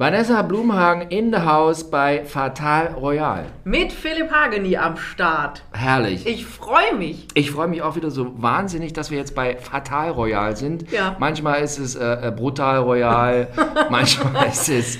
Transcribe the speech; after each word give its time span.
Vanessa 0.00 0.40
Blumhagen 0.40 1.10
in 1.10 1.30
the 1.30 1.40
house 1.40 1.84
bei 1.84 2.24
Fatal 2.24 2.94
Royal. 2.94 3.44
Mit 3.64 3.92
Philipp 3.92 4.32
Hageni 4.32 4.74
am 4.74 4.96
Start. 4.96 5.62
Herrlich. 5.72 6.26
Ich 6.26 6.46
freue 6.46 6.94
mich. 6.96 7.28
Ich 7.34 7.50
freue 7.50 7.68
mich 7.68 7.82
auch 7.82 7.96
wieder 7.96 8.10
so 8.10 8.32
wahnsinnig, 8.40 8.94
dass 8.94 9.10
wir 9.10 9.18
jetzt 9.18 9.34
bei 9.34 9.58
Fatal 9.58 10.12
Royal 10.12 10.56
sind. 10.56 10.90
Ja. 10.90 11.16
Manchmal 11.18 11.60
ist 11.60 11.78
es 11.78 11.96
äh, 11.96 12.28
äh, 12.28 12.30
Brutal 12.30 12.78
Royal, 12.78 13.48
manchmal 13.90 14.46
ist 14.46 14.70
es 14.70 14.98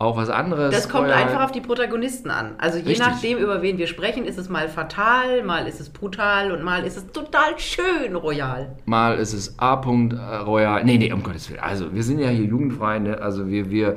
auch 0.00 0.16
was 0.16 0.30
anderes. 0.30 0.74
Das 0.74 0.88
kommt 0.88 1.10
einfach 1.10 1.44
auf 1.44 1.52
die 1.52 1.60
Protagonisten 1.60 2.30
an. 2.30 2.54
Also 2.56 2.78
je 2.78 2.84
Richtig. 2.84 3.06
nachdem, 3.06 3.36
über 3.36 3.60
wen 3.60 3.76
wir 3.76 3.86
sprechen, 3.86 4.24
ist 4.24 4.38
es 4.38 4.48
mal 4.48 4.66
fatal, 4.68 5.42
mal 5.42 5.66
ist 5.66 5.78
es 5.78 5.90
brutal 5.90 6.52
und 6.52 6.62
mal 6.62 6.86
ist 6.86 6.96
es 6.96 7.06
total 7.12 7.58
schön 7.58 8.16
royal. 8.16 8.76
Mal 8.86 9.18
ist 9.18 9.34
es 9.34 9.58
A. 9.58 9.74
-Punkt, 9.74 10.16
äh, 10.16 10.36
Royal. 10.36 10.84
Nee, 10.84 10.96
nee, 10.96 11.12
um 11.12 11.22
Gottes 11.22 11.50
Willen. 11.50 11.60
Also, 11.60 11.94
wir 11.94 12.02
sind 12.02 12.18
ja 12.18 12.30
hier 12.30 12.46
jugendfrei, 12.46 12.98
ne? 12.98 13.20
Also, 13.20 13.46
wir, 13.48 13.70
wir, 13.70 13.96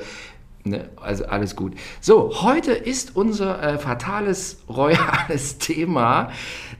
ne? 0.63 0.89
Also, 1.01 1.25
alles 1.25 1.55
gut. 1.55 1.73
So, 2.01 2.41
heute 2.41 2.71
ist 2.73 3.15
unser 3.15 3.61
äh, 3.61 3.77
fatales, 3.77 4.59
royales 4.69 5.57
Thema 5.59 6.29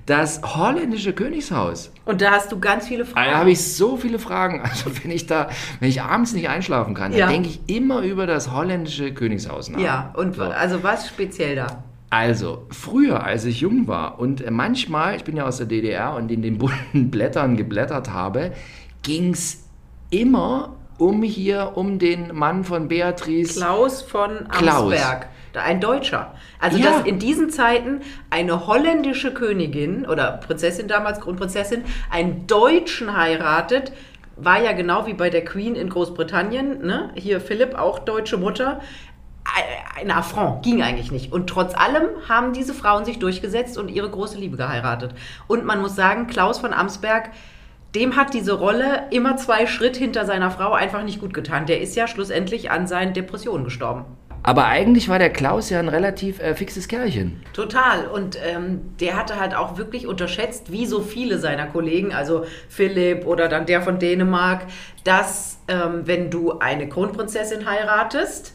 das 0.06 0.42
holländische 0.44 1.14
Königshaus. 1.14 1.92
Und 2.06 2.22
da 2.22 2.32
hast 2.32 2.52
du 2.52 2.60
ganz 2.60 2.88
viele 2.90 3.06
Da 3.06 3.12
Fragen. 3.12 3.36
habe 3.36 3.52
ich 3.52 3.62
so 3.64 3.96
viele 3.98 4.20
Fragen. 4.20 4.62
Also, 4.70 4.92
wenn 5.04 5.12
ich 5.12 5.26
da, 5.28 5.50
wenn 5.80 5.88
ich 5.90 6.02
abends 6.02 6.34
nicht 6.34 6.50
einschlafen 6.50 6.94
kann, 6.94 7.14
Ja. 7.14 7.20
dann 7.26 7.30
denke 7.36 7.50
ich 7.50 7.62
immer 7.76 8.02
über 8.02 8.28
das 8.28 8.52
holländische 8.52 9.14
Königshaus 9.14 9.70
nach. 9.70 9.80
ja, 9.80 10.14
und 10.18 10.36
So. 10.36 10.44
also 10.44 10.84
was 10.84 11.08
speziell 11.08 11.56
da? 11.56 11.84
Also, 12.10 12.68
früher, 12.70 13.24
als 13.24 13.44
ich 13.46 13.62
jung 13.62 13.88
war 13.88 14.20
und 14.20 14.42
äh, 14.42 14.52
manchmal, 14.52 15.16
ich 15.16 15.24
bin 15.24 15.36
ja 15.38 15.46
aus 15.46 15.58
der 15.58 15.66
DDR 15.66 16.14
und 16.16 16.30
in 16.32 16.42
den 16.42 16.58
bunten 16.60 17.10
Blättern 17.10 17.56
geblättert 17.58 18.12
habe, 18.12 18.52
ging 19.04 19.32
es 19.34 19.64
immer 20.12 20.76
um 21.04 21.22
hier, 21.22 21.72
um 21.76 22.00
den 22.00 22.34
Mann 22.34 22.64
von 22.64 22.88
Beatrice. 22.88 23.60
Klaus 23.60 24.02
von 24.02 24.48
Klaus. 24.50 24.94
Amsberg. 24.94 25.28
Da- 25.52 25.62
Ein 25.62 25.80
Deutscher. 25.82 26.34
Also, 26.60 26.78
Ja. 26.78 26.92
dass 26.92 27.06
in 27.06 27.20
diesen 27.20 27.50
Zeiten 27.50 28.02
eine 28.30 28.66
holländische 28.68 29.34
Königin 29.34 30.06
oder 30.08 30.40
Prinzessin 30.46 30.88
damals, 30.88 31.20
Kronprinzessin, 31.20 31.84
einen 32.10 32.48
Deutschen 32.48 33.16
heiratet, 33.16 33.92
war 34.36 34.60
ja 34.64 34.72
genau 34.72 35.06
wie 35.06 35.14
bei 35.14 35.30
der 35.30 35.46
Queen 35.46 35.76
in 35.76 35.90
Großbritannien. 35.90 36.84
Ne? 36.86 37.12
Hier 37.16 37.40
Philipp, 37.40 37.76
auch 37.78 38.00
deutsche 38.00 38.38
Mutter. 38.38 38.80
Ein 40.00 40.10
Affront, 40.10 40.64
ging 40.64 40.82
eigentlich 40.82 41.12
nicht. 41.12 41.32
Und 41.34 41.48
trotz 41.48 41.76
allem 41.76 42.08
haben 42.30 42.54
diese 42.54 42.74
Frauen 42.74 43.04
sich 43.06 43.20
durchgesetzt 43.20 43.78
und 43.78 43.90
ihre 43.90 44.10
große 44.10 44.38
Liebe 44.38 44.58
geheiratet. 44.58 45.14
Und 45.48 45.66
man 45.66 45.82
muss 45.82 45.96
sagen, 45.96 46.28
Klaus 46.28 46.58
von 46.60 46.74
Amsberg, 46.74 47.30
dem 47.96 48.16
hat 48.16 48.34
diese 48.34 48.54
Rolle 48.54 49.04
immer 49.12 49.38
zwei 49.38 49.68
Schritt 49.68 49.96
hinter 49.96 50.26
seiner 50.26 50.52
Frau 50.52 50.74
einfach 50.74 51.04
nicht 51.04 51.20
gut 51.20 51.34
getan. 51.34 51.66
Der 51.66 51.82
ist 51.82 51.96
ja 51.96 52.08
schlussendlich 52.08 52.72
an 52.72 52.88
seinen 52.88 53.14
Depressionen 53.14 53.64
gestorben. 53.64 54.06
Aber 54.46 54.66
eigentlich 54.66 55.08
war 55.08 55.20
der 55.20 55.30
Klaus 55.30 55.70
ja 55.70 55.80
ein 55.80 55.88
relativ 55.88 56.42
äh, 56.42 56.54
fixes 56.54 56.90
Kerlchen. 56.90 57.42
Total. 57.54 58.08
Und 58.08 58.38
ähm, 58.46 58.82
der 59.00 59.16
hatte 59.16 59.40
halt 59.40 59.56
auch 59.56 59.78
wirklich 59.78 60.06
unterschätzt, 60.06 60.70
wie 60.70 60.86
so 60.86 61.00
viele 61.00 61.40
seiner 61.40 61.68
Kollegen, 61.68 62.14
also 62.14 62.46
Philipp 62.68 63.26
oder 63.26 63.48
dann 63.48 63.66
der 63.66 63.82
von 63.82 64.00
Dänemark, 64.00 64.66
dass 65.06 65.60
ähm, 65.70 66.02
wenn 66.06 66.30
du 66.30 66.60
eine 66.60 66.90
Kronprinzessin 66.90 67.66
heiratest, 67.66 68.54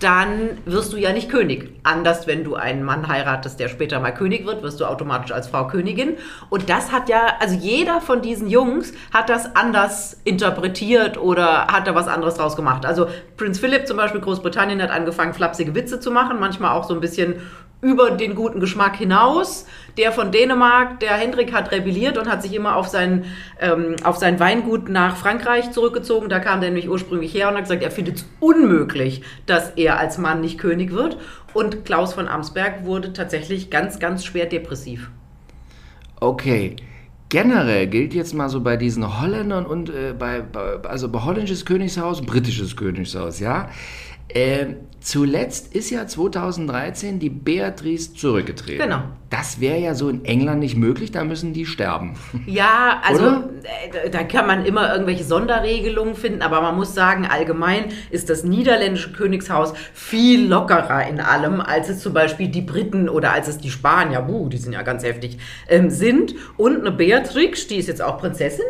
dann 0.00 0.58
wirst 0.64 0.92
du 0.92 0.96
ja 0.96 1.12
nicht 1.12 1.28
König. 1.28 1.74
Anders, 1.82 2.26
wenn 2.26 2.44
du 2.44 2.54
einen 2.54 2.84
Mann 2.84 3.08
heiratest, 3.08 3.58
der 3.58 3.68
später 3.68 3.98
mal 4.00 4.12
König 4.12 4.46
wird, 4.46 4.62
wirst 4.62 4.80
du 4.80 4.84
automatisch 4.84 5.32
als 5.32 5.48
Frau 5.48 5.66
Königin. 5.66 6.16
Und 6.50 6.70
das 6.70 6.92
hat 6.92 7.08
ja, 7.08 7.34
also 7.40 7.56
jeder 7.56 8.00
von 8.00 8.22
diesen 8.22 8.48
Jungs 8.48 8.92
hat 9.12 9.28
das 9.28 9.56
anders 9.56 10.20
interpretiert 10.24 11.18
oder 11.18 11.66
hat 11.66 11.86
da 11.86 11.94
was 11.94 12.06
anderes 12.06 12.34
draus 12.34 12.54
gemacht. 12.54 12.86
Also 12.86 13.08
Prinz 13.36 13.58
Philipp 13.58 13.86
zum 13.86 13.96
Beispiel, 13.96 14.20
Großbritannien, 14.20 14.80
hat 14.82 14.90
angefangen, 14.90 15.34
flapsige 15.34 15.74
Witze 15.74 15.98
zu 15.98 16.10
machen, 16.10 16.38
manchmal 16.38 16.72
auch 16.72 16.84
so 16.84 16.94
ein 16.94 17.00
bisschen 17.00 17.40
über 17.80 18.10
den 18.10 18.34
guten 18.34 18.60
Geschmack 18.60 18.96
hinaus. 18.96 19.66
Der 19.96 20.12
von 20.12 20.32
Dänemark, 20.32 21.00
der 21.00 21.12
Hendrik, 21.12 21.52
hat 21.52 21.70
rebelliert 21.70 22.18
und 22.18 22.28
hat 22.28 22.42
sich 22.42 22.54
immer 22.54 22.76
auf 22.76 22.88
sein, 22.88 23.24
ähm, 23.60 23.96
auf 24.04 24.16
sein 24.16 24.40
Weingut 24.40 24.88
nach 24.88 25.16
Frankreich 25.16 25.70
zurückgezogen. 25.70 26.28
Da 26.28 26.40
kam 26.40 26.60
der 26.60 26.70
nämlich 26.70 26.88
ursprünglich 26.88 27.32
her 27.34 27.48
und 27.48 27.54
hat 27.54 27.62
gesagt, 27.62 27.82
er 27.82 27.90
findet 27.90 28.16
es 28.16 28.28
unmöglich, 28.40 29.22
dass 29.46 29.70
er 29.70 29.98
als 29.98 30.18
Mann 30.18 30.40
nicht 30.40 30.58
König 30.58 30.92
wird. 30.92 31.18
Und 31.54 31.84
Klaus 31.84 32.14
von 32.14 32.28
Amsberg 32.28 32.84
wurde 32.84 33.12
tatsächlich 33.12 33.70
ganz, 33.70 33.98
ganz 33.98 34.24
schwer 34.24 34.46
depressiv. 34.46 35.10
Okay. 36.20 36.76
Generell 37.30 37.86
gilt 37.88 38.14
jetzt 38.14 38.32
mal 38.32 38.48
so 38.48 38.62
bei 38.62 38.78
diesen 38.78 39.20
Holländern 39.20 39.66
und 39.66 39.90
äh, 39.90 40.14
bei, 40.18 40.40
bei, 40.40 40.78
also 40.88 41.10
bei 41.10 41.20
holländisches 41.20 41.66
Königshaus, 41.66 42.22
britisches 42.22 42.74
Königshaus, 42.74 43.38
ja. 43.38 43.68
Äh, 44.28 44.76
zuletzt 45.00 45.74
ist 45.74 45.90
ja 45.90 46.06
2013 46.06 47.18
die 47.18 47.30
Beatrice 47.30 48.14
zurückgetreten. 48.14 48.82
Genau. 48.82 49.02
Das 49.30 49.60
wäre 49.60 49.78
ja 49.78 49.94
so 49.94 50.08
in 50.08 50.24
England 50.24 50.60
nicht 50.60 50.76
möglich, 50.76 51.12
da 51.12 51.22
müssen 51.24 51.52
die 51.52 51.66
sterben. 51.66 52.16
Ja, 52.46 53.02
also 53.04 53.26
Oder? 53.26 53.50
äh, 54.02 54.10
da 54.10 54.22
kann 54.22 54.46
man 54.46 54.64
immer 54.64 54.90
irgendwelche 54.90 55.24
Sonderregelungen 55.24 56.14
finden, 56.14 56.40
aber 56.40 56.62
man 56.62 56.76
muss 56.76 56.94
sagen, 56.94 57.26
allgemein 57.26 57.84
ist 58.10 58.30
das 58.30 58.42
niederländische 58.42 59.12
Königshaus 59.12 59.74
viel 59.92 60.48
lockerer 60.48 61.06
in 61.06 61.20
allem, 61.20 61.60
als 61.60 61.90
es 61.90 62.00
zum 62.00 62.14
Beispiel 62.14 62.48
die 62.48 62.62
Briten 62.62 63.08
oder 63.08 63.32
als 63.32 63.48
es 63.48 63.58
die 63.58 63.70
Spanier, 63.70 64.22
buh, 64.22 64.48
die 64.48 64.56
sind 64.56 64.72
ja 64.72 64.82
ganz 64.82 65.04
heftig, 65.04 65.38
ähm, 65.68 65.90
sind. 65.90 66.34
Und 66.56 66.80
eine 66.80 66.90
Beatrix, 66.90 67.66
die 67.66 67.76
ist 67.76 67.88
jetzt 67.88 68.02
auch 68.02 68.18
Prinzessin, 68.18 68.64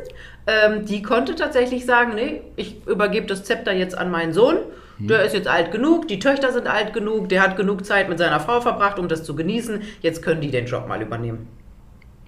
ähm, 0.48 0.86
die 0.86 1.02
konnte 1.02 1.34
tatsächlich 1.34 1.84
sagen, 1.84 2.14
nee, 2.14 2.40
ich 2.56 2.86
übergebe 2.86 3.26
das 3.26 3.44
Zepter 3.44 3.72
jetzt 3.72 3.96
an 3.96 4.10
meinen 4.10 4.32
Sohn. 4.32 4.56
Der 4.98 5.24
ist 5.24 5.34
jetzt 5.34 5.46
alt 5.46 5.70
genug, 5.70 6.08
die 6.08 6.18
Töchter 6.18 6.52
sind 6.52 6.66
alt 6.66 6.92
genug, 6.92 7.28
der 7.28 7.42
hat 7.42 7.56
genug 7.56 7.84
Zeit 7.84 8.08
mit 8.08 8.18
seiner 8.18 8.40
Frau 8.40 8.60
verbracht, 8.60 8.98
um 8.98 9.08
das 9.08 9.22
zu 9.22 9.36
genießen. 9.36 9.82
Jetzt 10.00 10.22
können 10.22 10.40
die 10.40 10.50
den 10.50 10.66
Job 10.66 10.88
mal 10.88 11.00
übernehmen. 11.00 11.46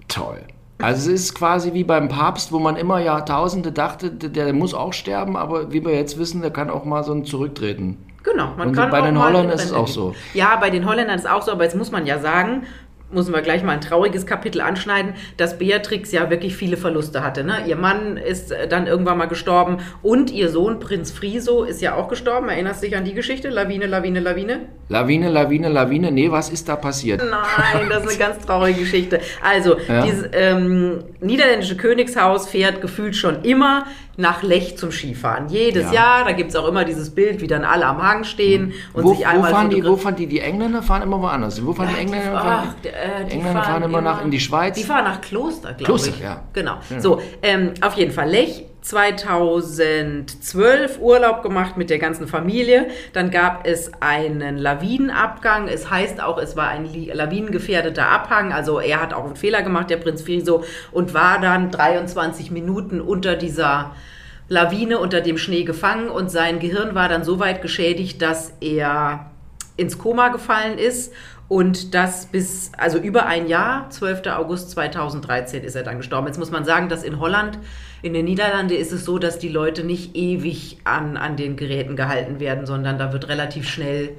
Toll. 0.07 0.41
Also 0.81 1.11
es 1.11 1.21
ist 1.21 1.35
quasi 1.35 1.73
wie 1.73 1.83
beim 1.83 2.07
Papst, 2.09 2.51
wo 2.51 2.59
man 2.59 2.75
immer 2.75 2.99
Jahrtausende 2.99 3.71
dachte, 3.71 4.09
der, 4.09 4.53
muss 4.53 4.73
auch 4.73 4.93
sterben, 4.93 5.37
aber 5.37 5.71
wie 5.71 5.85
wir 5.85 5.93
jetzt 5.93 6.17
wissen, 6.17 6.41
der 6.41 6.51
kann 6.51 6.69
auch 6.69 6.85
mal 6.85 7.03
so 7.03 7.13
ein 7.13 7.23
Zurücktreten. 7.25 7.97
Genau, 8.23 8.53
man 8.57 8.69
Und 8.69 8.75
kann 8.75 8.89
bei 8.89 9.01
auch 9.01 9.05
den 9.05 9.21
Holländern 9.21 9.49
ist 9.49 9.65
es 9.65 9.73
auch 9.73 9.87
so. 9.87 10.15
Ja, 10.33 10.55
bei 10.57 10.69
den 10.69 10.87
Holländern 10.87 11.15
ist 11.15 11.25
es 11.25 11.29
auch 11.29 11.41
so, 11.41 11.51
aber 11.51 11.63
jetzt 11.63 11.75
muss 11.75 11.91
man 11.91 12.05
ja 12.05 12.19
sagen, 12.19 12.63
müssen 13.11 13.33
wir 13.33 13.41
gleich 13.41 13.63
mal 13.63 13.73
ein 13.73 13.81
trauriges 13.81 14.25
Kapitel 14.25 14.61
anschneiden, 14.61 15.13
dass 15.37 15.57
Beatrix 15.57 16.11
ja 16.11 16.29
wirklich 16.29 16.55
viele 16.55 16.77
Verluste 16.77 17.23
hatte. 17.23 17.43
Ne? 17.43 17.57
Ihr 17.67 17.75
Mann 17.75 18.17
ist 18.17 18.51
äh, 18.51 18.67
dann 18.67 18.87
irgendwann 18.87 19.17
mal 19.17 19.25
gestorben 19.27 19.77
und 20.01 20.31
ihr 20.31 20.49
Sohn 20.49 20.79
Prinz 20.79 21.11
Friso 21.11 21.63
ist 21.63 21.81
ja 21.81 21.95
auch 21.95 22.07
gestorben. 22.07 22.49
Erinnerst 22.49 22.81
du 22.81 22.87
dich 22.87 22.95
an 22.97 23.05
die 23.05 23.13
Geschichte? 23.13 23.49
Lawine, 23.49 23.85
Lawine, 23.87 24.19
Lawine? 24.19 24.59
Lawine, 24.89 25.29
Lawine, 25.29 25.69
Lawine. 25.69 26.11
Nee, 26.11 26.31
was 26.31 26.49
ist 26.49 26.67
da 26.67 26.75
passiert? 26.75 27.21
Nein, 27.29 27.87
das 27.89 28.03
ist 28.03 28.09
eine 28.09 28.17
ganz 28.19 28.45
traurige 28.45 28.79
Geschichte. 28.81 29.19
Also, 29.43 29.77
Ja. 29.87 30.03
dieses 30.03 30.29
ähm, 30.33 31.03
niederländische 31.21 31.77
Königshaus 31.77 32.49
fährt 32.49 32.81
gefühlt 32.81 33.15
schon 33.15 33.43
immer 33.43 33.85
nach 34.21 34.41
Lech 34.43 34.77
zum 34.77 34.91
Skifahren. 34.91 35.49
Jedes 35.49 35.87
Ja. 35.87 35.93
Jahr, 35.93 36.23
da 36.25 36.31
gibt 36.31 36.51
es 36.51 36.55
auch 36.55 36.67
immer 36.67 36.85
dieses 36.85 37.09
Bild, 37.13 37.41
wie 37.41 37.47
dann 37.47 37.65
alle 37.65 37.85
am 37.85 38.01
Hang 38.01 38.23
stehen 38.23 38.73
und 38.93 39.03
Wo, 39.03 39.09
sich 39.13 39.25
wo, 39.25 39.29
einmal 39.29 39.51
fahren 39.51 39.69
die, 39.69 39.83
wo 39.83 39.97
fahren 39.97 40.15
die? 40.15 40.27
Die 40.27 40.39
Engländer 40.39 40.81
fahren 40.81 41.01
immer 41.01 41.21
woanders. 41.21 41.65
Wo 41.65 41.73
fahren 41.73 41.89
die 41.93 41.99
Engländer? 41.99 42.31
Ach, 42.35 42.43
fahren, 42.43 42.75
d- 42.83 42.87
äh, 42.89 43.25
die 43.25 43.31
Engländer 43.33 43.63
fahren 43.63 43.83
immer 43.83 44.01
nach 44.01 44.23
in 44.23 44.31
die 44.31 44.39
Schweiz. 44.39 44.75
Die 44.77 44.83
fahren 44.83 45.03
nach 45.03 45.19
Kloster, 45.19 45.73
glaube 45.73 45.83
Kloster, 45.83 46.11
ich. 46.15 46.19
ja. 46.21 46.41
Genau. 46.53 46.75
Ja. 46.89 46.99
So, 47.01 47.21
ähm, 47.41 47.73
auf 47.81 47.95
jeden 47.95 48.11
Fall 48.11 48.29
Lech. 48.29 48.65
2012 48.81 50.99
Urlaub 50.99 51.43
gemacht 51.43 51.77
mit 51.77 51.89
der 51.89 51.99
ganzen 51.99 52.27
Familie. 52.27 52.87
Dann 53.13 53.31
gab 53.31 53.65
es 53.65 53.91
einen 53.99 54.57
Lawinenabgang. 54.57 55.67
Es 55.67 55.89
heißt 55.89 56.21
auch, 56.21 56.37
es 56.37 56.57
war 56.57 56.69
ein 56.69 56.85
lawinengefährdeter 56.85 58.07
Abhang. 58.07 58.53
Also 58.53 58.79
er 58.79 59.01
hat 59.01 59.13
auch 59.13 59.25
einen 59.25 59.35
Fehler 59.35 59.61
gemacht, 59.61 59.89
der 59.89 59.97
Prinz 59.97 60.21
Friso, 60.23 60.63
und 60.91 61.13
war 61.13 61.39
dann 61.39 61.69
23 61.71 62.51
Minuten 62.51 63.01
unter 63.01 63.35
dieser 63.35 63.91
Lawine, 64.49 64.99
unter 64.99 65.21
dem 65.21 65.37
Schnee 65.37 65.63
gefangen. 65.63 66.09
Und 66.09 66.31
sein 66.31 66.59
Gehirn 66.59 66.95
war 66.95 67.07
dann 67.07 67.23
so 67.23 67.39
weit 67.39 67.61
geschädigt, 67.61 68.21
dass 68.21 68.53
er 68.61 69.31
ins 69.77 69.97
Koma 69.97 70.27
gefallen 70.29 70.77
ist 70.77 71.13
und 71.51 71.93
das 71.93 72.27
bis, 72.27 72.71
also 72.77 72.97
über 72.97 73.25
ein 73.25 73.45
Jahr, 73.45 73.89
12. 73.89 74.25
August 74.27 74.71
2013 74.71 75.65
ist 75.65 75.75
er 75.75 75.83
dann 75.83 75.97
gestorben. 75.97 76.27
Jetzt 76.27 76.39
muss 76.39 76.49
man 76.49 76.63
sagen, 76.63 76.87
dass 76.87 77.03
in 77.03 77.19
Holland, 77.19 77.59
in 78.01 78.13
den 78.13 78.25
Niederlanden 78.25 78.75
ist 78.75 78.91
es 78.91 79.05
so, 79.05 79.19
dass 79.19 79.37
die 79.37 79.49
Leute 79.49 79.83
nicht 79.83 80.15
ewig 80.15 80.77
an, 80.83 81.17
an 81.17 81.37
den 81.37 81.55
Geräten 81.55 81.95
gehalten 81.95 82.39
werden, 82.39 82.65
sondern 82.65 82.97
da 82.97 83.13
wird 83.13 83.27
relativ 83.27 83.69
schnell, 83.69 84.09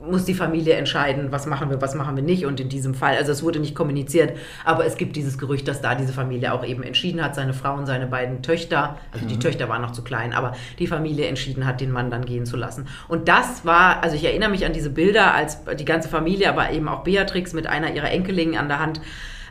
muss 0.00 0.24
die 0.24 0.34
Familie 0.34 0.74
entscheiden, 0.74 1.32
was 1.32 1.46
machen 1.46 1.70
wir, 1.70 1.82
was 1.82 1.96
machen 1.96 2.14
wir 2.14 2.22
nicht. 2.22 2.46
Und 2.46 2.60
in 2.60 2.68
diesem 2.68 2.94
Fall, 2.94 3.16
also 3.16 3.32
es 3.32 3.42
wurde 3.42 3.58
nicht 3.58 3.74
kommuniziert, 3.74 4.36
aber 4.64 4.86
es 4.86 4.96
gibt 4.96 5.16
dieses 5.16 5.36
Gerücht, 5.38 5.66
dass 5.66 5.80
da 5.80 5.96
diese 5.96 6.12
Familie 6.12 6.52
auch 6.52 6.64
eben 6.64 6.84
entschieden 6.84 7.22
hat, 7.22 7.34
seine 7.34 7.52
Frau 7.52 7.74
und 7.74 7.86
seine 7.86 8.06
beiden 8.06 8.40
Töchter, 8.42 8.96
also 9.12 9.26
die 9.26 9.40
Töchter 9.40 9.68
waren 9.68 9.82
noch 9.82 9.90
zu 9.90 10.04
klein, 10.04 10.32
aber 10.32 10.54
die 10.78 10.86
Familie 10.86 11.26
entschieden 11.26 11.66
hat, 11.66 11.80
den 11.80 11.90
Mann 11.90 12.10
dann 12.10 12.24
gehen 12.24 12.46
zu 12.46 12.56
lassen. 12.56 12.86
Und 13.08 13.26
das 13.26 13.64
war, 13.64 14.04
also 14.04 14.14
ich 14.14 14.24
erinnere 14.24 14.50
mich 14.50 14.64
an 14.64 14.72
diese 14.72 14.90
Bilder, 14.90 15.34
als 15.34 15.58
die 15.76 15.84
ganze 15.84 16.08
Familie, 16.08 16.48
aber 16.48 16.70
eben 16.70 16.86
auch 16.88 17.02
Beatrix 17.02 17.52
mit 17.52 17.66
einer 17.66 17.92
ihrer 17.92 18.12
Enkelingen 18.12 18.56
an 18.56 18.68
der 18.68 18.78
Hand 18.78 19.00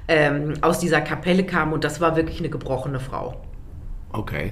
ähm, 0.07 0.53
aus 0.61 0.79
dieser 0.79 1.01
Kapelle 1.01 1.43
kam 1.43 1.73
und 1.73 1.83
das 1.83 1.99
war 1.99 2.15
wirklich 2.15 2.39
eine 2.39 2.49
gebrochene 2.49 3.01
Frau. 3.01 3.41
Okay. 4.17 4.51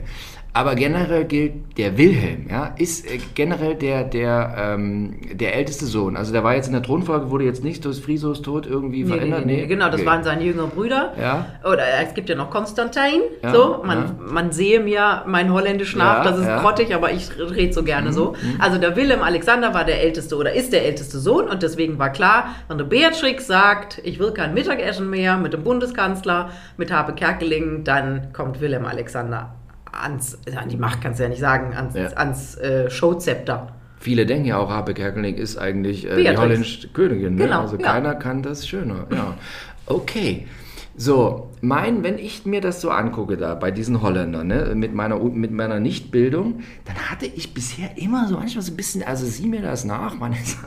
Aber 0.55 0.75
generell 0.75 1.25
gilt, 1.25 1.77
der 1.77 1.97
Wilhelm 1.97 2.47
ja, 2.49 2.73
ist 2.77 3.05
äh, 3.05 3.19
generell 3.33 3.75
der, 3.75 4.05
der, 4.05 4.55
ähm, 4.57 5.15
der 5.33 5.53
älteste 5.53 5.85
Sohn. 5.85 6.15
Also 6.15 6.31
der 6.31 6.45
war 6.45 6.55
jetzt 6.55 6.67
in 6.67 6.71
der 6.71 6.81
Thronfolge, 6.81 7.29
wurde 7.29 7.43
jetzt 7.43 7.61
nicht 7.61 7.83
durch 7.83 8.01
Frisos 8.01 8.41
Tod 8.41 8.65
irgendwie 8.65 9.03
Nee, 9.03 9.09
verändert. 9.09 9.45
nee, 9.45 9.57
nee, 9.57 9.67
genau, 9.67 9.89
das 9.89 10.05
waren 10.05 10.23
seine 10.23 10.45
jüngeren 10.45 10.69
Brüder. 10.69 11.11
Ja. 11.19 11.47
Oder 11.69 11.83
es 12.01 12.13
gibt 12.13 12.29
ja 12.29 12.35
noch 12.35 12.51
Konstantin. 12.51 13.19
Ja, 13.43 13.53
so, 13.53 13.81
man, 13.83 13.97
ja. 13.97 14.15
man 14.31 14.53
sehe 14.53 14.79
mir 14.79 15.23
mein 15.27 15.51
Holländisch 15.51 15.93
nach, 15.93 16.23
das 16.23 16.39
ist. 16.39 16.45
Mhm, 16.45 16.59
grottig, 16.61 16.95
aber 16.95 17.11
ich 17.11 17.29
rede 17.37 17.73
so 17.73 17.83
gerne 17.83 18.13
so. 18.13 18.33
Also 18.57 18.77
der 18.77 18.95
Willem 18.95 19.21
Alexander 19.23 19.73
war 19.73 19.83
der 19.83 20.01
älteste 20.01 20.37
oder 20.37 20.53
ist 20.53 20.71
der 20.71 20.85
älteste 20.85 21.19
Sohn 21.19 21.49
und 21.49 21.63
deswegen 21.63 21.99
war 21.99 22.11
klar, 22.11 22.55
wenn 22.69 22.77
der 22.77 22.85
Beatrix 22.85 23.45
sagt, 23.45 23.99
ich 24.05 24.19
will 24.19 24.31
kein 24.31 24.53
Mittagessen 24.53 25.09
mehr 25.09 25.35
mit 25.35 25.51
dem 25.51 25.65
Bundeskanzler, 25.65 26.51
mit 26.77 26.93
Habe 26.93 27.11
Kerkeling, 27.11 27.83
dann 27.83 28.31
kommt 28.31 28.61
Willem 28.61 28.85
Alexander 28.85 29.53
ans, 30.01 30.37
an 30.55 30.69
die 30.69 30.77
Macht 30.77 31.01
kannst 31.01 31.19
du 31.19 31.23
ja 31.23 31.29
nicht 31.29 31.39
sagen, 31.39 31.73
ans, 31.73 31.95
Ja. 31.95 32.07
ans 32.15 32.55
äh, 32.57 32.89
Showzepter. 32.89 33.67
Viele 33.99 34.25
denken 34.25 34.45
ja 34.45 34.57
auch, 34.57 34.69
Habe 34.69 34.93
Kerkeling 34.93 35.35
ist 35.35 35.57
eigentlich 35.57 36.09
äh, 36.09 36.21
die 36.21 36.37
holländische 36.37 36.89
Königin. 36.89 37.35
Ne? 37.35 37.45
Genau, 37.45 37.61
also 37.61 37.77
ja. 37.77 37.81
keiner 37.81 38.15
kann 38.15 38.43
das 38.43 38.67
schöner. 38.67 39.07
Ja. 39.11 39.35
Okay. 39.87 40.47
So, 40.97 41.51
mein, 41.59 42.03
wenn 42.03 42.17
ich 42.17 42.45
mir 42.45 42.61
das 42.61 42.79
so 42.79 42.89
angucke 42.89 43.35
da 43.35 43.55
bei 43.55 43.69
diesen 43.69 44.01
Holländern, 44.01 44.47
ne, 44.47 44.73
mit 44.75 44.93
meiner, 44.93 45.19
mit 45.19 45.51
meiner 45.51 45.81
Nichtbildung, 45.81 46.61
dann 46.85 46.95
hatte 46.95 47.25
ich 47.25 47.53
bisher 47.53 47.97
immer 47.97 48.27
so 48.29 48.35
manchmal 48.35 48.63
so 48.63 48.71
ein 48.71 48.77
bisschen, 48.77 49.03
also 49.03 49.25
sieh 49.25 49.47
mir 49.47 49.61
das 49.61 49.83
nach, 49.83 50.15
man 50.17 50.31
ist, 50.31 50.57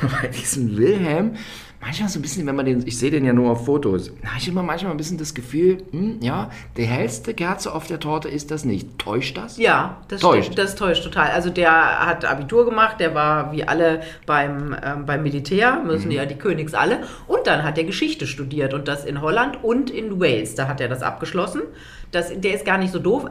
bei 0.22 0.28
diesem 0.28 0.76
Wilhelm, 0.76 1.34
manchmal 1.84 2.08
so 2.08 2.18
ein 2.18 2.22
bisschen, 2.22 2.46
wenn 2.46 2.56
man 2.56 2.64
den, 2.64 2.86
ich 2.86 2.98
sehe 2.98 3.10
den 3.10 3.24
ja 3.24 3.32
nur 3.32 3.50
auf 3.50 3.66
Fotos, 3.66 4.10
da 4.22 4.28
habe 4.28 4.38
ich 4.38 4.48
immer 4.48 4.62
manchmal 4.62 4.90
ein 4.90 4.96
bisschen 4.96 5.18
das 5.18 5.34
Gefühl, 5.34 5.82
hm, 5.90 6.18
ja, 6.20 6.50
der 6.76 6.86
hellste 6.86 7.34
Kerze 7.34 7.74
auf 7.74 7.86
der 7.86 8.00
Torte 8.00 8.28
ist 8.28 8.50
das 8.50 8.64
nicht. 8.64 8.98
Täuscht 8.98 9.36
das? 9.36 9.58
Ja, 9.58 9.98
das 10.08 10.20
Täuscht. 10.22 10.44
stimmt, 10.44 10.58
das 10.58 10.74
täuscht 10.76 11.04
total. 11.04 11.30
Also 11.30 11.50
der 11.50 12.06
hat 12.06 12.24
Abitur 12.24 12.64
gemacht, 12.64 13.00
der 13.00 13.14
war 13.14 13.52
wie 13.52 13.64
alle 13.64 14.00
beim, 14.24 14.74
ähm, 14.82 15.04
beim 15.04 15.22
Militär, 15.22 15.82
müssen 15.84 16.10
ja 16.10 16.24
die 16.24 16.36
Königs 16.36 16.72
alle. 16.72 17.00
Und 17.26 17.46
dann 17.46 17.62
hat 17.62 17.76
er 17.76 17.84
Geschichte 17.84 18.26
studiert 18.26 18.72
und 18.72 18.88
das 18.88 19.04
in 19.04 19.20
Holland 19.20 19.62
und 19.62 19.90
in 19.90 20.20
Wales. 20.20 20.54
Da 20.54 20.68
hat 20.68 20.80
er 20.80 20.88
das 20.88 21.02
abgeschlossen. 21.02 21.62
Das, 22.10 22.32
der 22.34 22.54
ist 22.54 22.64
gar 22.64 22.78
nicht 22.78 22.92
so 22.92 22.98
doof. 22.98 23.26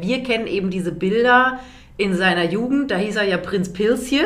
Wir 0.00 0.22
kennen 0.22 0.46
eben 0.46 0.70
diese 0.70 0.92
Bilder 0.92 1.58
in 2.02 2.14
seiner 2.14 2.44
Jugend, 2.44 2.90
da 2.90 2.96
hieß 2.96 3.16
er 3.16 3.24
ja 3.24 3.36
Prinz 3.36 3.72
Pilsje, 3.72 4.22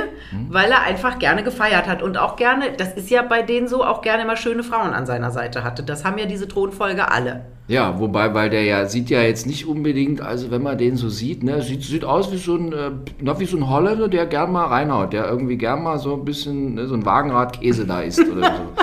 weil 0.48 0.70
er 0.70 0.82
einfach 0.82 1.18
gerne 1.18 1.42
gefeiert 1.42 1.86
hat 1.86 2.02
und 2.02 2.16
auch 2.16 2.36
gerne, 2.36 2.72
das 2.76 2.94
ist 2.94 3.10
ja 3.10 3.22
bei 3.22 3.42
denen 3.42 3.68
so, 3.68 3.84
auch 3.84 4.02
gerne 4.02 4.22
immer 4.22 4.36
schöne 4.36 4.62
Frauen 4.62 4.92
an 4.92 5.06
seiner 5.06 5.30
Seite 5.30 5.62
hatte. 5.64 5.82
Das 5.82 6.04
haben 6.04 6.18
ja 6.18 6.26
diese 6.26 6.48
Thronfolge 6.48 7.10
alle. 7.10 7.44
Ja, 7.68 7.98
wobei, 7.98 8.32
weil 8.32 8.48
der 8.48 8.62
ja 8.62 8.86
sieht 8.86 9.10
ja 9.10 9.22
jetzt 9.22 9.46
nicht 9.46 9.66
unbedingt, 9.66 10.20
also 10.20 10.50
wenn 10.50 10.62
man 10.62 10.78
den 10.78 10.96
so 10.96 11.08
sieht, 11.08 11.42
ne, 11.42 11.62
sieht, 11.62 11.82
sieht 11.82 12.04
aus 12.04 12.32
wie 12.32 12.36
so 12.36 12.54
ein, 12.54 12.72
äh, 12.72 12.90
na, 13.20 13.38
wie 13.40 13.44
so 13.44 13.56
ein 13.56 13.68
Holländer, 13.68 14.08
der 14.08 14.26
gern 14.26 14.52
mal 14.52 14.66
reinhaut, 14.66 15.12
der 15.12 15.28
irgendwie 15.28 15.56
gern 15.56 15.82
mal 15.82 15.98
so 15.98 16.14
ein 16.14 16.24
bisschen, 16.24 16.74
ne, 16.74 16.86
so 16.86 16.94
ein 16.94 17.04
Wagenrad 17.04 17.60
Käse 17.60 17.84
da 17.84 18.00
isst 18.00 18.20
oder 18.20 18.42
so. 18.42 18.82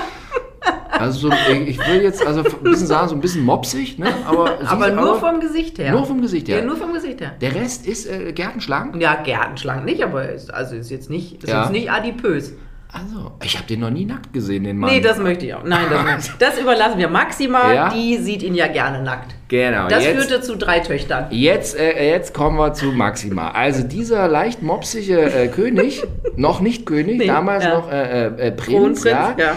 Also 1.04 1.28
so, 1.28 1.34
ich 1.66 1.78
will 1.78 2.02
jetzt 2.02 2.26
also 2.26 2.40
ein 2.40 2.62
bisschen 2.62 2.86
sagen, 2.86 3.08
so 3.08 3.14
ein 3.14 3.20
bisschen 3.20 3.44
mopsig, 3.44 3.98
ne, 3.98 4.06
aber, 4.26 4.58
Aber 4.66 4.90
nur 4.90 5.20
vom 5.20 5.40
Gesicht 5.40 5.78
her. 5.78 5.92
nur 5.92 6.04
vom 6.06 6.20
Gesicht 6.22 6.48
her. 6.48 6.58
Ja, 6.58 6.64
nur 6.64 6.76
vom 6.76 6.92
Gesicht 6.92 7.20
her. 7.20 7.32
Der 7.40 7.54
Rest 7.54 7.86
ist 7.86 8.06
äh, 8.06 8.32
gärtenschlank. 8.32 9.00
Ja, 9.00 9.16
gärtenschlank 9.22 9.84
nicht, 9.84 10.02
aber 10.02 10.28
ist, 10.30 10.52
also 10.52 10.74
ist 10.76 10.90
jetzt 10.90 11.10
nicht, 11.10 11.42
ist 11.44 11.50
Ja. 11.50 11.62
jetzt 11.62 11.72
nicht 11.72 11.90
adipös. 11.90 12.54
Also, 12.92 13.32
ich 13.42 13.56
habe 13.56 13.66
den 13.66 13.80
noch 13.80 13.90
nie 13.90 14.04
nackt 14.04 14.32
gesehen, 14.32 14.62
den 14.62 14.78
Mann. 14.78 14.88
Nee, 14.88 15.00
das 15.00 15.18
möchte 15.18 15.44
ich 15.46 15.52
auch. 15.54 15.64
Nein, 15.64 15.86
das, 15.90 16.30
das 16.38 16.58
überlassen 16.60 16.96
wir 16.96 17.08
Maxima, 17.08 17.72
Ja? 17.74 17.88
die 17.88 18.18
sieht 18.18 18.44
ihn 18.44 18.54
ja 18.54 18.68
gerne 18.68 19.02
nackt. 19.02 19.34
Genau. 19.48 19.88
Das 19.88 20.04
jetzt, 20.04 20.16
führte 20.28 20.40
zu 20.42 20.56
drei 20.56 20.78
Töchtern. 20.78 21.26
Jetzt, 21.30 21.76
äh, 21.76 22.10
jetzt 22.10 22.32
kommen 22.34 22.56
wir 22.56 22.72
zu 22.72 22.86
Maxima. 22.92 23.50
Also 23.50 23.82
dieser 23.82 24.28
leicht 24.28 24.62
mopsige 24.62 25.20
äh, 25.22 25.48
König, 25.48 26.04
noch 26.36 26.60
nicht 26.60 26.86
König, 26.86 27.18
Nee, 27.18 27.26
damals 27.26 27.64
ja. 27.64 27.74
noch 27.74 27.90
äh, 27.90 28.26
äh, 28.26 28.26
äh, 28.26 28.50
Prinz, 28.52 29.02
Kronprinz, 29.02 29.04
ja, 29.04 29.34
ja. 29.38 29.56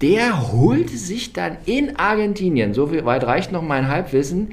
Der 0.00 0.52
holte 0.52 0.96
sich 0.96 1.32
dann 1.32 1.56
in 1.64 1.96
Argentinien, 1.96 2.74
so 2.74 2.86
viel 2.86 3.04
weit 3.04 3.24
reicht 3.24 3.52
noch 3.52 3.62
mein 3.62 3.88
Halbwissen, 3.88 4.52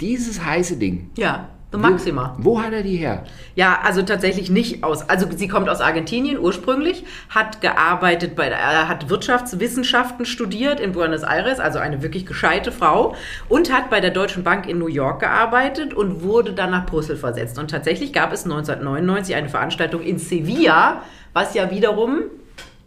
dieses 0.00 0.44
heiße 0.44 0.76
Ding. 0.76 1.10
Ja, 1.16 1.48
Maxima. 1.78 2.36
Wo 2.38 2.62
hat 2.62 2.72
er 2.72 2.82
die 2.82 2.96
her? 2.96 3.24
Ja, 3.54 3.80
also 3.82 4.02
tatsächlich 4.02 4.50
nicht 4.50 4.84
aus. 4.84 5.08
Also 5.08 5.26
sie 5.34 5.48
kommt 5.48 5.68
aus 5.68 5.80
Argentinien 5.80 6.38
ursprünglich, 6.38 7.04
hat 7.28 7.60
gearbeitet 7.60 8.36
bei, 8.36 8.48
äh, 8.48 8.54
hat 8.54 9.08
Wirtschaftswissenschaften 9.08 10.24
studiert 10.24 10.80
in 10.80 10.92
Buenos 10.92 11.22
Aires, 11.22 11.60
also 11.60 11.78
eine 11.78 12.02
wirklich 12.02 12.26
gescheite 12.26 12.72
Frau 12.72 13.14
und 13.48 13.72
hat 13.72 13.90
bei 13.90 14.00
der 14.00 14.10
Deutschen 14.10 14.44
Bank 14.44 14.68
in 14.68 14.78
New 14.78 14.88
York 14.88 15.20
gearbeitet 15.20 15.94
und 15.94 16.22
wurde 16.22 16.52
dann 16.52 16.70
nach 16.70 16.86
Brüssel 16.86 17.16
versetzt. 17.16 17.58
Und 17.58 17.70
tatsächlich 17.70 18.12
gab 18.12 18.32
es 18.32 18.44
1999 18.44 19.34
eine 19.34 19.48
Veranstaltung 19.48 20.02
in 20.02 20.18
Sevilla, 20.18 21.02
was 21.32 21.54
ja 21.54 21.70
wiederum 21.70 22.22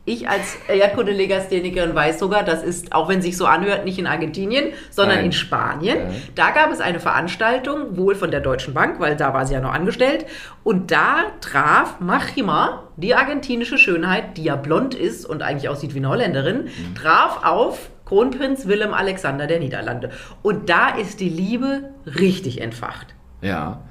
ich 0.07 0.29
als 0.29 0.57
Erdkundelegasthenikerin 0.69 1.93
weiß 1.93 2.17
sogar, 2.17 2.43
das 2.43 2.63
ist, 2.63 2.93
auch 2.93 3.09
wenn 3.09 3.21
sich 3.21 3.35
so 3.35 3.45
anhört, 3.45 3.83
nicht 3.83 3.99
in 3.99 4.07
Argentinien, 4.07 4.71
sondern 4.89 5.17
Nein. 5.17 5.25
in 5.25 5.31
Spanien. 5.33 5.97
Ja. 5.97 6.15
Da 6.33 6.51
gab 6.51 6.71
es 6.71 6.79
eine 6.79 7.01
Veranstaltung, 7.01 7.97
wohl 7.97 8.15
von 8.15 8.31
der 8.31 8.39
Deutschen 8.39 8.73
Bank, 8.73 9.01
weil 9.01 9.17
da 9.17 9.33
war 9.33 9.45
sie 9.45 9.53
ja 9.53 9.59
noch 9.59 9.73
angestellt. 9.73 10.25
Und 10.63 10.91
da 10.91 11.25
traf 11.41 11.99
Machima, 11.99 12.83
die 12.95 13.15
argentinische 13.15 13.77
Schönheit, 13.77 14.37
die 14.37 14.45
ja 14.45 14.55
blond 14.55 14.95
ist 14.95 15.25
und 15.25 15.43
eigentlich 15.43 15.67
aussieht 15.67 15.93
wie 15.93 15.99
eine 15.99 16.07
Holländerin, 16.09 16.69
traf 16.95 17.43
auf 17.43 17.89
Kronprinz 18.05 18.65
Willem 18.65 18.93
Alexander 18.93 19.45
der 19.45 19.59
Niederlande. 19.59 20.11
Und 20.41 20.69
da 20.69 20.87
ist 20.95 21.19
die 21.19 21.27
Liebe 21.27 21.89
richtig 22.05 22.61
entfacht. 22.61 23.07
Ja. 23.41 23.81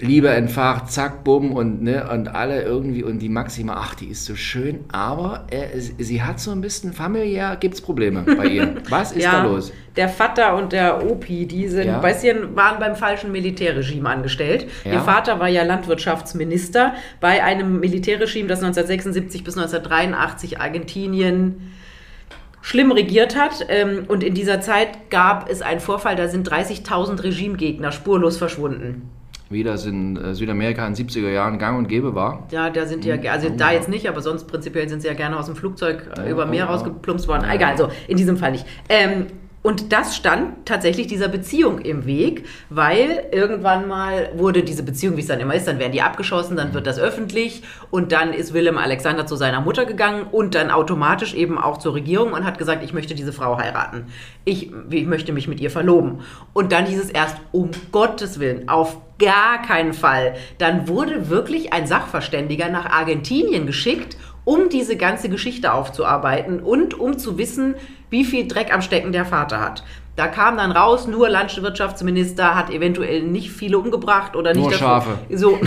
Liebe 0.00 0.28
entfacht, 0.28 0.90
zack, 0.90 1.22
bumm 1.22 1.52
und, 1.52 1.82
ne, 1.82 2.08
und 2.10 2.26
alle 2.34 2.62
irgendwie 2.62 3.04
und 3.04 3.20
die 3.20 3.28
Maxima, 3.28 3.74
ach, 3.76 3.94
die 3.94 4.06
ist 4.08 4.24
so 4.24 4.34
schön, 4.34 4.80
aber 4.90 5.46
äh, 5.50 5.78
sie 5.78 6.22
hat 6.22 6.40
so 6.40 6.50
ein 6.50 6.60
bisschen 6.60 6.92
familiär, 6.92 7.56
gibt's 7.60 7.80
Probleme 7.80 8.22
bei 8.22 8.46
ihr. 8.46 8.74
Was 8.88 9.12
ist 9.12 9.24
da 9.24 9.44
los? 9.44 9.72
Der 9.94 10.08
Vater 10.08 10.56
und 10.56 10.72
der 10.72 11.08
Opi, 11.08 11.46
die 11.46 11.68
sind 11.68 11.86
Ja. 11.86 12.00
ein 12.00 12.02
bisschen, 12.02 12.56
waren 12.56 12.80
beim 12.80 12.96
falschen 12.96 13.30
Militärregime 13.30 14.08
angestellt. 14.08 14.66
Ja. 14.84 14.94
Ihr 14.94 15.00
Vater 15.00 15.38
war 15.38 15.48
ja 15.48 15.62
Landwirtschaftsminister 15.62 16.94
bei 17.20 17.44
einem 17.44 17.78
Militärregime, 17.78 18.48
das 18.48 18.58
1976 18.62 19.44
bis 19.44 19.56
1983 19.56 20.60
Argentinien 20.60 21.72
schlimm 22.62 22.90
regiert 22.90 23.36
hat. 23.36 23.64
Ähm, 23.68 24.06
Und 24.08 24.24
in 24.24 24.34
dieser 24.34 24.60
Zeit 24.60 25.10
gab 25.10 25.48
es 25.48 25.62
einen 25.62 25.78
Vorfall, 25.80 26.16
da 26.16 26.26
sind 26.26 26.50
30.000 26.50 27.22
Regimegegner 27.22 27.92
spurlos 27.92 28.38
verschwunden. 28.38 29.10
Wie 29.50 29.62
das 29.62 29.84
in 29.86 30.16
äh, 30.16 30.34
Südamerika 30.34 30.86
in 30.86 30.94
den 30.94 31.06
70er 31.06 31.30
Jahren 31.30 31.58
gang 31.58 31.78
und 31.78 31.86
gäbe 31.88 32.14
war. 32.14 32.46
Ja, 32.50 32.70
da 32.70 32.86
sind 32.86 33.04
die 33.04 33.08
ja, 33.08 33.16
also 33.30 33.50
da 33.50 33.72
jetzt 33.72 33.88
nicht, 33.88 34.08
aber 34.08 34.20
sonst 34.22 34.44
prinzipiell 34.44 34.88
sind 34.88 35.02
sie 35.02 35.08
ja 35.08 35.14
gerne 35.14 35.38
aus 35.38 35.46
dem 35.46 35.54
Flugzeug 35.56 36.10
äh, 36.16 36.22
Ja, 36.22 36.30
über 36.30 36.46
Meer 36.46 36.60
ja. 36.60 36.64
rausgeplumpst 36.66 37.28
worden. 37.28 37.44
Egal, 37.50 37.76
so, 37.76 37.88
in 38.08 38.16
diesem 38.16 38.36
Fall 38.36 38.52
nicht. 38.52 38.66
Ähm, 38.88 39.26
und 39.64 39.94
das 39.94 40.14
stand 40.14 40.66
tatsächlich 40.66 41.06
dieser 41.06 41.28
Beziehung 41.28 41.78
im 41.78 42.04
Weg, 42.04 42.44
weil 42.68 43.28
irgendwann 43.32 43.88
mal 43.88 44.28
wurde 44.36 44.62
diese 44.62 44.82
Beziehung, 44.82 45.16
wie 45.16 45.22
es 45.22 45.26
dann 45.26 45.40
immer 45.40 45.54
ist, 45.54 45.66
dann 45.66 45.78
werden 45.78 45.92
die 45.92 46.02
abgeschossen, 46.02 46.54
dann 46.54 46.74
wird 46.74 46.86
das 46.86 46.98
öffentlich 46.98 47.62
und 47.90 48.12
dann 48.12 48.34
ist 48.34 48.52
Willem 48.52 48.76
Alexander 48.76 49.24
zu 49.26 49.36
seiner 49.36 49.62
Mutter 49.62 49.86
gegangen 49.86 50.26
und 50.30 50.54
dann 50.54 50.70
automatisch 50.70 51.32
eben 51.32 51.56
auch 51.56 51.78
zur 51.78 51.94
Regierung 51.94 52.34
und 52.34 52.44
hat 52.44 52.58
gesagt, 52.58 52.84
ich 52.84 52.92
möchte 52.92 53.14
diese 53.14 53.32
Frau 53.32 53.56
heiraten. 53.56 54.08
Ich, 54.44 54.70
ich 54.90 55.06
möchte 55.06 55.32
mich 55.32 55.48
mit 55.48 55.60
ihr 55.60 55.70
verloben. 55.70 56.20
Und 56.52 56.70
dann 56.70 56.84
hieß 56.84 57.02
es 57.02 57.08
erst, 57.08 57.38
um 57.50 57.70
Gottes 57.90 58.38
Willen, 58.40 58.68
auf 58.68 58.98
gar 59.18 59.62
keinen 59.62 59.94
Fall. 59.94 60.34
Dann 60.58 60.88
wurde 60.88 61.30
wirklich 61.30 61.72
ein 61.72 61.86
Sachverständiger 61.86 62.68
nach 62.68 62.90
Argentinien 62.90 63.64
geschickt, 63.64 64.18
um 64.44 64.68
diese 64.68 64.96
ganze 64.96 65.30
Geschichte 65.30 65.72
aufzuarbeiten 65.72 66.60
und 66.60 66.92
um 67.00 67.16
zu 67.18 67.38
wissen, 67.38 67.76
wie 68.14 68.24
viel 68.24 68.46
Dreck 68.46 68.72
am 68.72 68.80
Stecken 68.80 69.10
der 69.10 69.24
Vater 69.24 69.60
hat. 69.60 69.82
Da 70.14 70.28
kam 70.28 70.56
dann 70.56 70.70
raus, 70.70 71.08
nur 71.08 71.28
Landwirtschaftsminister 71.28 72.54
hat 72.54 72.70
eventuell 72.70 73.24
nicht 73.24 73.50
viele 73.50 73.76
umgebracht 73.76 74.36
oder 74.36 74.54
nicht 74.54 74.62
Nur 74.62 74.72
Schafe. 74.72 75.18
So, 75.30 75.58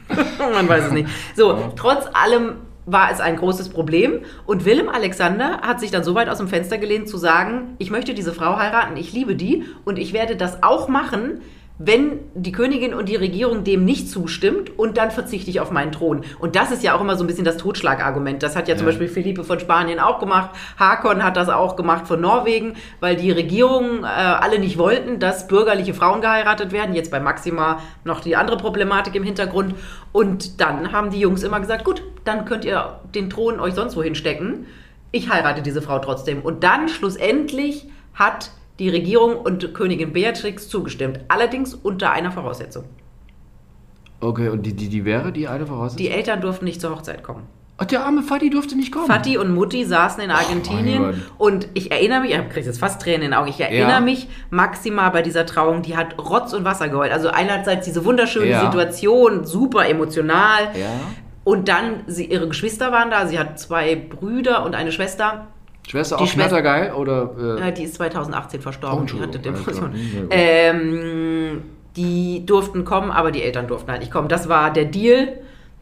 man 0.38 0.68
weiß 0.68 0.84
es 0.84 0.92
nicht. 0.92 1.08
So, 1.34 1.72
trotz 1.74 2.06
allem 2.12 2.58
war 2.86 3.10
es 3.10 3.18
ein 3.18 3.34
großes 3.34 3.70
Problem 3.70 4.20
und 4.46 4.64
Willem 4.64 4.88
Alexander 4.88 5.62
hat 5.62 5.80
sich 5.80 5.90
dann 5.90 6.04
so 6.04 6.14
weit 6.14 6.28
aus 6.28 6.38
dem 6.38 6.46
Fenster 6.46 6.78
gelehnt 6.78 7.08
zu 7.08 7.16
sagen, 7.16 7.74
ich 7.78 7.90
möchte 7.90 8.14
diese 8.14 8.32
Frau 8.32 8.56
heiraten, 8.56 8.96
ich 8.96 9.12
liebe 9.12 9.34
die 9.34 9.64
und 9.84 9.98
ich 9.98 10.12
werde 10.12 10.36
das 10.36 10.62
auch 10.62 10.86
machen, 10.86 11.40
wenn 11.78 12.20
die 12.34 12.52
Königin 12.52 12.94
und 12.94 13.08
die 13.08 13.16
Regierung 13.16 13.62
dem 13.62 13.84
nicht 13.84 14.08
zustimmt 14.08 14.78
und 14.78 14.96
dann 14.96 15.10
verzichte 15.10 15.50
ich 15.50 15.60
auf 15.60 15.70
meinen 15.70 15.92
Thron. 15.92 16.22
Und 16.38 16.56
das 16.56 16.70
ist 16.70 16.82
ja 16.82 16.94
auch 16.94 17.02
immer 17.02 17.16
so 17.16 17.24
ein 17.24 17.26
bisschen 17.26 17.44
das 17.44 17.58
Totschlagargument. 17.58 18.42
Das 18.42 18.56
hat 18.56 18.66
ja, 18.66 18.76
zum 18.76 18.86
Ja. 18.86 18.92
Beispiel 18.92 19.08
Philippe 19.08 19.44
von 19.44 19.60
Spanien 19.60 20.00
auch 20.00 20.18
gemacht. 20.18 20.50
Hakon 20.78 21.22
hat 21.22 21.36
das 21.36 21.50
auch 21.50 21.76
gemacht 21.76 22.06
von 22.06 22.20
Norwegen, 22.20 22.74
weil 23.00 23.16
die 23.16 23.30
Regierungen 23.30 24.04
äh, 24.04 24.06
alle 24.06 24.58
nicht 24.58 24.78
wollten, 24.78 25.18
dass 25.18 25.48
bürgerliche 25.48 25.92
Frauen 25.92 26.22
geheiratet 26.22 26.72
werden. 26.72 26.94
Jetzt 26.94 27.10
bei 27.10 27.20
Maxima 27.20 27.80
noch 28.04 28.20
die 28.20 28.36
andere 28.36 28.56
Problematik 28.56 29.14
im 29.14 29.22
Hintergrund. 29.22 29.74
Und 30.12 30.62
dann 30.62 30.92
haben 30.92 31.10
die 31.10 31.20
Jungs 31.20 31.42
immer 31.42 31.60
gesagt, 31.60 31.84
gut, 31.84 32.02
dann 32.24 32.46
könnt 32.46 32.64
ihr 32.64 33.00
den 33.14 33.28
Thron 33.28 33.60
euch 33.60 33.74
sonst 33.74 33.96
wohin 33.96 34.14
stecken. 34.14 34.66
Ich 35.12 35.30
heirate 35.30 35.60
diese 35.60 35.82
Frau 35.82 35.98
trotzdem. 35.98 36.40
Und 36.40 36.64
dann 36.64 36.88
schlussendlich 36.88 37.86
hat 38.14 38.50
die 38.78 38.88
Regierung 38.88 39.36
und 39.36 39.72
Königin 39.74 40.12
Beatrix 40.12 40.68
zugestimmt. 40.68 41.20
Allerdings 41.28 41.74
unter 41.74 42.10
einer 42.10 42.30
Voraussetzung. 42.32 42.84
Okay, 44.20 44.48
und 44.48 44.64
die, 44.64 44.72
die, 44.74 44.88
die 44.88 45.04
wäre 45.04 45.32
die 45.32 45.46
eine 45.48 45.66
Voraussetzung? 45.66 45.98
Die 46.06 46.10
Eltern 46.10 46.40
durften 46.40 46.64
nicht 46.64 46.80
zur 46.80 46.90
Hochzeit 46.90 47.22
kommen. 47.22 47.44
Ach, 47.78 47.84
der 47.84 48.06
arme 48.06 48.22
Vati 48.22 48.48
durfte 48.48 48.74
nicht 48.74 48.90
kommen. 48.90 49.06
Vati 49.06 49.36
und 49.36 49.54
Mutti 49.54 49.84
saßen 49.84 50.22
in 50.22 50.30
Argentinien 50.30 51.02
Gott. 51.04 51.14
und 51.36 51.68
ich 51.74 51.90
erinnere 51.92 52.20
mich, 52.22 52.30
ich 52.30 52.48
kriege 52.48 52.64
jetzt 52.66 52.78
fast 52.78 53.02
Tränen 53.02 53.16
in 53.22 53.30
den 53.32 53.34
Augen, 53.34 53.48
ich 53.50 53.60
erinnere 53.60 53.90
Ja. 53.90 54.00
mich 54.00 54.28
Maxima 54.48 55.10
bei 55.10 55.20
dieser 55.20 55.44
Trauung, 55.44 55.82
die 55.82 55.94
hat 55.94 56.16
Rotz 56.18 56.54
und 56.54 56.64
Wasser 56.64 56.88
geheult. 56.88 57.12
Also 57.12 57.28
einerseits 57.28 57.84
diese 57.84 58.06
wunderschöne 58.06 58.48
Ja. 58.48 58.60
Situation, 58.64 59.44
super 59.44 59.86
emotional. 59.90 60.70
Ja. 60.74 60.88
Und 61.44 61.68
dann, 61.68 62.00
sie, 62.06 62.24
ihre 62.24 62.48
Geschwister 62.48 62.92
waren 62.92 63.10
da, 63.10 63.26
sie 63.26 63.38
hat 63.38 63.60
zwei 63.60 63.94
Brüder 63.94 64.64
und 64.64 64.74
eine 64.74 64.90
Schwester. 64.90 65.48
Schwester 65.88 66.16
Die 66.16 66.22
auch 66.24 66.26
Schwester- 66.26 66.60
knattergeil 66.62 66.92
oder? 66.92 67.30
Äh, 67.60 67.68
Äh, 67.68 67.72
die 67.72 67.84
ist 67.84 67.94
2018 67.94 68.60
Oh, 68.60 68.62
verstorben, 68.62 69.06
die 69.06 69.20
hatte 69.20 69.38
Depression. 69.38 69.92
klar. 69.92 70.28
Ähm, 70.30 71.62
die 71.96 72.44
durften 72.44 72.84
kommen, 72.84 73.10
aber 73.10 73.30
die 73.30 73.42
Eltern 73.42 73.66
durften 73.68 73.90
halt 73.90 74.00
nicht 74.00 74.12
kommen. 74.12 74.28
Das 74.28 74.48
war 74.48 74.72
der 74.72 74.84
Deal. 74.86 75.28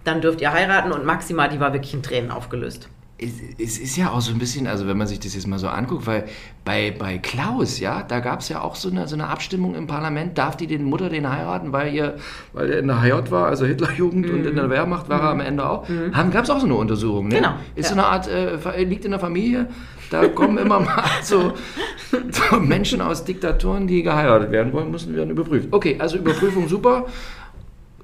Dann 0.04 0.20
dürft 0.20 0.40
ihr 0.42 0.52
heiraten 0.52 0.92
und 0.92 1.06
Maxima, 1.06 1.48
die 1.48 1.58
war 1.60 1.72
wirklich 1.72 1.94
in 1.94 2.02
Tränen 2.02 2.30
aufgelöst. 2.30 2.88
Es, 3.16 3.78
ist 3.78 3.96
ja 3.96 4.10
auch 4.10 4.20
so 4.20 4.32
ein 4.32 4.38
bisschen, 4.38 4.66
also 4.66 4.88
wenn 4.88 4.98
man 4.98 5.06
sich 5.06 5.20
das 5.20 5.34
jetzt 5.34 5.46
mal 5.46 5.58
so 5.58 5.68
anguckt, 5.68 6.06
weil 6.06 6.24
bei, 6.64 6.92
bei 6.96 7.18
Klaus, 7.18 7.78
ja, 7.78 8.02
da 8.02 8.18
gab 8.18 8.40
es 8.40 8.48
ja 8.48 8.60
auch 8.60 8.74
so 8.74 8.90
eine, 8.90 9.06
so 9.06 9.14
eine 9.14 9.28
Abstimmung 9.28 9.76
im 9.76 9.86
Parlament, 9.86 10.36
darf 10.36 10.56
die 10.56 10.66
den 10.66 10.82
Mutter 10.82 11.08
den 11.08 11.30
heiraten, 11.30 11.72
weil, 11.72 11.94
ihr, 11.94 12.16
weil 12.52 12.70
er 12.70 12.78
in 12.80 12.88
der 12.88 13.00
HJ 13.00 13.30
war, 13.30 13.46
also 13.46 13.66
Hitlerjugend 13.66 14.28
und 14.30 14.44
in 14.44 14.56
der 14.56 14.68
Wehrmacht 14.68 15.08
war 15.08 15.20
er 15.20 15.30
am 15.30 15.40
Ende 15.40 15.68
auch. 15.68 15.86
Gab 16.12 16.44
es 16.44 16.50
auch 16.50 16.58
so 16.58 16.66
eine 16.66 16.74
Untersuchung, 16.74 17.28
ne? 17.28 17.36
Genau, 17.36 17.54
Ist 17.76 17.90
ja. 17.90 17.94
so 17.94 18.00
eine 18.00 18.08
Art, 18.08 18.28
äh, 18.28 18.82
liegt 18.82 19.04
in 19.04 19.12
der 19.12 19.20
Familie, 19.20 19.68
da 20.10 20.28
kommen 20.28 20.58
immer 20.58 20.80
mal 20.80 21.04
so, 21.22 21.52
so 22.10 22.60
Menschen 22.60 23.00
aus 23.00 23.24
Diktaturen, 23.24 23.86
die 23.86 24.02
geheiratet 24.02 24.50
werden 24.50 24.72
wollen, 24.72 24.90
müssen 24.90 25.14
werden 25.14 25.30
überprüft. 25.30 25.68
Okay, 25.70 25.96
also 25.98 26.16
Überprüfung 26.16 26.68
super. 26.68 27.06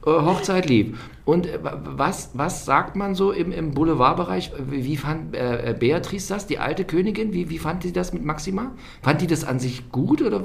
Äh, 0.06 0.10
Hochzeit 0.10 0.68
lieb. 0.68 0.96
Und 1.24 1.46
äh, 1.46 1.62
wa- 1.62 1.80
was, 1.84 2.30
was 2.34 2.64
sagt 2.64 2.96
man 2.96 3.14
so 3.14 3.32
im, 3.32 3.52
im 3.52 3.72
Boulevardbereich? 3.72 4.52
Wie 4.68 4.96
fand 4.96 5.34
äh, 5.36 5.70
äh, 5.70 5.74
Beatrice 5.74 6.28
das, 6.28 6.46
die 6.46 6.58
alte 6.58 6.84
Königin? 6.84 7.32
Wie, 7.32 7.50
wie 7.50 7.58
fand 7.58 7.84
die 7.84 7.92
das 7.92 8.12
mit 8.12 8.24
Maxima? 8.24 8.72
Fand 9.02 9.20
die 9.20 9.26
das 9.26 9.44
an 9.44 9.58
sich 9.60 9.90
gut 9.90 10.22
oder? 10.22 10.44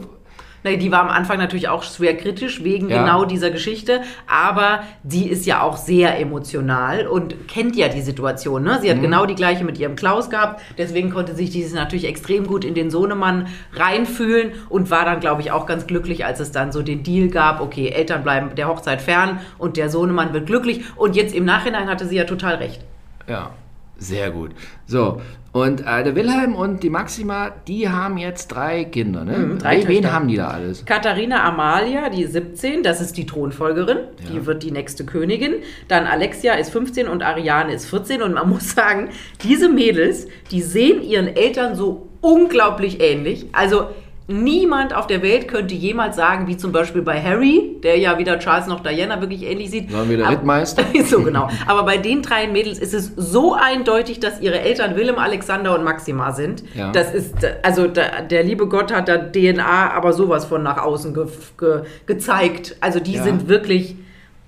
Die 0.65 0.91
war 0.91 1.01
am 1.01 1.09
Anfang 1.09 1.37
natürlich 1.37 1.69
auch 1.69 1.83
schwer 1.83 2.17
kritisch 2.17 2.63
wegen 2.63 2.89
Ja. 2.89 3.01
genau 3.03 3.25
dieser 3.25 3.51
Geschichte, 3.51 4.01
aber 4.27 4.81
die 5.03 5.29
ist 5.29 5.45
ja 5.45 5.61
auch 5.61 5.77
sehr 5.77 6.19
emotional 6.19 7.05
und 7.07 7.47
kennt 7.47 7.75
ja 7.75 7.87
die 7.87 8.01
Situation. 8.01 8.63
Ne? 8.63 8.73
Mhm. 8.77 8.81
Sie 8.81 8.89
hat 8.91 9.01
genau 9.01 9.25
die 9.25 9.35
gleiche 9.35 9.63
mit 9.63 9.77
ihrem 9.77 9.95
Klaus 9.95 10.29
gehabt, 10.29 10.61
deswegen 10.77 11.11
konnte 11.11 11.35
sich 11.35 11.51
dieses 11.51 11.73
natürlich 11.73 12.07
extrem 12.07 12.47
gut 12.47 12.65
in 12.65 12.73
den 12.73 12.89
Sohnemann 12.89 13.47
reinfühlen 13.73 14.53
und 14.69 14.89
war 14.89 15.05
dann, 15.05 15.19
glaube 15.19 15.41
ich, 15.41 15.51
auch 15.51 15.67
ganz 15.67 15.85
glücklich, 15.87 16.25
als 16.25 16.39
es 16.39 16.51
dann 16.51 16.71
so 16.71 16.81
den 16.81 17.03
Deal 17.03 17.27
gab, 17.27 17.61
okay, 17.61 17.89
Eltern 17.89 18.23
bleiben 18.23 18.55
der 18.55 18.67
Hochzeit 18.67 19.01
fern 19.01 19.39
und 19.57 19.77
der 19.77 19.89
Sohnemann 19.89 20.33
wird 20.33 20.47
glücklich 20.47 20.83
und 20.95 21.15
jetzt 21.15 21.35
im 21.35 21.45
Nachhinein 21.45 21.87
hatte 21.87 22.07
sie 22.07 22.15
ja 22.15 22.23
total 22.23 22.55
recht. 22.55 22.81
Ja, 23.27 23.51
sehr 23.97 24.31
gut. 24.31 24.51
So, 24.87 25.21
und 25.51 25.81
äh, 25.81 26.03
der 26.03 26.15
Wilhelm 26.15 26.53
und 26.53 26.83
die 26.83 26.89
Maxima, 26.89 27.51
die 27.67 27.87
haben 27.87 28.17
jetzt 28.17 28.47
drei 28.49 28.83
Kinder, 28.83 29.23
ne? 29.23 29.37
Mhm, 29.37 29.59
drei 29.59 29.77
Wen- 29.77 29.87
Wen 29.87 29.95
Töchter. 30.01 30.13
haben 30.13 30.27
die 30.27 30.35
da 30.35 30.49
alles? 30.49 30.83
Katharina 30.85 31.43
Amalia, 31.45 32.09
die 32.09 32.23
ist 32.23 32.33
17, 32.33 32.83
das 32.83 32.99
ist 32.99 33.15
die 33.15 33.25
Thronfolgerin, 33.25 33.99
die 34.33 34.45
wird 34.45 34.63
die 34.63 34.71
nächste 34.71 35.05
Königin. 35.05 35.53
Dann 35.87 36.05
Alexia 36.07 36.53
ist 36.55 36.71
15 36.71 37.07
und 37.07 37.23
Ariane 37.23 37.73
ist 37.73 37.85
14. 37.85 38.21
Und 38.21 38.33
man 38.33 38.49
muss 38.49 38.71
sagen, 38.73 39.09
diese 39.43 39.69
Mädels, 39.69 40.27
die 40.51 40.61
sehen 40.61 41.01
ihren 41.01 41.27
Eltern 41.27 41.75
so 41.75 42.09
unglaublich 42.21 43.01
ähnlich. 43.01 43.45
Also 43.53 43.87
niemand 44.27 44.93
auf 44.95 45.05
der 45.07 45.21
Welt 45.21 45.47
könnte 45.47 45.75
jemals 45.75 46.15
sagen, 46.15 46.47
wie 46.47 46.57
zum 46.57 46.71
Beispiel 46.71 47.01
bei 47.03 47.21
Harry, 47.21 47.77
der 47.83 47.97
ja 47.99 48.17
weder 48.17 48.39
Charles 48.39 48.65
noch 48.67 48.79
Diana 48.81 49.21
wirklich 49.21 49.43
ähnlich 49.43 49.69
sieht. 49.69 49.93
Waren 49.93 50.09
wir 50.09 50.17
der 50.17 50.25
Aber- 50.27 50.35
Rittmeister? 50.37 50.83
so 51.05 51.21
genau. 51.21 51.47
Aber 51.67 51.83
bei 51.83 51.97
den 51.97 52.21
drei 52.23 52.47
Mädels 52.47 52.79
ist 52.79 52.93
es 52.93 53.11
so 53.15 53.53
eindeutig, 53.53 54.19
dass 54.19 54.41
ihre 54.41 54.59
Eltern 54.61 54.95
Willem, 54.95 55.19
Alexander 55.19 55.75
und 55.75 55.83
Maxima 55.83 56.31
sind. 56.31 56.63
Ja. 56.73 56.91
Das 56.91 57.13
ist, 57.13 57.35
also 57.63 57.87
da, 57.87 58.21
der 58.21 58.43
liebe 58.43 58.67
Gott 58.67 58.91
hat 58.91 59.07
da 59.09 59.17
DNA 59.17 59.91
aber 59.91 60.11
sowas 60.13 60.45
von 60.45 60.63
nach 60.63 60.77
außen 60.83 61.13
ge, 61.13 61.25
ge, 61.59 61.81
gezeigt. 62.07 62.75
Also 62.81 62.99
die 62.99 63.13
Ja. 63.13 63.23
sind 63.23 63.47
wirklich 63.47 63.95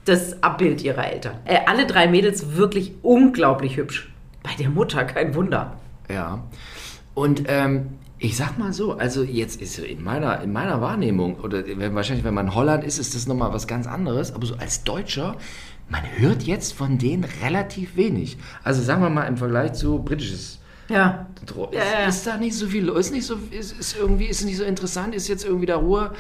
das 0.05 0.41
Abbild 0.41 0.83
ihrer 0.83 1.05
Eltern. 1.11 1.33
Äh, 1.45 1.59
alle 1.67 1.85
drei 1.85 2.07
Mädels 2.07 2.55
wirklich 2.55 2.93
unglaublich 3.03 3.77
hübsch. 3.77 4.09
Bei 4.41 4.51
der 4.57 4.69
Mutter 4.69 5.03
kein 5.03 5.35
Wunder. 5.35 5.73
Ja. 6.09 6.39
Und 7.13 7.43
ähm, 7.47 7.89
ich 8.19 8.35
sag 8.35 8.57
mal 8.57 8.73
so, 8.73 8.93
also 8.93 9.23
jetzt 9.23 9.61
ist 9.61 9.77
in 9.79 10.03
meiner, 10.03 10.41
in 10.41 10.51
meiner 10.51 10.81
Wahrnehmung, 10.81 11.35
oder 11.41 11.63
wenn, 11.65 11.93
wahrscheinlich, 11.95 12.25
wenn 12.25 12.33
man 12.33 12.47
in 12.47 12.55
Holland 12.55 12.83
ist, 12.83 12.97
ist 12.97 13.13
das 13.15 13.27
nochmal 13.27 13.53
was 13.53 13.67
ganz 13.67 13.85
anderes, 13.87 14.33
aber 14.33 14.45
so 14.45 14.55
als 14.55 14.83
Deutscher, 14.83 15.35
man 15.89 16.01
hört 16.17 16.43
jetzt 16.43 16.73
von 16.73 16.97
denen 16.97 17.25
relativ 17.43 17.95
wenig. 17.95 18.37
Also 18.63 18.81
sagen 18.81 19.01
wir 19.01 19.09
mal 19.09 19.25
im 19.25 19.37
Vergleich 19.37 19.73
zu 19.73 19.99
britisches 19.99 20.59
Ja. 20.89 21.27
Dro- 21.45 21.69
Ja, 21.73 21.79
ja. 22.01 22.07
Ist, 22.07 22.17
ist 22.17 22.27
da 22.27 22.37
nicht 22.37 22.55
so 22.55 22.67
viel, 22.67 22.89
ist 22.89 23.11
nicht 23.11 23.25
so, 23.25 23.37
ist, 23.51 23.77
ist 23.79 23.95
irgendwie, 23.97 24.25
ist 24.25 24.43
nicht 24.43 24.57
so 24.57 24.63
interessant, 24.63 25.13
ist 25.13 25.27
jetzt 25.27 25.45
irgendwie 25.45 25.65
da 25.67 25.75
Ruhe. 25.77 26.11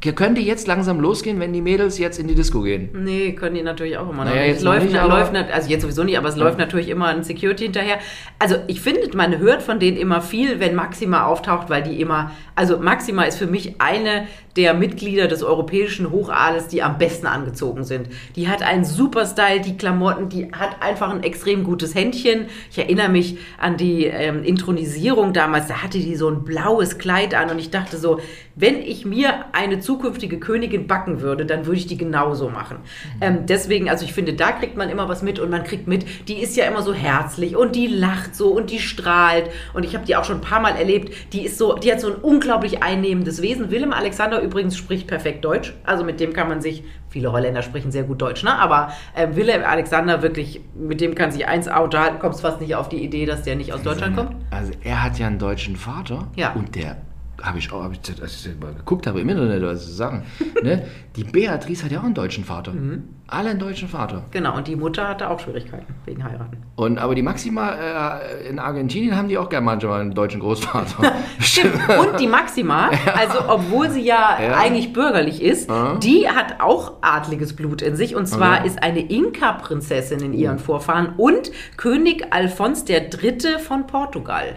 Könnte 0.00 0.40
jetzt 0.42 0.66
langsam 0.66 1.00
losgehen, 1.00 1.40
wenn 1.40 1.52
die 1.54 1.62
Mädels 1.62 1.98
jetzt 1.98 2.18
in 2.18 2.28
die 2.28 2.34
Disco 2.34 2.60
gehen? 2.60 2.90
Nee, 2.92 3.32
können 3.32 3.54
die 3.54 3.62
natürlich 3.62 3.96
auch 3.96 4.10
immer. 4.10 4.24
Naja, 4.24 4.40
noch. 4.40 4.46
jetzt 4.46 4.58
es 4.58 4.62
läuft, 4.64 4.92
nicht, 4.92 5.02
läuft, 5.02 5.34
also 5.34 5.70
jetzt 5.70 5.82
sowieso 5.82 6.04
nicht, 6.04 6.18
aber 6.18 6.28
es 6.28 6.36
läuft 6.36 6.58
natürlich 6.58 6.90
immer 6.90 7.06
ein 7.06 7.24
Security 7.24 7.64
hinterher. 7.64 7.98
Also 8.38 8.56
ich 8.66 8.82
finde, 8.82 9.16
man 9.16 9.38
hört 9.38 9.62
von 9.62 9.80
denen 9.80 9.96
immer 9.96 10.20
viel, 10.20 10.60
wenn 10.60 10.74
Maxima 10.74 11.24
auftaucht, 11.24 11.70
weil 11.70 11.82
die 11.82 12.00
immer, 12.00 12.32
also 12.54 12.78
Maxima 12.78 13.24
ist 13.24 13.38
für 13.38 13.46
mich 13.46 13.80
eine 13.80 14.26
der 14.56 14.74
Mitglieder 14.74 15.26
des 15.26 15.42
europäischen 15.42 16.10
Hochadels, 16.10 16.68
die 16.68 16.82
am 16.82 16.98
besten 16.98 17.26
angezogen 17.26 17.84
sind. 17.84 18.08
Die 18.36 18.48
hat 18.48 18.62
einen 18.62 18.84
super 18.84 19.26
Style, 19.26 19.60
die 19.60 19.76
Klamotten, 19.76 20.28
die 20.28 20.52
hat 20.52 20.80
einfach 20.80 21.10
ein 21.10 21.22
extrem 21.22 21.64
gutes 21.64 21.94
Händchen. 21.94 22.46
Ich 22.70 22.78
erinnere 22.78 23.08
mich 23.08 23.38
an 23.58 23.76
die 23.76 24.04
ähm, 24.04 24.44
Intronisierung 24.44 25.32
damals, 25.32 25.66
da 25.66 25.82
hatte 25.82 25.98
die 25.98 26.14
so 26.14 26.28
ein 26.28 26.44
blaues 26.44 26.98
Kleid 26.98 27.34
an 27.34 27.50
und 27.50 27.58
ich 27.58 27.70
dachte 27.70 27.96
so, 27.96 28.20
wenn 28.56 28.80
ich 28.80 29.04
mir 29.04 29.46
eine 29.52 29.80
zukünftige 29.80 30.38
Königin 30.38 30.86
backen 30.86 31.20
würde, 31.20 31.44
dann 31.44 31.66
würde 31.66 31.78
ich 31.78 31.86
die 31.86 31.96
genauso 31.96 32.48
machen. 32.48 32.78
Ähm, 33.20 33.46
deswegen, 33.46 33.90
also 33.90 34.04
ich 34.04 34.12
finde, 34.12 34.34
da 34.34 34.52
kriegt 34.52 34.76
man 34.76 34.88
immer 34.90 35.08
was 35.08 35.22
mit 35.22 35.38
und 35.40 35.50
man 35.50 35.64
kriegt 35.64 35.88
mit, 35.88 36.06
die 36.28 36.34
ist 36.40 36.56
ja 36.56 36.64
immer 36.66 36.82
so 36.82 36.94
herzlich 36.94 37.56
und 37.56 37.74
die 37.74 37.86
lacht 37.88 38.34
so 38.36 38.48
und 38.50 38.70
die 38.70 38.78
strahlt 38.78 39.50
und 39.72 39.84
ich 39.84 39.94
habe 39.94 40.06
die 40.06 40.14
auch 40.16 40.24
schon 40.24 40.36
ein 40.36 40.40
paar 40.40 40.60
Mal 40.60 40.76
erlebt, 40.76 41.12
die 41.32 41.44
ist 41.44 41.58
so, 41.58 41.74
die 41.74 41.90
hat 41.90 42.00
so 42.00 42.08
ein 42.08 42.16
unglaublich 42.16 42.82
einnehmendes 42.82 43.42
Wesen. 43.42 43.70
Willem 43.70 43.92
Alexander 43.92 44.40
übrigens 44.40 44.76
spricht 44.76 45.06
perfekt 45.08 45.44
Deutsch, 45.44 45.74
also 45.84 46.04
mit 46.04 46.20
dem 46.20 46.32
kann 46.32 46.48
man 46.48 46.60
sich, 46.60 46.84
viele 47.08 47.32
Holländer 47.32 47.62
sprechen 47.62 47.90
sehr 47.90 48.04
gut 48.04 48.22
Deutsch, 48.22 48.44
ne? 48.44 48.54
aber 48.56 48.92
ähm, 49.16 49.34
Willem 49.36 49.62
Alexander 49.64 50.22
wirklich, 50.22 50.60
mit 50.74 51.00
dem 51.00 51.14
kann 51.14 51.32
sich 51.32 51.46
eins 51.48 51.66
unterhalten, 51.68 52.18
kommst 52.20 52.40
fast 52.40 52.60
nicht 52.60 52.76
auf 52.76 52.88
die 52.88 53.02
Idee, 53.02 53.26
dass 53.26 53.42
der 53.42 53.56
nicht 53.56 53.72
aus 53.72 53.82
Deutschland 53.82 54.16
kommt. 54.16 54.36
Also 54.50 54.72
er 54.82 55.02
hat 55.02 55.18
ja 55.18 55.26
einen 55.26 55.38
deutschen 55.38 55.76
Vater 55.76 56.28
Ja. 56.36 56.52
und 56.52 56.74
der 56.76 56.96
habe 57.42 57.58
ich 57.58 57.70
auch, 57.72 57.82
hab 57.82 57.92
ich, 57.92 58.00
als 58.22 58.46
ich 58.46 58.60
mal 58.60 58.72
geguckt 58.74 59.06
habe 59.06 59.20
im 59.20 59.28
Internet, 59.28 59.62
was 59.62 59.84
zu 59.86 59.92
sagen, 59.92 60.22
ne? 60.62 60.86
die 61.16 61.24
Beatrice 61.24 61.84
hat 61.84 61.92
ja 61.92 62.00
auch 62.00 62.04
einen 62.04 62.14
deutschen 62.14 62.44
Vater. 62.44 62.72
Mhm. 62.72 63.04
Alle 63.26 63.50
einen 63.50 63.58
deutschen 63.58 63.88
Vater. 63.88 64.24
Genau, 64.30 64.56
und 64.56 64.68
die 64.68 64.76
Mutter 64.76 65.08
hatte 65.08 65.28
auch 65.30 65.40
Schwierigkeiten 65.40 65.94
wegen 66.04 66.22
Heiraten. 66.22 66.58
Und, 66.76 66.98
aber 66.98 67.14
die 67.14 67.22
Maxima 67.22 67.70
äh, 68.18 68.48
in 68.48 68.58
Argentinien 68.58 69.16
haben 69.16 69.28
die 69.28 69.38
auch 69.38 69.48
gerne 69.48 69.64
manchmal 69.64 70.00
einen 70.02 70.14
deutschen 70.14 70.40
Großvater. 70.40 71.12
Stimmt. 71.40 71.74
Und 71.88 72.20
die 72.20 72.26
Maxima, 72.26 72.90
also 73.18 73.38
obwohl 73.48 73.90
sie 73.90 74.02
ja, 74.02 74.38
Ja. 74.40 74.56
eigentlich 74.58 74.92
bürgerlich 74.92 75.42
ist, 75.42 75.70
Ja. 75.70 75.96
die 75.96 76.28
hat 76.28 76.60
auch 76.60 76.94
adliges 77.00 77.56
Blut 77.56 77.80
in 77.82 77.96
sich. 77.96 78.14
Und 78.14 78.26
zwar 78.26 78.58
Okay. 78.58 78.66
ist 78.68 78.82
eine 78.82 79.00
Inka-Prinzessin 79.00 80.20
in 80.20 80.32
ihren 80.34 80.58
Vorfahren 80.58 81.14
und 81.16 81.50
König 81.76 82.26
Alfons 82.32 82.84
III. 82.88 83.58
von 83.58 83.86
Portugal. 83.86 84.56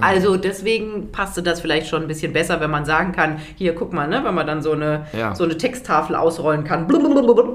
Also 0.00 0.36
deswegen 0.36 1.12
passte 1.12 1.42
das 1.42 1.60
vielleicht 1.60 1.88
schon 1.88 2.02
ein 2.02 2.08
bisschen 2.08 2.32
besser, 2.32 2.60
wenn 2.60 2.70
man 2.70 2.84
sagen 2.84 3.12
kann, 3.12 3.36
hier 3.56 3.74
guck 3.74 3.92
mal, 3.92 4.08
ne, 4.08 4.22
wenn 4.24 4.34
man 4.34 4.46
dann 4.46 4.62
so 4.62 4.72
eine, 4.72 5.06
Ja. 5.12 5.34
so 5.34 5.44
eine 5.44 5.56
Texttafel 5.56 6.16
ausrollen 6.16 6.64
kann. 6.64 6.86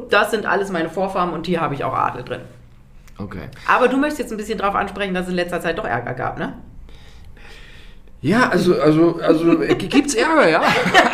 Das 0.10 0.32
sind 0.32 0.46
alles 0.46 0.72
meine 0.72 0.90
Vorfahren 0.90 1.32
und 1.32 1.48
hier 1.48 1.62
habe 1.62 1.74
ich 1.74 1.84
auch 1.84 1.94
Adel 1.94 2.24
drin. 2.24 2.42
Okay. 3.18 3.50
Aber 3.68 3.88
du 3.88 3.98
möchtest 3.98 4.20
jetzt 4.20 4.32
ein 4.32 4.38
bisschen 4.38 4.60
darauf 4.60 4.76
ansprechen, 4.76 5.14
dass 5.14 5.24
es 5.24 5.30
in 5.30 5.36
letzter 5.36 5.60
Zeit 5.62 5.78
doch 5.80 5.86
Ärger 5.86 6.14
gab, 6.14 6.38
ne? 6.38 6.54
Ja, 8.22 8.50
also, 8.50 8.80
also, 8.80 9.20
also 9.22 9.62
äh, 9.62 9.76
gibt's 9.76 10.14
Ärger, 10.16 10.50
ja? 10.50 10.62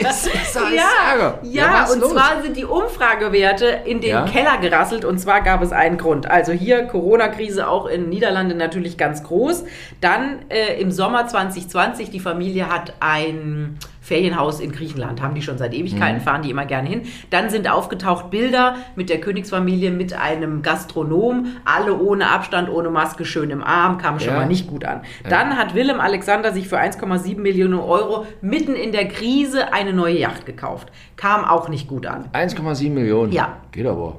es 0.00 0.26
ist 0.26 0.56
alles 0.56 0.82
Ärger. 1.10 1.38
Ja, 1.42 1.82
was 1.82 1.92
und 1.92 2.00
los? 2.00 2.12
zwar 2.12 2.42
sind 2.42 2.56
die 2.56 2.64
Umfragewerte 2.64 3.66
in 3.84 4.00
den 4.00 4.10
Ja? 4.10 4.24
Keller 4.24 4.58
gerasselt 4.58 5.04
und 5.04 5.18
zwar 5.18 5.42
gab 5.42 5.62
es 5.62 5.72
einen 5.72 5.98
Grund. 5.98 6.30
Also 6.30 6.52
hier 6.52 6.84
Corona-Krise 6.84 7.68
auch 7.68 7.86
in 7.86 8.08
Niederlande 8.08 8.54
natürlich 8.54 8.98
ganz 8.98 9.22
groß. 9.22 9.64
Dann 10.00 10.40
äh, 10.48 10.80
im 10.80 10.90
Sommer 10.90 11.26
2020, 11.26 12.10
die 12.10 12.20
Familie 12.20 12.68
hat 12.68 12.94
ein 13.00 13.78
Ferienhaus 14.08 14.58
in 14.60 14.72
Griechenland. 14.72 15.22
Haben 15.22 15.34
die 15.34 15.42
schon 15.42 15.58
seit 15.58 15.74
Ewigkeiten, 15.74 16.20
fahren 16.20 16.42
die 16.42 16.50
immer 16.50 16.64
gerne 16.64 16.88
hin. 16.88 17.02
Dann 17.30 17.50
sind 17.50 17.70
aufgetaucht 17.70 18.30
Bilder 18.30 18.76
mit 18.96 19.10
der 19.10 19.20
Königsfamilie, 19.20 19.90
mit 19.90 20.14
einem 20.14 20.62
Gastronom, 20.62 21.46
alle 21.64 21.96
ohne 21.98 22.30
Abstand, 22.30 22.70
ohne 22.70 22.88
Maske, 22.90 23.24
schön 23.24 23.50
im 23.50 23.62
Arm, 23.62 23.98
kam 23.98 24.18
schon 24.18 24.30
Ja. 24.32 24.40
mal 24.40 24.46
nicht 24.46 24.66
gut 24.66 24.84
an. 24.84 25.02
Dann 25.28 25.56
hat 25.56 25.74
Willem 25.74 26.00
Alexander 26.00 26.52
sich 26.52 26.68
für 26.68 26.78
1,7 26.78 27.40
Millionen 27.42 27.78
Euro 27.78 28.26
mitten 28.40 28.74
in 28.74 28.92
der 28.92 29.06
Krise 29.08 29.72
eine 29.72 29.92
neue 29.92 30.18
Yacht 30.18 30.46
gekauft. 30.46 30.88
Kam 31.16 31.44
auch 31.44 31.68
nicht 31.68 31.86
gut 31.86 32.06
an. 32.06 32.24
1,7 32.32 32.90
Millionen. 32.94 33.32
Ja. 33.32 33.58
Geht 33.72 33.86
aber. 33.86 34.16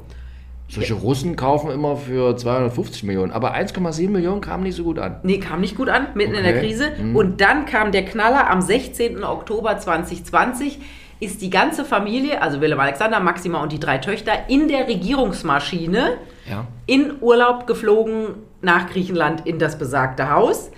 Solche 0.70 0.94
Russen 0.94 1.36
kaufen 1.36 1.72
immer 1.72 1.96
für 1.96 2.38
250 2.38 3.04
Millionen, 3.04 3.32
aber 3.32 3.56
1,7 3.56 4.10
Millionen 4.10 4.40
kam 4.40 4.62
nicht 4.62 4.76
so 4.76 4.84
gut 4.84 5.00
an. 5.00 5.18
Nee, 5.24 5.40
kam 5.40 5.62
nicht 5.62 5.76
gut 5.76 5.90
an, 5.90 6.08
mitten 6.14 6.36
in 6.36 6.44
der 6.44 6.54
Okay. 6.58 6.68
Krise. 6.68 6.92
Und 7.16 7.42
dann 7.42 7.66
kam 7.66 7.92
der 7.92 8.06
Knaller 8.06 8.50
am 8.50 8.62
16. 8.62 9.24
Oktober 9.24 9.78
2020. 9.80 10.80
Ist 11.22 11.42
die 11.42 11.50
ganze 11.50 11.84
Familie, 11.84 12.42
also 12.42 12.62
Willem 12.62 12.80
Alexander, 12.80 13.20
Maxima 13.20 13.62
und 13.62 13.74
die 13.74 13.80
drei 13.80 13.98
Töchter, 13.98 14.32
in 14.48 14.70
der 14.70 14.88
Regierungsmaschine 14.88 16.18
Ja. 16.50 16.66
in 16.86 17.14
Urlaub 17.20 17.68
geflogen 17.68 18.36
nach 18.62 18.90
Griechenland 18.90 19.46
in 19.46 19.60
das 19.60 19.78
besagte 19.78 20.30
Haus. 20.32 20.72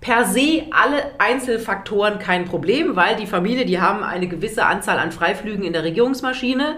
Per 0.00 0.24
se 0.24 0.64
alle 0.70 1.02
Einzelfaktoren 1.18 2.18
kein 2.18 2.44
Problem, 2.44 2.96
weil 2.96 3.16
die 3.16 3.26
Familie, 3.26 3.64
die 3.64 3.80
haben 3.80 4.02
eine 4.04 4.28
gewisse 4.28 4.66
Anzahl 4.66 4.98
an 4.98 5.10
Freiflügen 5.10 5.64
in 5.64 5.72
der 5.72 5.84
Regierungsmaschine. 5.84 6.76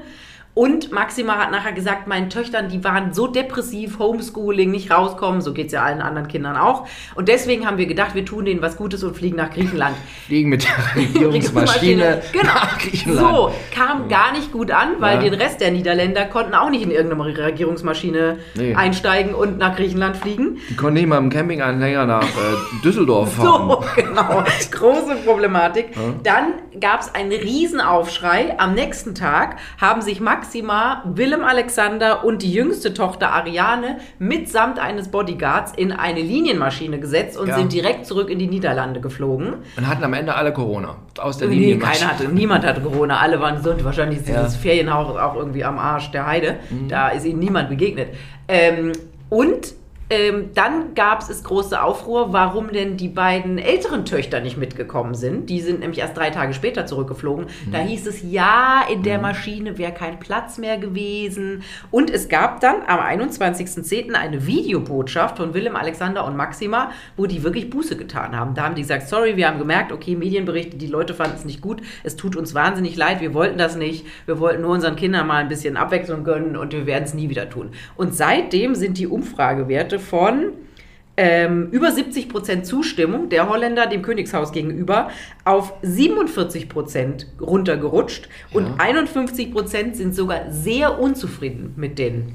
Und 0.54 0.92
Maxima 0.92 1.36
hat 1.36 1.50
nachher 1.50 1.72
gesagt, 1.72 2.06
meinen 2.06 2.30
Töchtern, 2.30 2.68
die 2.68 2.84
waren 2.84 3.12
so 3.12 3.26
depressiv, 3.26 3.98
Homeschooling, 3.98 4.70
nicht 4.70 4.92
rauskommen, 4.92 5.40
so 5.40 5.52
geht 5.52 5.66
es 5.66 5.72
ja 5.72 5.82
allen 5.82 6.00
anderen 6.00 6.28
Kindern 6.28 6.56
auch. 6.56 6.86
Und 7.16 7.26
deswegen 7.28 7.66
haben 7.66 7.76
wir 7.76 7.86
gedacht, 7.86 8.14
wir 8.14 8.24
tun 8.24 8.44
denen 8.44 8.62
was 8.62 8.76
Gutes 8.76 9.02
und 9.02 9.16
fliegen 9.16 9.36
nach 9.36 9.50
Griechenland. 9.50 9.96
Fliegen 10.26 10.50
mit 10.50 10.64
der 10.64 10.94
Regierungsmaschine 11.02 12.22
Genau. 12.32 12.44
nach 12.54 12.78
Griechenland. 12.78 13.36
So, 13.36 13.52
kam 13.74 14.08
gar 14.08 14.30
nicht 14.32 14.52
gut 14.52 14.70
an, 14.70 15.00
weil 15.00 15.16
Ja. 15.24 15.30
den 15.30 15.34
Rest 15.34 15.60
der 15.60 15.72
Niederländer 15.72 16.24
konnten 16.26 16.54
auch 16.54 16.70
nicht 16.70 16.82
in 16.84 16.92
irgendeine 16.92 17.24
Regierungsmaschine 17.36 18.38
Nee. 18.54 18.74
einsteigen 18.76 19.34
und 19.34 19.58
nach 19.58 19.74
Griechenland 19.74 20.16
fliegen. 20.16 20.58
Die 20.70 20.76
konnten 20.76 20.94
nicht 20.94 21.06
mal 21.08 21.18
im 21.18 21.30
Campinganhänger 21.30 22.06
nach 22.06 22.22
äh, 22.22 22.82
Düsseldorf 22.84 23.32
fahren. 23.36 23.70
So, 23.70 23.84
genau. 23.96 24.44
Große 24.70 25.16
Problematik. 25.24 25.86
Dann 26.22 26.52
gab 26.80 27.00
es 27.00 27.12
einen 27.14 27.32
Riesenaufschrei. 27.32 28.54
Am 28.58 28.74
nächsten 28.74 29.14
Tag 29.14 29.56
haben 29.80 30.00
sich 30.02 30.20
Maxima, 30.44 31.02
Willem 31.06 31.42
Alexander 31.42 32.22
und 32.22 32.42
die 32.42 32.52
jüngste 32.52 32.92
Tochter 32.92 33.32
Ariane 33.32 33.96
mitsamt 34.18 34.78
eines 34.78 35.08
Bodyguards 35.08 35.72
in 35.74 35.90
eine 35.90 36.20
Linienmaschine 36.20 37.00
gesetzt 37.00 37.38
und 37.38 37.48
Ja. 37.48 37.56
sind 37.56 37.72
direkt 37.72 38.04
zurück 38.04 38.28
in 38.28 38.38
die 38.38 38.46
Niederlande 38.46 39.00
geflogen. 39.00 39.54
Und 39.78 39.88
hatten 39.88 40.04
am 40.04 40.12
Ende 40.12 40.34
alle 40.34 40.52
Corona. 40.52 40.96
Aus 41.18 41.38
der 41.38 41.48
Nee, 41.48 41.54
Linie. 41.54 41.78
keiner 41.78 42.10
hatte, 42.10 42.28
niemand 42.28 42.66
hatte 42.66 42.82
Corona, 42.82 43.20
alle 43.20 43.40
waren 43.40 43.56
gesund. 43.56 43.82
Wahrscheinlich 43.84 44.18
ist 44.18 44.28
Ja. 44.28 44.42
dieses 44.42 44.56
Ferienhaus 44.56 45.16
auch 45.16 45.34
irgendwie 45.34 45.64
am 45.64 45.78
Arsch 45.78 46.10
der 46.10 46.26
Heide. 46.26 46.56
Da 46.88 47.08
ist 47.08 47.24
ihnen 47.24 47.38
niemand 47.38 47.70
begegnet. 47.70 48.08
Ähm, 48.46 48.92
und 49.30 49.72
ähm, 50.10 50.50
dann 50.54 50.94
gab 50.94 51.22
es 51.28 51.42
große 51.42 51.82
Aufruhr, 51.82 52.32
warum 52.32 52.72
denn 52.72 52.96
die 52.96 53.08
beiden 53.08 53.58
älteren 53.58 54.04
Töchter 54.04 54.40
nicht 54.40 54.56
mitgekommen 54.56 55.14
sind. 55.14 55.48
Die 55.48 55.60
sind 55.60 55.80
nämlich 55.80 56.00
erst 56.00 56.16
drei 56.16 56.30
Tage 56.30 56.52
später 56.52 56.84
zurückgeflogen. 56.84 57.46
Da 57.72 57.78
hieß 57.78 58.06
es, 58.06 58.22
ja, 58.22 58.82
in 58.92 59.02
der 59.02 59.18
Maschine 59.18 59.78
wäre 59.78 59.92
kein 59.92 60.20
Platz 60.20 60.58
mehr 60.58 60.76
gewesen. 60.76 61.62
Und 61.90 62.10
es 62.10 62.28
gab 62.28 62.60
dann 62.60 62.82
am 62.86 63.00
21.10. 63.00 64.12
eine 64.12 64.46
Videobotschaft 64.46 65.38
von 65.38 65.54
Willem, 65.54 65.74
Alexander 65.74 66.26
und 66.26 66.36
Maxima, 66.36 66.90
wo 67.16 67.26
die 67.26 67.42
wirklich 67.42 67.70
Buße 67.70 67.96
getan 67.96 68.36
haben. 68.36 68.54
Da 68.54 68.64
haben 68.64 68.74
die 68.74 68.82
gesagt, 68.82 69.08
sorry, 69.08 69.36
wir 69.36 69.48
haben 69.48 69.58
gemerkt, 69.58 69.90
okay, 69.90 70.16
Medienberichte, 70.16 70.76
die 70.76 70.86
Leute 70.86 71.14
fanden 71.14 71.36
es 71.36 71.44
nicht 71.44 71.60
gut. 71.60 71.80
Es 72.02 72.16
tut 72.16 72.36
uns 72.36 72.54
wahnsinnig 72.54 72.96
leid, 72.96 73.20
wir 73.20 73.34
wollten 73.34 73.58
das 73.58 73.76
nicht. 73.76 74.06
Wir 74.26 74.38
wollten 74.38 74.62
nur 74.62 74.72
unseren 74.72 74.96
Kindern 74.96 75.26
mal 75.26 75.38
ein 75.38 75.48
bisschen 75.48 75.76
Abwechslung 75.76 76.24
gönnen 76.24 76.56
und 76.56 76.72
wir 76.72 76.86
werden 76.86 77.04
es 77.04 77.14
nie 77.14 77.30
wieder 77.30 77.48
tun. 77.48 77.70
Und 77.96 78.14
seitdem 78.14 78.74
sind 78.74 78.98
die 78.98 79.06
Umfragewerte 79.06 79.93
von 79.98 80.52
ähm, 81.16 81.68
über 81.70 81.92
70 81.92 82.28
Prozent 82.28 82.66
Zustimmung 82.66 83.28
der 83.28 83.48
Holländer 83.48 83.86
dem 83.86 84.02
Königshaus 84.02 84.52
gegenüber 84.52 85.10
auf 85.44 85.74
47 85.82 86.68
Prozent 86.68 87.28
runtergerutscht 87.40 88.28
und 88.52 88.66
Ja. 88.66 88.74
51 88.78 89.52
Prozent 89.52 89.96
sind 89.96 90.14
sogar 90.14 90.50
sehr 90.50 90.98
unzufrieden 90.98 91.74
mit 91.76 91.98
denen. 91.98 92.34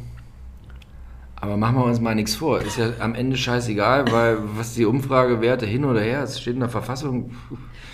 Aber 1.42 1.56
machen 1.56 1.78
wir 1.78 1.86
uns 1.86 2.02
mal 2.02 2.16
nichts 2.16 2.36
vor. 2.36 2.62
Ist 2.62 2.78
ja 2.78 2.92
am 3.00 3.16
Ende 3.16 3.38
scheißegal, 3.38 4.12
weil 4.12 4.40
was 4.58 4.76
die 4.76 4.86
Umfragewerte 4.86 5.66
hin 5.66 5.86
oder 5.86 6.02
her, 6.02 6.24
es 6.24 6.40
steht 6.40 6.56
in 6.56 6.60
der 6.60 6.70
Verfassung. 6.70 7.32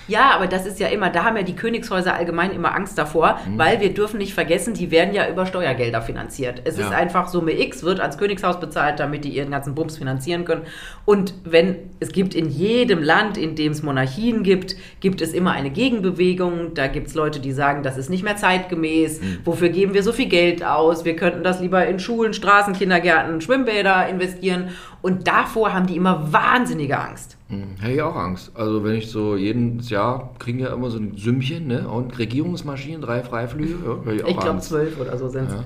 Ja, 0.08 0.32
aber 0.36 0.48
das 0.48 0.65
ist 0.65 0.80
ja 0.80 0.88
immer, 0.88 1.10
da 1.10 1.24
haben 1.24 1.36
ja 1.38 1.44
die 1.44 1.56
Königshäuser 1.56 2.13
allgemein 2.15 2.52
immer 2.52 2.76
Angst 2.76 2.98
davor, 2.98 3.39
Mhm. 3.48 3.58
weil 3.58 3.80
wir 3.82 3.94
dürfen 3.94 4.18
nicht 4.20 4.34
vergessen, 4.34 4.74
die 4.74 4.91
werden 4.91 5.13
ja 5.13 5.28
über 5.30 5.46
Steuergelder 5.46 6.02
finanziert. 6.02 6.62
Es 6.65 6.78
Ja. 6.78 6.86
ist 6.86 6.94
einfach 6.94 7.28
Summe 7.28 7.60
X, 7.60 7.84
wird 7.84 8.00
ans 8.00 8.18
Königshaus 8.18 8.60
bezahlt, 8.60 9.00
damit 9.00 9.26
die 9.26 9.30
ihren 9.30 9.52
ganzen 9.52 9.74
Bums 9.76 9.98
finanzieren 9.98 10.46
können. 10.46 10.62
Und 11.06 11.34
wenn 11.44 11.76
es 12.00 12.12
gibt 12.12 12.36
in 12.36 12.50
jedem 12.50 13.02
Land, 13.02 13.38
in 13.38 13.56
dem 13.56 13.72
es 13.72 13.82
Monarchien 13.84 14.44
gibt, 14.44 14.76
gibt 15.00 15.22
es 15.22 15.34
immer 15.34 15.52
eine 15.54 15.70
Gegenbewegung. 15.72 16.74
Da 16.74 16.88
gibt 16.88 17.08
es 17.08 17.15
Leute, 17.15 17.39
die 17.39 17.52
sagen, 17.52 17.84
das 17.84 17.98
ist 17.98 18.10
nicht 18.10 18.24
mehr 18.24 18.36
zeitgemäß. 18.36 19.22
Mhm. 19.22 19.38
Wofür 19.46 19.70
geben 19.70 19.94
wir 19.94 20.04
so 20.04 20.12
viel 20.13 20.28
Geld 20.28 20.63
aus? 20.63 21.06
Wir 21.06 21.15
könnten 21.15 21.44
das 21.44 21.60
lieber 21.62 21.86
in 21.88 22.00
Schulen, 22.00 22.34
Straßen, 22.34 22.74
Kindergärten, 22.74 23.41
Schwimmbäder 23.41 24.08
investieren. 24.08 24.70
Und 25.02 25.28
davor 25.28 25.74
haben 25.74 25.88
die 25.88 25.96
immer 25.96 26.32
wahnsinnige 26.32 26.98
Angst. 27.00 27.38
Hm, 27.49 27.75
Hätte 27.79 27.93
ich 27.93 28.01
auch 28.01 28.15
Angst. 28.15 28.51
Also 28.55 28.84
wenn 28.84 28.95
ich 28.95 29.10
so 29.10 29.36
jedes 29.36 29.89
Jahr 29.89 30.34
kriegen 30.39 30.60
ja 30.60 30.73
immer 30.73 30.89
so 30.89 30.97
ein 30.97 31.15
Sümmchen, 31.15 31.67
ne? 31.67 31.88
Und 31.88 32.17
Regierungsmaschinen, 32.17 33.01
drei 33.01 33.21
Freiflüge, 33.21 33.77
ja, 33.86 33.97
hätte 34.03 34.15
ich 34.15 34.23
auch 34.23 34.29
Ich 34.29 34.39
glaube, 34.39 34.60
zwölf 34.62 34.99
oder 34.99 35.17
so 35.17 35.29
sind 35.29 35.49
es. 35.49 35.53
Ja. 35.53 35.65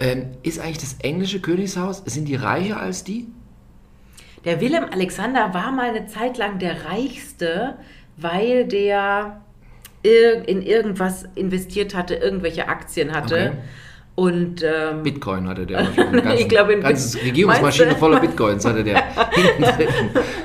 Ähm, 0.00 0.26
ist 0.44 0.60
eigentlich 0.60 0.78
das 0.78 0.96
englische 1.00 1.40
Königshaus, 1.40 2.02
sind 2.06 2.26
die 2.28 2.36
reicher 2.36 2.80
als 2.80 3.02
die? 3.02 3.26
Der 4.44 4.60
Willem 4.60 4.84
Alexander 4.84 5.52
war 5.52 5.72
mal 5.72 5.90
eine 5.90 6.06
Zeit 6.06 6.38
lang 6.38 6.60
der 6.60 6.84
reichste, 6.84 7.74
weil 8.16 8.64
der 8.66 9.40
in 10.04 10.62
irgendwas 10.62 11.24
investiert 11.34 11.94
hatte, 11.94 12.14
irgendwelche 12.14 12.68
Aktien 12.68 13.12
hatte. 13.12 13.34
Okay. 13.34 13.52
Und 14.18 14.64
ähm, 14.64 15.04
Bitcoin 15.04 15.46
hatte 15.46 15.64
der. 15.64 15.78
Ein 15.96 16.36
Ich 16.36 16.48
glaube, 16.48 16.76
ganzes 16.80 17.22
Regierungsmaschine 17.22 17.94
voller 17.94 18.18
Bitcoins 18.18 18.64
hatte 18.64 18.82
der. 18.82 19.04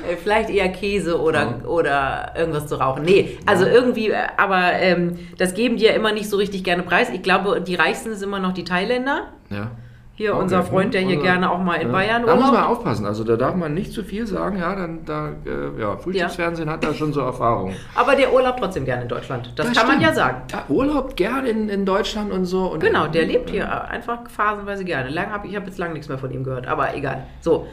Äh, 0.06 0.16
vielleicht 0.22 0.50
eher 0.50 0.68
Käse 0.68 1.18
oder, 1.18 1.62
oder 1.66 2.34
irgendwas 2.36 2.66
zu 2.66 2.74
rauchen. 2.74 3.04
Nee, 3.04 3.38
also 3.46 3.64
irgendwie, 3.64 4.10
äh, 4.10 4.26
aber 4.36 4.74
ähm, 4.74 5.18
das 5.38 5.54
geben 5.54 5.78
die 5.78 5.84
ja 5.84 5.92
immer 5.92 6.12
nicht 6.12 6.28
so 6.28 6.36
richtig 6.36 6.62
gerne 6.62 6.82
preis. 6.82 7.08
Ich 7.10 7.22
glaube, 7.22 7.62
die 7.62 7.74
reichsten 7.74 8.10
ist 8.10 8.22
immer 8.22 8.38
noch 8.38 8.52
die 8.52 8.64
Thailänder. 8.64 9.32
Ja. 9.48 9.70
Hier 10.16 10.32
Okay. 10.32 10.42
unser 10.42 10.62
Freund, 10.62 10.94
der 10.94 11.00
hier 11.00 11.16
Unser- 11.18 11.22
gerne 11.32 11.50
auch 11.50 11.58
mal 11.58 11.74
in 11.74 11.88
ja. 11.88 11.92
Bayern 11.92 12.24
Da 12.24 12.36
muss 12.36 12.44
man 12.44 12.54
Urlaub. 12.54 12.68
aufpassen. 12.70 13.04
Also 13.04 13.24
da 13.24 13.34
darf 13.36 13.56
man 13.56 13.74
nicht 13.74 13.92
zu 13.92 14.04
viel 14.04 14.26
sagen. 14.28 14.58
Ja, 14.60 14.76
dann 14.76 15.04
da, 15.04 15.30
äh, 15.44 15.80
ja, 15.80 15.96
Frühstücksfernsehen 15.96 16.70
hat 16.70 16.84
da 16.84 16.94
schon 16.94 17.12
so 17.12 17.20
Erfahrung. 17.20 17.74
Aber 17.96 18.14
der 18.14 18.32
Urlaub 18.32 18.56
trotzdem 18.58 18.84
gerne 18.84 19.02
in 19.02 19.08
Deutschland. 19.08 19.52
Das, 19.56 19.66
kann 19.72 19.74
man 19.88 19.96
stimmt. 19.96 20.02
ja 20.02 20.12
sagen. 20.14 20.42
Da 20.52 20.64
Urlaub 20.68 21.16
gern 21.16 21.46
in, 21.46 21.68
in 21.68 21.84
Deutschland 21.84 22.30
und 22.32 22.44
so. 22.44 22.66
Und 22.72 22.78
Genau, 22.80 23.08
der 23.08 23.26
lebt 23.26 23.50
hier 23.50 23.64
äh, 23.64 23.90
einfach 23.92 24.30
phasenweise 24.30 24.84
gerne. 24.84 25.08
Lang 25.10 25.32
hab, 25.32 25.44
ich 25.44 25.56
habe 25.56 25.66
jetzt 25.66 25.78
lange 25.78 25.94
nichts 25.94 26.08
mehr 26.08 26.18
von 26.18 26.30
ihm 26.30 26.44
gehört, 26.44 26.66
aber 26.68 26.94
egal. 26.94 27.26
So, 27.40 27.66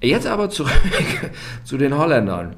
Jetzt 0.00 0.26
aber 0.28 0.48
zurück 0.50 0.70
zu 1.64 1.76
den 1.78 1.96
Holländern. 1.98 2.54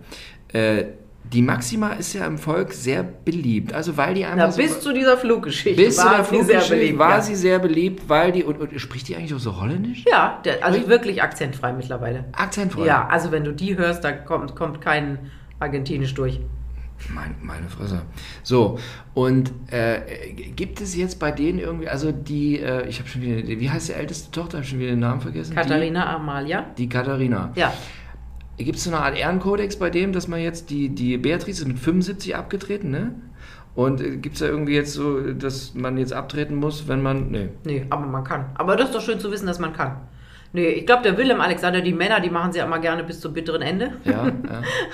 Äh, 0.53 0.85
die 1.33 1.43
Maxima 1.43 1.90
ist 1.90 2.12
ja 2.12 2.27
im 2.27 2.38
Volk 2.38 2.73
sehr 2.73 3.03
beliebt. 3.03 3.73
Also 3.73 3.97
weil 3.97 4.14
die 4.14 4.25
einfach 4.25 4.47
na, 4.47 4.51
so, 4.51 4.61
bis 4.61 4.81
zu 4.81 4.93
dieser 4.93 5.16
Fluggeschichte 5.16 5.83
bis 5.83 5.97
zu 5.97 6.09
der 6.09 6.11
sie 6.11 6.16
sehr 6.16 6.25
Fluggeschichte 6.25 6.75
beliebt. 6.77 6.99
war 6.99 7.11
ja. 7.11 7.21
sie 7.21 7.35
sehr 7.37 7.59
beliebt, 7.59 8.09
weil 8.09 8.33
die 8.33 8.43
und, 8.43 8.59
und 8.59 8.81
spricht 8.81 9.09
die 9.09 9.16
eigentlich 9.16 9.35
auch 9.35 9.38
so 9.38 9.61
holländisch? 9.61 10.05
ja, 10.11 10.40
der, 10.45 10.64
also 10.64 10.88
wirklich 10.88 11.23
akzentfrei 11.23 11.73
mittlerweile. 11.73 12.25
Akzentfrei. 12.33 12.85
Ja, 12.85 13.07
also 13.07 13.31
wenn 13.31 13.45
du 13.45 13.53
die 13.53 13.77
hörst, 13.77 14.03
da 14.03 14.12
kommt, 14.12 14.57
kommt 14.57 14.81
kein 14.81 15.31
Argentinisch 15.61 16.14
durch. 16.14 16.40
Mein, 17.09 17.35
meine 17.40 17.69
Fresse. 17.69 18.03
So, 18.43 18.79
und 19.14 19.53
äh, 19.71 20.33
gibt 20.55 20.81
es 20.81 20.95
jetzt 20.95 21.19
bei 21.19 21.31
denen 21.31 21.59
irgendwie, 21.59 21.88
also 21.88 22.12
die, 22.12 22.59
äh, 22.59 22.87
ich 22.88 22.99
habe 22.99 23.09
schon 23.09 23.23
wieder, 23.23 23.47
wie 23.47 23.71
heißt 23.71 23.88
die 23.88 23.93
älteste 23.95 24.31
Tochter? 24.31 24.59
Habe 24.59 24.66
schon 24.66 24.81
wieder 24.81 24.90
den 24.90 24.99
Namen 24.99 25.21
vergessen. 25.21 25.55
Katharina 25.55 26.14
Amalia. 26.14 26.66
Die, 26.77 26.83
die 26.83 26.88
Katharina. 26.88 27.53
Ja, 27.55 27.73
Gibt 28.64 28.79
es 28.79 28.85
so 28.85 28.90
eine 28.90 29.01
Art 29.01 29.16
Ehrenkodex 29.16 29.77
bei 29.77 29.90
dem, 29.90 30.12
dass 30.12 30.29
man 30.29 30.40
jetzt, 30.40 30.70
die, 30.70 30.88
die 30.88 31.18
Beatrice 31.18 31.62
ist 31.62 31.68
mit 31.68 31.79
75 31.79 32.37
abgetreten, 32.37 32.90
ne? 32.90 33.14
Und 33.75 34.01
äh, 34.01 34.16
gibt 34.16 34.35
es 34.35 34.40
da 34.40 34.46
irgendwie 34.46 34.75
jetzt 34.75 34.92
so, 34.92 35.33
dass 35.33 35.75
man 35.75 35.96
jetzt 35.96 36.12
abtreten 36.12 36.57
muss, 36.57 36.88
wenn 36.88 37.03
man, 37.03 37.31
nee. 37.31 37.49
nee, 37.64 37.87
aber 37.90 38.07
man 38.07 38.25
kann. 38.25 38.46
Aber 38.55 38.77
das 38.77 38.88
ist 38.90 38.94
doch 38.94 39.01
schön 39.01 39.20
zu 39.20 39.31
wissen, 39.31 39.46
dass 39.46 39.59
man 39.59 39.73
kann. 39.73 39.96
Nee, 40.53 40.69
ich 40.71 40.87
glaube, 40.87 41.05
der 41.05 41.17
Willem 41.17 41.41
Alexander, 41.41 41.81
die 41.81 41.93
Männer, 41.93 42.19
die 42.19 42.29
machen 42.29 42.51
sie 42.51 42.59
ja 42.59 42.65
immer 42.65 42.81
gerne 42.81 43.05
bis 43.05 43.21
zum 43.21 43.33
bitteren 43.33 43.63
Ende. 43.63 43.93
Ja, 44.05 44.27
ja. 44.27 44.33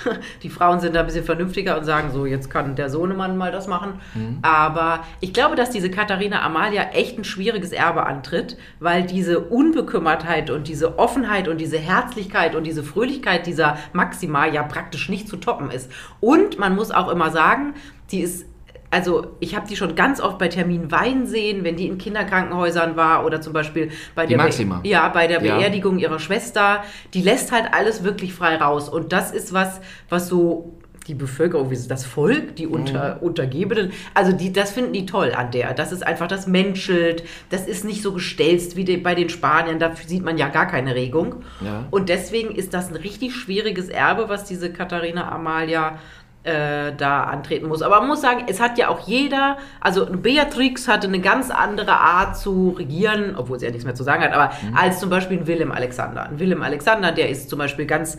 Die 0.42 0.50
Frauen 0.50 0.80
sind 0.80 0.94
da 0.94 1.00
ein 1.00 1.06
bisschen 1.06 1.24
vernünftiger 1.24 1.78
und 1.78 1.84
sagen 1.84 2.10
so, 2.12 2.26
jetzt 2.26 2.50
kann 2.50 2.76
der 2.76 2.90
Sohnemann 2.90 3.38
mal 3.38 3.50
das 3.52 3.66
machen. 3.66 4.00
Mhm. 4.14 4.38
Aber 4.42 5.04
ich 5.20 5.32
glaube, 5.32 5.56
dass 5.56 5.70
diese 5.70 5.90
Katharina 5.90 6.42
Amalia 6.42 6.90
echt 6.92 7.18
ein 7.18 7.24
schwieriges 7.24 7.72
Erbe 7.72 8.04
antritt, 8.04 8.58
weil 8.80 9.04
diese 9.04 9.40
Unbekümmertheit 9.40 10.50
und 10.50 10.68
diese 10.68 10.98
Offenheit 10.98 11.48
und 11.48 11.58
diese 11.58 11.78
Herzlichkeit 11.78 12.54
und 12.54 12.64
diese 12.64 12.82
Fröhlichkeit 12.82 13.46
dieser 13.46 13.78
Maxima 13.94 14.46
ja 14.46 14.62
praktisch 14.62 15.08
nicht 15.08 15.26
zu 15.26 15.38
toppen 15.38 15.70
ist. 15.70 15.90
Und 16.20 16.58
man 16.58 16.74
muss 16.74 16.90
auch 16.90 17.08
immer 17.08 17.30
sagen, 17.30 17.72
die 18.10 18.20
ist 18.20 18.46
also 18.90 19.36
ich 19.40 19.54
habe 19.56 19.66
die 19.68 19.76
schon 19.76 19.94
ganz 19.94 20.20
oft 20.20 20.38
bei 20.38 20.48
Termin 20.48 20.90
Wein 20.90 21.26
sehen, 21.26 21.64
wenn 21.64 21.76
die 21.76 21.86
in 21.86 21.98
Kinderkrankenhäusern 21.98 22.96
war 22.96 23.24
oder 23.26 23.40
zum 23.40 23.52
Beispiel 23.52 23.90
bei 24.14 24.26
der, 24.26 24.38
Be- 24.38 24.88
ja, 24.88 25.08
bei 25.08 25.26
der 25.26 25.42
Ja. 25.44 25.56
Beerdigung 25.58 25.98
ihrer 25.98 26.18
Schwester. 26.18 26.82
Die 27.14 27.22
lässt 27.22 27.52
halt 27.52 27.66
alles 27.72 28.04
wirklich 28.04 28.32
frei 28.34 28.56
raus. 28.56 28.88
Und 28.88 29.12
das 29.12 29.32
ist 29.32 29.52
was, 29.52 29.80
was 30.08 30.28
so 30.28 30.72
die 31.08 31.14
Bevölkerung, 31.14 31.70
das 31.88 32.04
Volk, 32.04 32.56
die 32.56 32.66
unter, 32.66 33.14
Mhm. 33.16 33.22
Untergebenen, 33.28 33.92
also 34.12 34.32
die, 34.32 34.52
das 34.52 34.72
finden 34.72 34.92
die 34.92 35.06
toll 35.06 35.32
an 35.36 35.52
der. 35.52 35.72
Das 35.72 35.92
ist 35.92 36.04
einfach 36.04 36.26
das 36.26 36.48
menschelt, 36.48 37.22
das 37.50 37.68
ist 37.68 37.84
nicht 37.84 38.02
so 38.02 38.12
gestelzt 38.12 38.74
wie 38.74 38.82
die, 38.84 38.96
bei 38.96 39.14
den 39.14 39.28
Spaniern, 39.28 39.78
da 39.78 39.92
sieht 39.94 40.24
man 40.24 40.36
ja 40.36 40.48
gar 40.48 40.66
keine 40.66 40.96
Regung. 40.96 41.44
Ja. 41.64 41.84
Und 41.92 42.08
deswegen 42.08 42.52
ist 42.56 42.74
das 42.74 42.88
ein 42.88 42.96
richtig 42.96 43.36
schwieriges 43.36 43.88
Erbe, 43.88 44.28
was 44.28 44.44
diese 44.46 44.72
Katharina 44.72 45.30
Amalia 45.30 46.00
äh, 46.46 46.92
da 46.96 47.24
antreten 47.24 47.66
muss. 47.66 47.82
Aber 47.82 47.98
man 47.98 48.08
muss 48.08 48.20
sagen, 48.20 48.44
es 48.46 48.60
hat 48.60 48.78
ja 48.78 48.88
auch 48.88 49.06
jeder, 49.06 49.58
also 49.80 50.06
Beatrix 50.06 50.86
hatte 50.86 51.08
eine 51.08 51.20
ganz 51.20 51.50
andere 51.50 51.92
Art 51.92 52.38
zu 52.38 52.76
regieren, 52.78 53.34
obwohl 53.36 53.58
sie 53.58 53.66
ja 53.66 53.72
nichts 53.72 53.84
mehr 53.84 53.96
zu 53.96 54.04
sagen 54.04 54.22
hat, 54.22 54.32
aber 54.32 54.52
als 54.74 55.00
zum 55.00 55.10
Beispiel 55.10 55.38
ein 55.38 55.46
Willem 55.46 55.72
Alexander. 55.72 56.24
Ein 56.24 56.38
Willem 56.38 56.62
Alexander, 56.62 57.10
der 57.10 57.28
ist 57.30 57.50
zum 57.50 57.58
Beispiel 57.58 57.86
ganz 57.86 58.16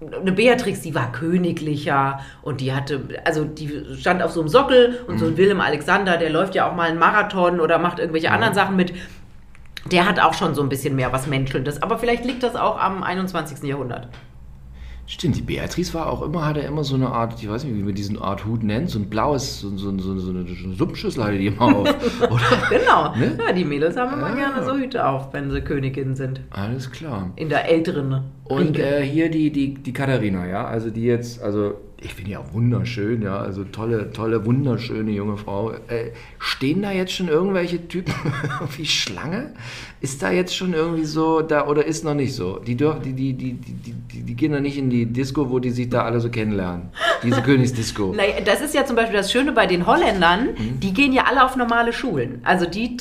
eine 0.00 0.32
Beatrix, 0.32 0.80
die 0.80 0.94
war 0.94 1.12
königlicher 1.12 2.20
und 2.42 2.60
die 2.60 2.74
hatte, 2.74 3.00
also 3.24 3.44
die 3.44 3.84
stand 3.98 4.22
auf 4.22 4.32
so 4.32 4.40
einem 4.40 4.48
Sockel 4.48 4.98
und 5.06 5.18
so 5.18 5.26
ein 5.26 5.36
Willem 5.36 5.60
Alexander, 5.60 6.16
der 6.16 6.30
läuft 6.30 6.54
ja 6.54 6.68
auch 6.68 6.74
mal 6.74 6.88
einen 6.88 6.98
Marathon 6.98 7.60
oder 7.60 7.78
macht 7.78 8.00
irgendwelche 8.00 8.30
anderen 8.30 8.54
Sachen 8.54 8.76
mit. 8.76 8.92
Der 9.92 10.08
hat 10.08 10.18
auch 10.18 10.34
schon 10.34 10.54
so 10.54 10.62
ein 10.62 10.68
bisschen 10.68 10.96
mehr 10.96 11.12
was 11.12 11.26
Menschelndes. 11.26 11.82
Aber 11.82 11.98
vielleicht 11.98 12.24
liegt 12.24 12.42
das 12.42 12.56
auch 12.56 12.80
am 12.80 13.02
21. 13.02 13.62
Jahrhundert. 13.62 14.08
Stimmt, 15.06 15.36
die 15.36 15.42
Beatrice 15.42 15.92
war 15.92 16.10
auch 16.10 16.22
immer, 16.22 16.46
hatte 16.46 16.60
immer 16.60 16.82
so 16.82 16.94
eine 16.94 17.08
Art, 17.08 17.34
ich 17.42 17.48
weiß 17.48 17.64
nicht, 17.64 17.76
wie 17.76 17.82
man 17.82 17.94
diesen 17.94 18.18
Art 18.18 18.46
Hut 18.46 18.62
nennt, 18.62 18.88
so 18.88 18.98
ein 18.98 19.10
blaues, 19.10 19.60
so, 19.60 19.68
so, 19.76 19.96
so, 19.98 20.18
so 20.18 20.30
eine 20.30 20.46
Suppenschüssel 20.74 21.22
hatte 21.22 21.38
die 21.38 21.48
immer 21.48 21.62
auf. 21.62 21.88
Genau. 22.70 23.14
Ne? 23.14 23.38
Ja, 23.46 23.52
die 23.52 23.64
Mädels 23.64 23.96
haben 23.96 24.14
immer 24.14 24.28
Ah. 24.30 24.34
gerne 24.34 24.64
so 24.64 24.74
Hüte 24.76 25.06
auf, 25.06 25.32
wenn 25.32 25.50
sie 25.50 25.60
Königinnen 25.60 26.14
sind. 26.14 26.40
Alles 26.50 26.90
klar. 26.90 27.30
In 27.36 27.48
der 27.50 27.70
älteren 27.70 28.22
Und 28.44 28.78
äh, 28.78 29.02
hier 29.02 29.30
die, 29.30 29.50
die, 29.50 29.74
die 29.74 29.92
Katharina, 29.92 30.46
ja, 30.46 30.64
also 30.66 30.90
die 30.90 31.04
jetzt, 31.04 31.42
also 31.42 31.74
ich 32.04 32.14
finde 32.14 32.32
ja 32.32 32.38
auch 32.40 32.52
wunderschön, 32.52 33.22
ja, 33.22 33.38
also 33.38 33.64
tolle, 33.64 34.10
tolle, 34.12 34.44
wunderschöne 34.44 35.10
junge 35.10 35.36
Frau. 35.38 35.70
Äh, 35.72 36.10
stehen 36.38 36.82
da 36.82 36.92
jetzt 36.92 37.12
schon 37.12 37.28
irgendwelche 37.28 37.88
Typen 37.88 38.12
wie 38.76 38.84
Schlange? 38.86 39.54
Ist 40.00 40.22
da 40.22 40.30
jetzt 40.30 40.54
schon 40.54 40.74
irgendwie 40.74 41.04
so, 41.04 41.40
da 41.40 41.66
oder 41.66 41.86
ist 41.86 42.04
noch 42.04 42.12
nicht 42.12 42.34
so? 42.34 42.58
Die, 42.58 42.76
dürfen, 42.76 43.00
die, 43.02 43.12
die, 43.14 43.32
die, 43.32 43.52
die, 43.54 43.92
die, 44.12 44.20
die 44.22 44.34
gehen 44.34 44.52
da 44.52 44.60
nicht 44.60 44.76
in 44.76 44.90
die 44.90 45.06
Disco, 45.06 45.48
wo 45.50 45.58
die 45.58 45.70
sich 45.70 45.88
da 45.88 46.02
alle 46.02 46.20
so 46.20 46.28
kennenlernen. 46.28 46.90
Diese 47.22 47.40
Königsdisco. 47.42 48.12
Naja, 48.14 48.34
das 48.44 48.60
ist 48.60 48.74
ja 48.74 48.84
zum 48.84 48.96
Beispiel 48.96 49.16
das 49.16 49.32
Schöne 49.32 49.52
bei 49.52 49.66
den 49.66 49.86
Holländern, 49.86 50.48
Mhm. 50.54 50.80
die 50.80 50.92
gehen 50.92 51.12
ja 51.14 51.24
alle 51.24 51.42
auf 51.42 51.56
normale 51.56 51.92
Schulen. 51.94 52.40
Also 52.44 52.66
die 52.66 52.96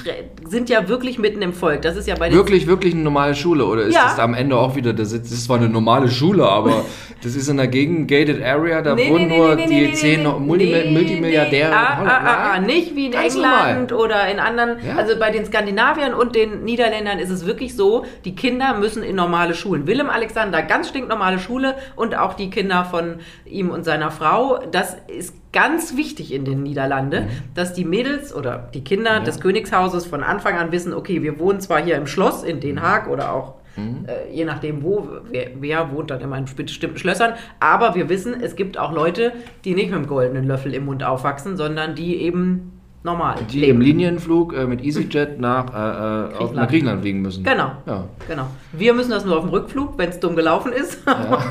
sind 0.47 0.69
ja 0.69 0.87
wirklich 0.87 1.19
mitten 1.19 1.41
im 1.41 1.51
Volk. 1.51 1.81
Das 1.81 1.97
ist 1.97 2.07
ja 2.07 2.15
bei 2.15 2.29
den 2.29 2.37
Wirklich, 2.37 2.67
wirklich 2.67 2.93
eine 2.93 3.03
normale 3.03 3.35
Schule? 3.35 3.65
Oder 3.65 3.83
ist 3.83 3.95
Ja. 3.95 4.03
das 4.05 4.19
am 4.19 4.33
Ende 4.33 4.55
auch 4.57 4.75
wieder, 4.77 4.93
das 4.93 5.11
ist, 5.11 5.25
das 5.25 5.31
ist 5.33 5.43
zwar 5.45 5.57
eine 5.57 5.67
normale 5.67 6.09
Schule, 6.09 6.47
aber 6.47 6.85
das 7.21 7.35
ist 7.35 7.49
in 7.49 7.59
einer 7.59 7.67
Gegend, 7.67 8.07
gated 8.07 8.41
area, 8.41 8.81
da 8.81 8.92
wohnen 8.97 9.27
nur 9.27 9.55
die 9.55 9.93
zehn 9.93 10.23
Multi 10.23 10.65
nee, 10.65 10.91
Multimilliardäre. 10.91 11.69
nee. 11.69 11.75
Ah, 11.75 11.93
in 11.93 11.99
Holland. 11.99 12.11
ah, 12.11 12.23
ah, 12.23 12.51
ah, 12.53 12.53
Nein? 12.59 12.65
nicht 12.65 12.95
wie 12.95 13.05
in 13.07 13.11
Ganz 13.11 13.35
England 13.35 13.91
normal. 13.91 14.05
oder 14.05 14.27
in 14.31 14.39
anderen. 14.39 14.77
Ja. 14.85 14.95
Also 14.95 15.17
bei 15.19 15.31
den 15.31 15.45
Skandinaviern 15.45 16.13
und 16.13 16.35
den 16.35 16.63
Niederländern 16.63 17.19
ist 17.19 17.29
es 17.29 17.45
wirklich 17.45 17.75
so, 17.75 18.05
die 18.25 18.35
Kinder 18.35 18.75
müssen 18.75 19.03
in 19.03 19.15
normale 19.15 19.53
Schulen. 19.53 19.87
Willem 19.87 20.09
Alexander, 20.09 20.61
ganz 20.61 20.89
stinknormale 20.89 21.39
Schule 21.39 21.75
und 21.95 22.15
auch 22.17 22.33
die 22.33 22.49
Kinder 22.49 22.85
von 22.85 23.19
ihm 23.45 23.69
und 23.69 23.83
seiner 23.83 24.11
Frau. 24.11 24.59
Das 24.71 24.95
ist 25.07 25.35
ganz 25.53 25.95
wichtig 25.95 26.33
in 26.33 26.45
den 26.45 26.63
Niederlanden, 26.63 27.27
dass 27.53 27.73
die 27.73 27.85
Mädels 27.85 28.33
oder 28.35 28.69
die 28.73 28.83
Kinder 28.83 29.19
des 29.19 29.39
Königshauses 29.39 30.05
von 30.05 30.23
Anfang 30.23 30.57
an 30.57 30.71
wissen, 30.71 30.93
okay, 30.93 31.21
wir 31.21 31.39
wohnen 31.39 31.61
zwar 31.61 31.81
hier 31.81 31.95
im 31.95 32.07
Schloss 32.07 32.43
in 32.43 32.59
Den 32.59 32.81
Haag 32.81 33.07
oder 33.07 33.33
auch 33.33 33.53
äh, 33.77 34.31
je 34.31 34.45
nachdem 34.45 34.83
wo, 34.83 35.07
wer, 35.29 35.49
wer 35.59 35.91
wohnt 35.91 36.11
dann 36.11 36.21
immer 36.21 36.37
in 36.37 36.45
bestimmten 36.45 36.97
Schlössern, 36.97 37.33
aber 37.59 37.95
wir 37.95 38.09
wissen, 38.09 38.35
es 38.41 38.55
gibt 38.55 38.77
auch 38.77 38.91
Leute, 38.91 39.33
die 39.65 39.73
nicht 39.73 39.91
mit 39.91 39.99
dem 39.99 40.07
goldenen 40.07 40.45
Löffel 40.45 40.73
im 40.73 40.85
Mund 40.85 41.03
aufwachsen, 41.03 41.57
sondern 41.57 41.95
die 41.95 42.17
eben 42.17 42.73
normal 43.03 43.35
Die 43.51 43.67
im 43.67 43.81
Linienflug 43.81 44.53
äh, 44.53 44.65
mit 44.65 44.83
EasyJet 44.83 45.39
nach, 45.39 45.65
äh, 45.65 45.69
äh, 45.69 46.29
Griechenland. 46.29 46.55
nach 46.55 46.67
Griechenland 46.67 47.01
fliegen 47.01 47.21
müssen. 47.21 47.43
Genau. 47.43 47.71
Ja. 47.85 48.05
Genau. 48.27 48.47
Wir 48.71 48.93
müssen 48.93 49.11
das 49.11 49.25
nur 49.25 49.37
auf 49.37 49.43
dem 49.43 49.49
Rückflug, 49.49 49.97
wenn 49.97 50.09
es 50.09 50.19
dumm 50.19 50.35
gelaufen 50.35 50.71
ist. 50.71 51.05
Mann, 51.05 51.41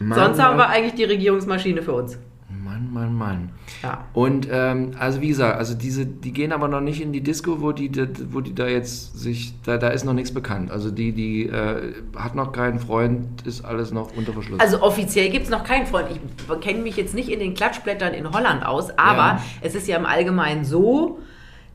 Sonst 0.14 0.42
haben 0.42 0.58
wir 0.58 0.68
eigentlich 0.68 0.94
die 0.94 1.04
Regierungsmaschine 1.04 1.82
für 1.82 1.92
uns. 1.92 2.18
Mann, 2.92 3.14
Mann, 3.14 3.16
Mann. 3.18 3.48
Ja. 3.82 4.04
Und 4.12 4.48
ähm, 4.50 4.92
also 4.98 5.20
wie 5.20 5.28
gesagt, 5.28 5.58
also 5.58 5.74
diese, 5.74 6.06
die 6.06 6.32
gehen 6.32 6.52
aber 6.52 6.68
noch 6.68 6.80
nicht 6.80 7.00
in 7.00 7.12
die 7.12 7.20
Disco, 7.22 7.60
wo 7.60 7.72
die, 7.72 7.90
da- 7.90 8.06
wo 8.30 8.40
die 8.40 8.54
da 8.54 8.66
jetzt 8.66 9.18
sich, 9.18 9.54
da, 9.64 9.76
da 9.78 9.88
ist 9.88 10.04
noch 10.04 10.12
nichts 10.12 10.32
bekannt. 10.32 10.70
Also 10.70 10.90
die, 10.90 11.12
die 11.12 11.46
äh, 11.46 11.92
hat 12.16 12.34
noch 12.34 12.52
keinen 12.52 12.78
Freund, 12.80 13.46
ist 13.46 13.64
alles 13.64 13.90
noch 13.92 14.16
unter 14.16 14.32
Verschluss. 14.32 14.60
Also 14.60 14.82
offiziell 14.82 15.30
gibt 15.30 15.44
es 15.44 15.50
noch 15.50 15.64
keinen 15.64 15.86
Freund. 15.86 16.08
Ich 16.10 16.60
kenne 16.60 16.80
mich 16.80 16.96
jetzt 16.96 17.14
nicht 17.14 17.28
in 17.28 17.40
den 17.40 17.54
Klatschblättern 17.54 18.14
in 18.14 18.30
Holland 18.32 18.64
aus, 18.64 18.90
aber 18.98 19.16
Ja. 19.38 19.42
es 19.60 19.74
ist 19.74 19.88
ja 19.88 19.96
im 19.96 20.06
Allgemeinen 20.06 20.64
so, 20.64 21.18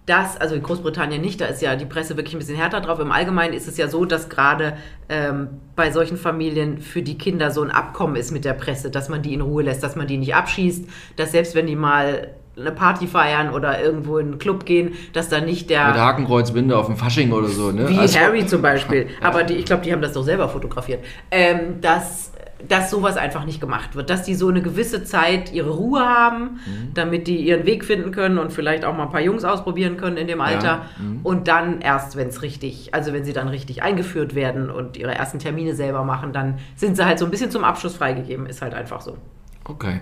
dass, 0.10 0.38
also 0.38 0.56
in 0.56 0.63
Großbritannien 0.63 1.22
nicht, 1.22 1.39
da 1.39 1.45
ist 1.45 1.62
ja 1.62 1.76
die 1.76 1.86
Presse 1.86 2.17
wirklich 2.17 2.34
ein 2.34 2.39
bisschen 2.39 2.56
härter 2.56 2.82
drauf. 2.82 3.00
Im 3.00 3.12
Allgemeinen 3.12 3.54
ist 3.54 3.67
es 3.67 3.78
ja 3.78 3.88
so, 3.88 4.06
dass 4.06 4.28
gerade 4.28 4.76
ähm, 5.08 5.50
bei 5.76 5.91
solchen 5.91 6.17
Familien 6.17 6.80
für 6.80 7.04
die 7.04 7.15
Kinder 7.15 7.52
so 7.52 7.62
ein 7.62 7.69
Abkommen 7.69 8.15
ist 8.15 8.32
mit 8.32 8.43
der 8.43 8.54
Presse, 8.54 8.89
dass 8.89 9.08
man 9.08 9.22
die 9.22 9.36
in 9.36 9.41
Ruhe 9.41 9.62
lässt, 9.62 9.84
dass 9.84 9.95
man 9.95 10.08
die 10.08 10.17
nicht 10.17 10.34
abschießt, 10.34 10.89
dass 11.15 11.32
selbst 11.32 11.54
wenn 11.54 11.67
die 11.67 11.76
mal 11.76 12.30
eine 12.60 12.72
Party 12.72 13.08
feiern 13.08 13.52
oder 13.54 13.82
irgendwo 13.82 14.17
in 14.17 14.28
einen 14.28 14.39
Club 14.39 14.65
gehen, 14.65 14.93
dass 15.13 15.30
da 15.30 15.39
nicht 15.41 15.69
der... 15.69 15.88
Mit 15.88 15.98
Hakenkreuzbinde 15.98 16.78
auf 16.78 16.86
dem 16.88 16.95
Fasching 16.98 17.32
oder 17.32 17.48
so, 17.48 17.72
ne? 17.72 17.88
Wie 17.89 17.98
Also- 17.98 18.19
Harry 18.19 18.45
zum 18.45 18.62
Beispiel. 18.62 19.08
Aber 19.22 19.43
die, 19.43 19.54
ich 19.56 19.65
glaube, 19.65 19.84
die 19.84 19.91
haben 19.93 20.02
das 20.02 20.13
doch 20.13 20.24
selber 20.24 20.50
fotografiert. 20.50 21.04
Ähm, 21.32 21.82
dass, 21.82 22.32
dass 22.67 22.89
sowas 22.91 23.15
einfach 23.17 23.45
nicht 23.45 23.62
gemacht 23.62 23.95
wird. 23.95 24.10
Dass 24.10 24.24
die 24.24 24.36
so 24.36 24.50
eine 24.50 24.62
gewisse 24.62 25.04
Zeit 25.04 25.54
ihre 25.54 25.69
Ruhe 25.69 26.02
haben, 26.02 26.60
Mhm. 26.65 26.93
damit 26.93 27.28
die 27.28 27.38
ihren 27.38 27.65
Weg 27.65 27.86
finden 27.86 28.12
können 28.12 28.38
und 28.38 28.52
vielleicht 28.52 28.84
auch 28.86 28.95
mal 28.95 29.04
ein 29.04 29.12
paar 29.12 29.22
Jungs 29.22 29.45
ausprobieren 29.45 29.95
können 29.98 30.17
in 30.17 30.28
dem 30.28 30.41
Alter. 30.41 30.82
Mhm. 31.00 31.19
Und 31.24 31.48
dann 31.48 31.82
erst, 31.82 32.17
wenn 32.17 32.28
es 32.28 32.41
richtig, 32.41 32.93
also 32.93 33.13
wenn 33.13 33.24
sie 33.24 33.34
dann 33.34 33.48
richtig 33.48 33.82
eingeführt 33.84 34.36
werden 34.36 34.69
und 34.69 34.98
ihre 34.98 35.15
ersten 35.15 35.39
Termine 35.39 35.74
selber 35.76 36.04
machen, 36.04 36.34
dann 36.34 36.58
sind 36.76 36.98
sie 36.98 37.06
halt 37.06 37.17
so 37.19 37.26
ein 37.26 37.32
bisschen 37.32 37.50
zum 37.52 37.63
Abschluss 37.63 37.95
freigegeben. 37.95 38.45
Ist 38.45 38.62
halt 38.62 38.74
einfach 38.74 39.02
so. 39.02 39.17
Okay. 39.65 40.02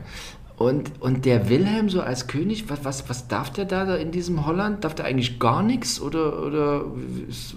Und, 0.57 0.91
und 1.01 1.25
der 1.25 1.49
Wilhelm 1.49 1.87
so 1.87 2.01
als 2.01 2.25
König, 2.25 2.67
was, 2.67 2.83
was, 2.83 3.07
was 3.07 3.27
darf 3.27 3.51
der 3.51 3.65
da 3.65 3.93
in 3.95 4.09
diesem 4.09 4.47
Holland? 4.47 4.83
Darf 4.83 4.95
der 4.95 5.05
eigentlich 5.05 5.39
gar 5.39 5.61
nichts? 5.61 6.01
Oder, 6.01 6.43
oder 6.43 6.83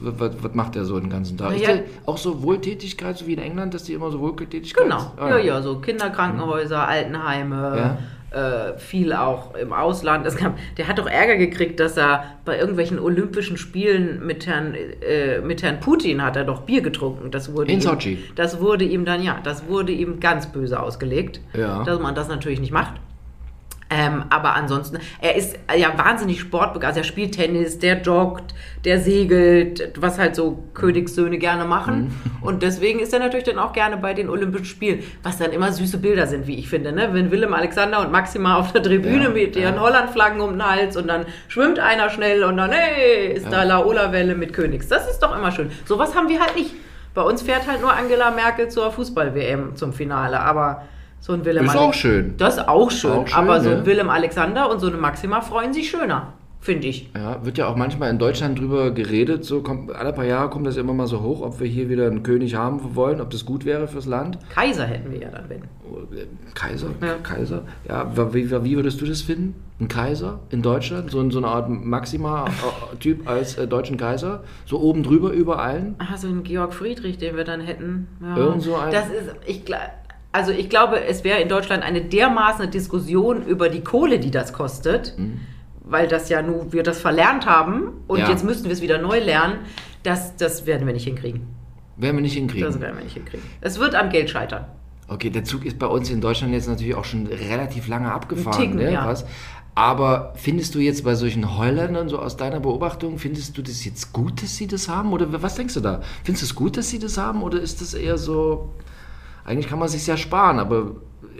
was, 0.03 0.35
was 0.43 0.55
macht 0.55 0.75
der 0.75 0.85
so 0.85 1.01
den 1.01 1.09
ganzen 1.09 1.39
Tag? 1.39 1.59
Ja. 1.59 1.69
der 1.69 1.85
auch 2.05 2.19
so 2.19 2.43
Wohltätigkeit, 2.43 3.17
so 3.17 3.27
wie 3.27 3.33
in 3.33 3.39
England, 3.39 3.73
dass 3.73 3.85
die 3.85 3.95
immer 3.95 4.11
so 4.11 4.21
Wohltätigkeit 4.21 4.85
Genau. 4.85 5.13
Ah, 5.17 5.31
Ja, 5.31 5.39
ja, 5.39 5.63
so 5.63 5.79
Kinderkrankenhäuser, 5.79 6.87
Altenheime, 6.87 7.97
äh, 8.31 8.79
viel 8.79 9.12
auch 9.12 9.55
im 9.55 9.73
Ausland. 9.73 10.27
Es 10.27 10.37
gab, 10.37 10.57
der 10.77 10.87
hat 10.88 10.99
doch 10.99 11.07
Ärger 11.07 11.37
gekriegt, 11.37 11.81
dass 11.81 11.97
er 11.97 12.25
bei 12.45 12.59
irgendwelchen 12.59 12.99
Olympischen 12.99 13.57
Spielen 13.57 14.25
mit 14.25 14.47
Herrn, 14.47 14.75
äh, 14.75 15.40
mit 15.40 15.62
Herrn 15.62 15.81
Putin 15.81 16.23
hat 16.23 16.37
er 16.37 16.45
doch 16.45 16.62
Bier 16.62 16.81
getrunken. 16.81 17.31
Das 17.31 17.53
wurde 17.53 17.73
In 17.73 17.79
ihm, 17.79 17.81
Sochi. 17.81 18.19
Das 18.37 18.61
wurde 18.61 18.85
ihm 18.85 19.05
dann, 19.05 19.23
ja, 19.23 19.38
das 19.43 19.66
wurde 19.66 19.93
ihm 19.93 20.21
ganz 20.21 20.47
böse 20.53 20.81
ausgelegt, 20.81 21.40
Ja. 21.55 21.83
dass 21.85 21.99
man 21.99 22.14
das 22.14 22.29
natürlich 22.29 22.61
nicht 22.61 22.73
macht. 22.73 22.95
Ähm, 23.92 24.24
aber 24.31 24.55
ansonsten, 24.55 24.98
er 25.20 25.35
ist 25.35 25.59
ja 25.76 25.98
wahnsinnig 25.98 26.38
sportbegeistert. 26.40 26.90
Also 26.90 27.00
er 27.00 27.05
spielt 27.05 27.35
Tennis, 27.35 27.81
der 27.81 28.00
joggt, 28.00 28.55
der 28.85 29.00
segelt, 29.00 29.92
was 29.98 30.18
halt 30.18 30.37
so 30.37 30.62
Königssöhne 30.74 31.38
gerne 31.38 31.64
machen. 31.64 32.14
Und 32.40 32.62
deswegen 32.62 33.00
ist 33.00 33.12
er 33.12 33.18
natürlich 33.18 33.44
dann 33.44 33.59
auch 33.59 33.72
gerne 33.72 33.96
bei 33.96 34.14
den 34.14 34.29
Olympischen 34.29 34.64
Spielen, 34.66 35.03
was 35.24 35.38
dann 35.38 35.50
immer 35.50 35.72
süße 35.72 35.98
Bilder 35.98 36.29
sind, 36.29 36.46
wie 36.46 36.57
ich 36.57 36.68
finde. 36.68 36.92
Ne? 36.92 37.09
Wenn 37.12 37.33
Willem 37.33 37.53
Alexander 37.53 38.00
und 38.00 38.12
Maxima 38.12 38.57
auf 38.57 38.72
der 38.72 38.83
Tribüne 38.83 39.24
Ja, 39.24 39.31
mit 39.31 39.57
ja. 39.57 39.62
ihren 39.62 39.81
Hollandflaggen 39.81 40.40
um 40.40 40.53
den 40.53 40.64
Hals 40.64 40.96
und 40.96 41.09
dann 41.09 41.26
schwimmt 41.48 41.81
einer 41.81 42.11
schnell 42.11 42.44
und 42.44 42.57
dann, 42.57 42.70
hey, 42.70 43.33
ist 43.33 43.50
da 43.50 43.64
Laola-Welle 43.64 44.37
mit 44.37 44.53
Königs. 44.53 44.87
Das 44.87 45.11
ist 45.11 45.18
doch 45.18 45.37
immer 45.37 45.50
schön. 45.50 45.70
Sowas 45.85 46.14
haben 46.14 46.29
wir 46.29 46.40
halt 46.40 46.55
nicht. 46.55 46.74
Bei 47.12 47.22
uns 47.22 47.42
fährt 47.42 47.66
halt 47.66 47.81
nur 47.81 47.92
Angela 47.92 48.31
Merkel 48.31 48.68
zur 48.68 48.92
Fußball-WM 48.92 49.74
zum 49.74 49.92
Finale, 49.92 50.38
aber 50.38 50.83
so 51.20 51.33
ein 51.35 51.44
Willem 51.44 51.64
Ist 51.66 51.70
Ale- 51.72 51.80
auch 51.80 51.94
schön. 51.94 52.35
das 52.38 52.56
ist 52.56 52.68
auch 52.68 52.90
schön, 52.90 53.11
Auch 53.12 53.28
schön, 53.28 53.37
aber 53.38 53.61
so 53.61 53.68
ne? 53.70 53.76
ein 53.76 53.87
Willem 53.87 54.09
Alexander 54.11 54.70
und 54.70 54.80
so 54.80 54.87
eine 54.88 54.96
Maxima 54.96 55.40
freuen 55.42 55.72
sich 55.74 55.90
schöner, 55.90 56.33
finde 56.61 56.88
ich. 56.88 57.11
Ja, 57.14 57.44
wird 57.44 57.59
ja 57.59 57.68
auch 57.68 57.76
manchmal 57.76 58.11
in 58.11 58.18
Deutschland 58.18 58.59
drüber 58.59 58.90
geredet, 58.90 59.44
so 59.44 59.61
kommt, 59.62 59.94
alle 59.94 60.12
paar 60.12 60.24
Jahre 60.24 60.48
kommt 60.50 60.66
das 60.66 60.76
immer 60.78 60.94
mal 60.94 61.06
so 61.06 61.20
hoch, 61.20 61.42
ob 61.42 61.61
wir 61.61 61.66
hier 61.66 61.88
wieder 61.90 62.06
einen 62.06 62.22
König 62.22 62.54
haben 62.54 62.94
wollen, 62.96 63.20
ob 63.20 63.30
das 63.30 63.44
gut 63.44 63.64
wäre 63.66 63.87
fürs 63.87 64.06
Land. 64.06 64.38
Kaiser 64.48 64.85
hätten 64.87 65.12
wir 65.12 65.20
ja 65.20 65.28
dann, 65.30 65.44
wenn. 65.48 65.62
Kaiser? 66.54 66.88
Ja. 67.02 67.14
Kaiser? 67.22 67.62
Ja, 67.88 68.11
wie, 68.33 68.50
wie 68.50 68.76
würdest 68.76 69.00
du 69.00 69.06
das 69.06 69.22
finden? 69.22 69.54
Ein 69.80 69.88
Kaiser 69.88 70.40
in 70.50 70.62
Deutschland? 70.62 71.11
So, 71.11 71.28
so 71.30 71.38
eine 71.38 71.48
Art 71.48 71.68
Maxima-Typ 71.68 73.28
als 73.28 73.56
äh, 73.56 73.66
deutschen 73.66 73.96
Kaiser? 73.96 74.42
So 74.66 74.80
oben 74.80 75.02
drüber 75.02 75.30
über 75.33 75.59
allen? 75.61 75.96
Ah, 75.98 76.16
so 76.16 76.28
ein 76.28 76.42
Georg 76.42 76.72
Friedrich, 76.74 77.18
den 77.18 77.37
wir 77.37 77.44
dann 77.44 77.61
hätten. 77.61 78.09
Ja. 78.22 78.37
Irgend 78.37 78.62
so 78.62 78.76
ein- 78.76 78.92
Das 78.92 79.06
ist, 79.06 79.35
ich 79.46 79.64
glaube, 79.64 79.83
Also 80.33 80.53
ich 80.53 80.69
glaube, 80.69 81.05
es 81.05 81.25
wäre 81.25 81.40
in 81.40 81.49
Deutschland 81.49 81.83
eine 81.83 82.03
dermaßen 82.03 82.71
Diskussion 82.71 83.45
über 83.45 83.69
die 83.69 83.81
Kohle, 83.83 84.21
die 84.21 84.31
das 84.31 84.53
kostet, 84.53 85.16
weil 85.85 86.07
das 86.07 86.29
ja 86.29 86.40
nun 86.43 86.73
wir 86.73 86.83
das 86.85 87.01
verlernt 87.01 87.47
haben 87.47 87.93
und 88.07 88.21
Ja. 88.21 88.31
jetzt 88.31 88.45
müssten 88.45 88.66
wir 88.66 88.73
es 88.73 88.81
wieder 88.81 88.99
neu 88.99 89.19
lernen. 89.19 89.59
Das, 90.05 90.37
das 90.37 90.66
werden 90.66 90.87
wir 90.87 90.95
nicht 90.95 91.05
hinkriegen. 91.05 91.47
Werden 91.97 92.16
wir 92.16 92.23
nicht 92.23 92.35
hinkriegen. 92.35 92.64
Das 92.66 92.81
werden 92.81 92.97
wir 92.97 93.05
nicht 93.05 93.14
hinkriegen. 93.14 93.45
Es 93.61 93.79
wird 93.79 93.95
am 93.95 94.09
Geld 94.11 94.31
scheitern. 94.31 94.64
Okay, 95.09 95.31
der 95.31 95.43
Zug 95.45 95.66
ist 95.66 95.79
bei 95.79 95.87
uns 95.88 96.09
in 96.09 96.21
Deutschland 96.21 96.53
jetzt 96.53 96.69
natürlich 96.69 96.95
auch 96.95 97.05
schon 97.05 97.27
relativ 97.27 97.88
lange 97.88 98.12
abgefahren. 98.12 98.57
Ticken, 98.61 98.77
ne? 98.77 98.93
ja. 98.93 99.05
Was? 99.07 99.27
Aber 99.75 100.33
findest 100.37 100.75
du 100.75 100.79
jetzt 100.79 101.05
bei 101.05 101.14
solchen 101.16 101.59
Holländern, 101.59 102.09
so 102.09 102.19
aus 102.19 102.37
deiner 102.37 102.61
Beobachtung, 102.61 103.19
findest 103.19 103.59
du 103.59 103.62
das 103.62 103.85
jetzt 103.85 104.12
gut, 104.12 104.43
dass 104.43 104.57
sie 104.57 104.66
das 104.69 104.88
haben? 104.88 105.12
Oder 105.12 105.43
was 105.43 105.57
denkst 105.57 105.75
du 105.75 105.81
da? 105.81 106.01
Findest 106.23 106.43
du 106.43 106.47
es 106.47 106.55
gut, 106.55 106.77
dass 106.77 106.88
sie 106.90 106.99
das 107.01 107.19
haben? 107.19 107.43
Oder 107.43 107.61
ist 107.61 107.81
das 107.81 107.95
eher 107.95 108.19
so, 108.19 108.71
eigentlich 109.51 109.69
kann 109.69 109.81
man 109.81 109.89
sich 109.89 110.07
ja 110.07 110.17
sparen, 110.17 110.61
aber 110.61 110.93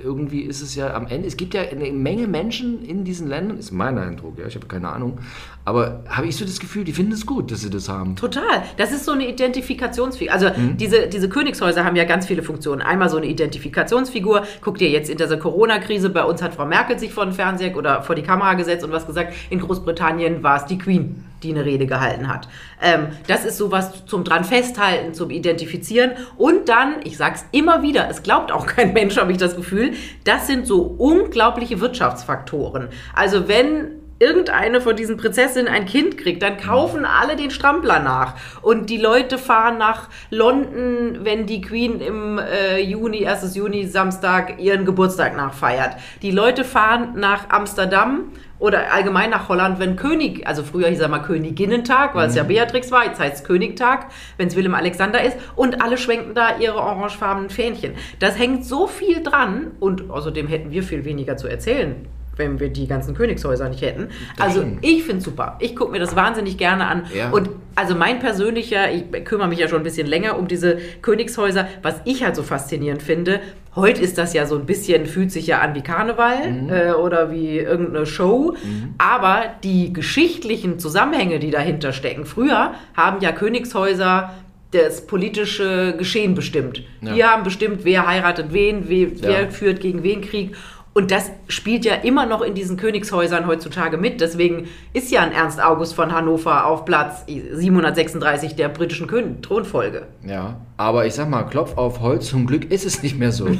irgendwie 0.03 0.41
ist 0.41 0.63
es 0.63 0.75
ja 0.75 0.95
am 0.95 1.07
Ende, 1.07 1.29
es 1.29 1.37
gibt 1.37 1.55
ja 1.55 1.63
eine 1.63 1.93
Menge 1.93 2.27
Menschen 2.27 2.85
in 2.85 3.05
diesen 3.05 3.29
Ländern, 3.29 3.57
ist 3.57 3.71
mein 3.71 3.99
Eindruck, 3.99 4.39
ja, 4.39 4.47
ich 4.47 4.57
habe 4.57 4.67
keine 4.67 4.89
Ahnung, 4.89 5.19
aber 5.65 6.03
habe 6.09 6.27
ich 6.27 6.37
so 6.37 6.45
das 6.45 6.59
Gefühl, 6.59 6.83
die 6.83 6.93
finden 6.93 7.13
es 7.13 7.25
gut, 7.25 7.53
dass 7.53 7.61
sie 7.61 7.71
das 7.71 7.89
haben. 7.89 8.17
Total. 8.17 8.65
Das 8.79 8.91
ist 8.91 9.05
so 9.05 9.13
eine 9.13 9.29
Identifikationsfigur. 9.29 10.33
Also 10.33 10.51
diese, 10.77 11.07
diese 11.07 11.29
Königshäuser 11.29 11.85
haben 11.85 11.95
ja 11.97 12.05
ganz 12.05 12.27
viele 12.27 12.43
Funktionen. 12.43 12.83
Einmal 12.83 13.09
so 13.11 13.19
eine 13.19 13.27
Identifikationsfigur. 13.27 14.43
Guck 14.63 14.79
dir 14.79 14.91
jetzt 14.91 15.09
in 15.09 15.19
dieser 15.19 15.37
Corona-Krise, 15.37 16.11
bei 16.11 16.25
uns 16.25 16.43
hat 16.43 16.55
Frau 16.55 16.67
Merkel 16.67 16.99
sich 16.99 17.13
vor 17.13 17.27
den 17.27 17.35
Fernseher 17.35 17.77
oder 17.77 18.03
vor 18.03 18.17
die 18.17 18.23
Kamera 18.23 18.55
gesetzt 18.55 18.85
und 18.85 18.91
was 18.91 19.07
gesagt. 19.07 19.35
In 19.51 19.61
Großbritannien 19.61 20.43
war 20.43 20.57
es 20.57 20.65
die 20.65 20.79
Queen, 20.79 21.25
die 21.43 21.51
eine 21.51 21.65
Rede 21.65 21.87
gehalten 21.87 22.29
hat. 22.29 22.49
Ähm, 22.81 23.09
das 23.27 23.45
ist 23.45 23.59
sowas 23.59 24.05
zum 24.07 24.25
dran 24.25 24.45
festhalten, 24.45 25.15
zum 25.15 25.31
Identifizieren. 25.31 26.13
Und 26.37 26.69
dann, 26.69 26.97
ich 27.05 27.17
sag's 27.17 27.45
immer 27.53 27.83
wieder, 27.83 28.09
es 28.09 28.23
glaubt 28.23 28.53
auch 28.53 28.67
kein 28.67 28.93
Mensch, 28.93 29.17
habe 29.17 29.33
ich 29.33 29.39
das 29.39 29.57
Gefühl, 29.57 29.93
das 30.25 30.47
sind 30.47 30.67
so 30.67 30.83
unglaubliche 30.83 31.81
Wirtschaftsfaktoren. 31.81 32.89
Also 33.15 33.49
wenn 33.49 34.01
irgendeine 34.21 34.83
von 34.83 34.95
diesen 34.95 35.17
Prinzessinnen 35.17 35.73
ein 35.73 35.87
Kind 35.87 36.19
kriegt, 36.19 36.43
dann 36.43 36.59
kaufen 36.59 37.05
alle 37.07 37.37
den 37.37 37.51
Strampler 37.51 37.99
nach. 38.01 38.35
Und 38.61 38.91
die 38.91 38.99
Leute 38.99 39.39
fahren 39.39 39.79
nach 39.79 40.09
London, 40.29 41.25
wenn 41.25 41.47
die 41.47 41.63
Queen 41.63 42.01
im 42.01 42.39
äh, 42.39 42.79
Juni, 42.81 43.27
1. 43.27 43.57
Juni, 43.57 43.87
Samstag 43.87 44.61
ihren 44.61 44.85
Geburtstag 44.85 45.37
nachfeiert. 45.37 45.97
Die 46.21 46.31
Leute 46.31 46.65
fahren 46.65 47.15
nach 47.17 47.49
Amsterdam 47.49 48.31
oder 48.61 48.93
allgemein 48.93 49.31
nach 49.31 49.49
Holland, 49.49 49.81
wenn 49.81 49.97
König, 49.97 50.47
also 50.47 50.63
früher 50.63 50.89
hieß 50.89 51.01
er 51.01 51.09
mal 51.09 51.21
Königinnentag, 51.21 52.15
weil 52.15 52.29
es 52.29 52.37
ja 52.37 52.45
Beatrix 52.45 52.93
war, 52.93 53.07
jetzt 53.07 53.19
heißt 53.19 53.37
es 53.37 53.45
Königtag, 53.45 54.07
wenn 54.37 54.49
es 54.49 54.55
Willem 54.55 54.75
Alexander 54.75 55.23
ist. 55.23 55.37
Und 55.57 55.83
alle 55.83 55.97
schwenken 55.99 56.35
da 56.35 56.59
ihre 56.59 56.77
orangefarbenen 56.77 57.51
Fähnchen. 57.51 57.95
Das 58.21 58.39
hängt 58.39 58.65
so 58.65 58.87
viel 58.87 59.23
dran 59.23 59.73
und 59.81 60.11
außerdem 60.11 60.47
hätten 60.47 60.71
wir 60.71 60.83
viel 60.83 61.05
weniger 61.05 61.37
zu 61.37 61.49
erzählen 61.49 62.07
wenn 62.37 62.59
wir 62.61 62.69
die 62.71 62.87
ganzen 62.87 63.15
Königshäuser 63.15 63.69
nicht 63.69 63.83
hätten. 63.83 64.09
Also 64.39 64.65
ich 64.81 65.05
finde 65.05 65.21
super. 65.23 65.57
Ich 65.61 65.77
gucke 65.77 65.93
mir 65.93 65.99
das 65.99 66.17
wahnsinnig 66.17 66.57
gerne 66.57 66.87
an. 66.87 67.05
Ja. 67.15 67.31
Und 67.31 67.51
also 67.75 67.95
mein 67.95 68.19
persönlicher, 68.19 68.91
ich 68.93 69.05
kümmere 69.25 69.49
mich 69.49 69.59
ja 69.59 69.69
schon 69.69 69.79
ein 69.79 69.85
bisschen 69.85 70.07
länger 70.07 70.39
um 70.39 70.49
diese 70.49 70.79
Königshäuser, 71.03 71.69
was 71.83 72.01
ich 72.05 72.25
halt 72.25 72.37
so 72.37 72.43
faszinierend 72.43 73.03
finde. 73.03 73.41
Heute 73.77 74.01
ist 74.01 74.19
das 74.19 74.33
ja 74.33 74.47
so 74.47 74.57
ein 74.57 74.67
bisschen, 74.67 75.07
fühlt 75.07 75.31
sich 75.31 75.47
ja 75.47 75.61
an 75.61 75.75
wie 75.75 75.83
Karneval 75.83 76.51
Mhm. 76.51 76.71
äh, 76.71 76.93
oder 76.93 77.31
wie 77.31 77.59
irgendeine 77.59 78.07
Show. 78.07 78.57
Aber 78.99 79.43
die 79.63 79.93
geschichtlichen 79.93 80.79
Zusammenhänge, 80.79 81.39
die 81.39 81.51
dahinter 81.51 81.93
stecken, 81.93 82.25
früher 82.27 82.73
haben 82.97 83.21
ja 83.21 83.33
Königshäuser 83.33 84.31
das 84.73 85.07
politische 85.07 85.95
Geschehen 85.99 86.35
bestimmt. 86.35 86.83
Ja. 87.01 87.13
Die 87.15 87.25
haben 87.25 87.43
bestimmt, 87.43 87.81
wer 87.85 88.07
heiratet 88.07 88.53
wen, 88.53 88.89
we, 88.89 89.11
wer 89.21 89.43
Ja. 89.43 89.49
führt 89.51 89.81
gegen 89.81 90.03
wen 90.05 90.21
Krieg. 90.21 90.55
Und 90.93 91.13
das 91.13 91.31
spielt 91.47 91.85
ja 91.85 91.95
immer 91.95 92.27
noch 92.27 92.43
in 92.43 92.55
diesen 92.55 92.77
Königshäusern 92.77 93.47
heutzutage 93.47 93.97
mit. 93.97 94.21
Deswegen 94.21 94.67
ist 94.93 95.13
ja 95.13 95.21
ein 95.23 95.31
Ernst 95.31 95.63
August 95.63 95.95
von 95.95 96.13
Hannover 96.13 96.67
auf 96.67 96.85
Platz 96.85 97.25
736 97.29 98.57
der 98.57 98.69
britischen 98.71 99.07
Kön 99.07 99.41
Thronfolge. 99.41 100.09
Ja, 100.27 100.57
aber 100.77 101.07
ich 101.07 101.15
sag 101.15 101.29
mal, 101.31 101.45
Klopf 101.45 101.77
auf 101.79 102.01
Holz, 102.01 102.29
zum 102.29 102.45
Glück 102.45 102.71
ist 102.73 102.85
es 102.85 103.05
nicht 103.05 103.17
mehr 103.19 103.31
so. 103.31 103.45
Zum 103.51 103.55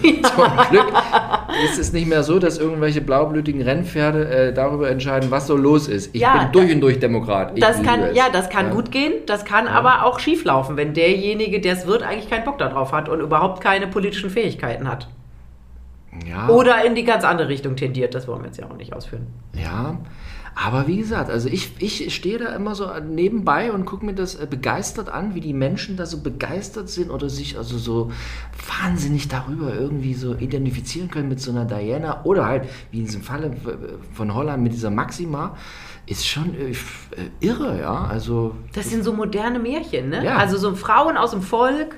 Glück 0.71 0.87
ist 1.65 1.79
es 1.79 1.93
nicht 1.93 2.09
mehr 2.09 2.25
so, 2.25 2.41
dass 2.41 2.59
irgendwelche 2.59 3.01
blaublütigen 3.01 3.63
Rennpferde 3.63 4.29
äh, 4.29 4.53
darüber 4.53 4.91
entscheiden, 4.91 5.31
was 5.31 5.47
so 5.47 5.57
los 5.57 5.87
ist. 5.87 6.13
Ich 6.15 6.21
Ja, 6.23 6.37
bin 6.45 6.53
durch 6.53 6.75
und 6.75 6.81
durch 6.81 6.99
Demokrat. 6.99 7.53
Ich 7.55 7.61
Das 7.61 7.81
kann, 7.83 8.01
es. 8.01 8.17
ja, 8.17 8.25
das 8.33 8.49
kann 8.51 8.67
Ja. 8.69 8.73
gut 8.75 8.91
gehen, 8.91 9.13
das 9.27 9.45
kann 9.45 9.69
aber 9.69 10.05
auch 10.05 10.19
schief 10.19 10.45
laufen, 10.45 10.77
wenn 10.77 10.95
derjenige, 10.95 11.61
der 11.61 11.75
es 11.75 11.87
wird, 11.87 12.03
eigentlich 12.03 12.29
keinen 12.29 12.45
Bock 12.45 12.59
darauf 12.59 12.93
hat 12.93 13.09
und 13.09 13.21
überhaupt 13.21 13.63
keine 13.63 13.87
politischen 13.87 14.31
Fähigkeiten 14.31 14.89
hat. 14.89 15.09
Ja, 16.27 16.49
Oder 16.49 16.85
in 16.85 16.95
die 16.95 17.05
ganz 17.05 17.25
andere 17.25 17.49
Richtung 17.49 17.77
tendiert, 17.77 18.15
das 18.15 18.27
wollen 18.27 18.43
wir 18.43 18.47
jetzt 18.47 18.59
ja 18.59 18.69
auch 18.69 18.77
nicht 18.77 18.93
ausführen. 18.93 19.27
ja. 19.55 19.99
Aber 20.55 20.89
wie 20.89 20.99
gesagt, 20.99 21.31
also 21.31 21.49
ich, 21.49 21.73
ich 21.79 22.15
stehe 22.15 22.39
da 22.39 22.55
immer 22.55 22.75
so 22.75 22.89
nebenbei 22.99 23.73
und 23.73 23.85
gucke 23.85 24.05
mir 24.05 24.15
das 24.15 24.35
äh, 24.35 24.47
begeistert 24.51 25.09
an, 25.09 25.35
wie 25.35 25.41
die 25.41 25.53
Menschen 25.53 25.97
da 25.97 26.07
so 26.07 26.21
begeistert 26.21 26.89
sind 26.89 27.11
oder 27.11 27.29
sich 27.29 27.57
also 27.57 27.79
so 27.79 28.11
wahnsinnig 28.83 29.29
darüber 29.29 29.75
irgendwie 29.75 30.15
so 30.15 30.35
identifizieren 30.35 31.11
können 31.11 31.29
mit 31.29 31.41
so 31.41 31.51
einer 31.51 31.65
Diana 31.65 32.25
oder 32.25 32.47
halt, 32.47 32.65
wie 32.91 32.99
in 32.99 33.05
diesem 33.05 33.23
Falle 33.23 33.53
von 34.13 34.35
Holland 34.35 34.63
mit 34.63 34.73
dieser 34.73 34.91
Maxima, 34.91 35.57
ist 36.11 36.27
schon 36.27 36.55
äh, 36.55 36.71
äh, 36.71 36.75
irre, 37.41 37.81
ja. 37.81 38.05
Also 38.05 38.55
Das 38.75 38.91
sind 38.91 39.05
so 39.05 39.13
moderne 39.13 39.59
Märchen, 39.59 40.09
ne? 40.09 40.25
Ja. 40.25 40.37
Also 40.37 40.59
so 40.59 40.75
Frauen 40.75 41.17
aus 41.17 41.31
dem 41.31 41.43
Volk 41.43 41.97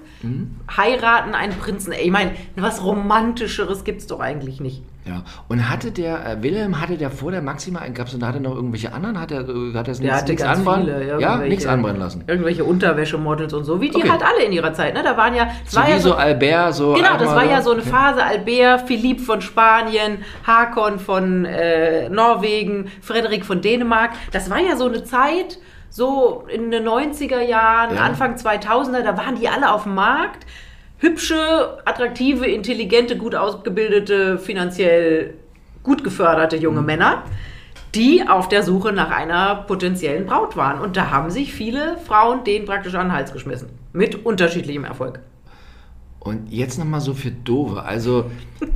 heiraten 0.77 1.35
einen 1.35 1.55
Prinzen. 1.59 1.93
Ey, 1.93 2.05
Ich 2.05 2.11
meine, 2.13 2.33
was 2.55 2.85
Romantischeres 2.85 3.83
gibt's 3.85 4.07
doch 4.07 4.21
eigentlich 4.21 4.61
nicht. 4.61 4.83
Ja, 5.05 5.23
und 5.49 5.69
hatte 5.69 5.91
der, 5.91 6.25
äh, 6.25 6.43
Wilhelm, 6.45 6.81
hatte 6.81 6.97
der 6.97 7.11
vor 7.11 7.33
der 7.33 7.43
Maxima, 7.43 7.81
gab 7.89 8.07
es 8.07 8.17
da 8.17 8.27
hatte 8.29 8.39
noch 8.39 8.55
irgendwelche 8.55 8.93
anderen? 8.93 9.21
Hat 9.21 9.33
er, 9.33 9.41
äh, 9.49 9.75
hat 9.75 9.89
er 9.89 10.23
nichts 10.23 10.43
anbrennen? 10.43 11.19
Ja, 11.19 11.39
nichts 11.39 11.67
anbrennen 11.67 11.99
lassen. 12.01 12.23
Irgendwelche 12.29 12.63
Unterwäschemodels 12.63 13.53
und 13.53 13.65
so, 13.65 13.81
wie 13.81 13.91
die 13.91 13.97
Okay. 13.97 14.11
halt 14.11 14.23
alle 14.23 14.45
in 14.45 14.53
ihrer 14.53 14.73
Zeit, 14.75 14.95
ne? 14.95 15.03
Da 15.03 15.17
waren 15.17 15.35
ja, 15.35 15.49
es 15.65 15.73
So 15.73 15.81
war 15.81 15.89
ja 15.89 15.99
so 15.99 16.11
so, 16.11 16.15
Albert, 16.15 16.75
so. 16.75 16.93
Genau, 16.95 17.17
das 17.19 17.35
war 17.35 17.45
ja 17.45 17.61
so 17.63 17.73
eine. 17.73 17.83
Phase. 17.83 18.23
Albert, 18.25 18.83
Philipp 18.87 19.21
von 19.21 19.41
Spanien, 19.41 20.19
Hakon 20.47 20.99
von 21.01 21.45
äh, 21.47 22.09
Norwegen, 22.09 22.91
Frederik 23.01 23.45
von 23.45 23.61
Dänemark. 23.61 24.13
Das 24.31 24.51
war 24.51 24.61
ja 24.61 24.77
so 24.77 24.87
eine 24.87 25.03
Zeit, 25.03 25.59
so 25.91 26.45
in 26.49 26.71
den 26.71 26.85
90er 26.87 27.41
Jahren, 27.41 27.97
Ja. 27.97 28.03
Anfang 28.03 28.37
2000er, 28.37 29.03
da 29.03 29.17
waren 29.17 29.35
die 29.35 29.49
alle 29.49 29.73
auf 29.73 29.83
dem 29.83 29.95
Markt. 29.95 30.47
Hübsche, 31.03 31.79
attraktive, 31.85 32.47
intelligente, 32.47 33.17
gut 33.17 33.35
ausgebildete, 33.35 34.39
finanziell 34.39 35.35
gut 35.83 36.05
geförderte 36.05 36.57
junge 36.57 36.81
Mhm. 36.81 36.87
Männer, 36.87 37.25
die 37.97 38.27
auf 38.29 38.49
der 38.49 38.63
Suche 38.63 38.93
nach 38.93 39.11
einer 39.11 39.57
potenziellen 39.67 40.27
Braut 40.27 40.57
waren. 40.57 40.81
Und 40.81 40.97
da 40.97 41.11
haben 41.11 41.31
sich 41.31 41.53
viele 41.53 41.99
Frauen 42.07 42.45
denen 42.45 42.67
praktisch 42.67 42.95
an 42.95 43.09
den 43.09 43.17
Hals 43.17 43.33
geschmissen. 43.33 43.69
Mit 43.93 44.25
unterschiedlichem 44.25 44.85
Erfolg. 44.85 45.19
Und 46.21 46.53
jetzt 46.53 46.79
nochmal 46.79 47.01
so 47.01 47.15
für 47.15 47.33
Dove. 47.33 47.83
Also, 47.83 48.31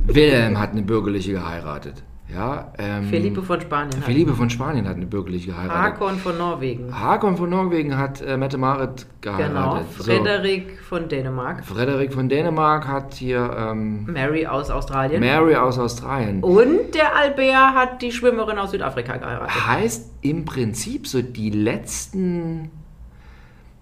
Wilhelm 0.05 0.59
hat 0.59 0.71
eine 0.71 0.81
bürgerliche 0.81 1.31
geheiratet. 1.31 2.03
Ja, 2.33 2.73
ähm, 2.77 3.05
Philippe 3.05 3.41
von 3.41 3.61
Spanien. 3.61 3.95
hat- 3.95 4.03
Philippe 4.03 4.33
von 4.33 4.49
Spanien 4.49 4.85
hat 4.85 4.97
eine 4.97 5.05
bürgerliche 5.05 5.51
geheiratet. 5.51 5.77
Hakon 6.01 6.17
von 6.17 6.37
Norwegen. 6.37 6.99
Hakon 6.99 7.37
von 7.37 7.49
Norwegen 7.49 7.97
hat 7.97 8.21
äh, 8.21 8.35
Mette 8.35 8.57
Marit 8.57 9.05
Genau. 9.21 9.37
geheiratet. 9.37 9.87
So. 9.97 10.03
Frederik 10.03 10.77
von 10.81 11.07
Dänemark. 11.07 11.63
Frederik 11.63 12.13
von 12.13 12.27
Dänemark 12.27 12.85
hat 12.85 13.13
hier 13.13 13.49
ähm, 13.57 14.05
Mary 14.11 14.45
aus 14.45 14.69
Australien. 14.69 15.21
Mary 15.21 15.55
aus 15.55 15.79
Australien. 15.79 16.43
Und 16.43 16.93
der 16.95 17.15
Albert 17.15 17.73
hat 17.75 18.01
die 18.01 18.11
Schwimmerin 18.11 18.57
aus 18.57 18.71
Südafrika 18.71 19.15
geheiratet. 19.15 19.65
heißt 19.67 20.11
im 20.21 20.43
Prinzip 20.43 21.07
so 21.07 21.21
die 21.21 21.49
letzten, 21.49 22.71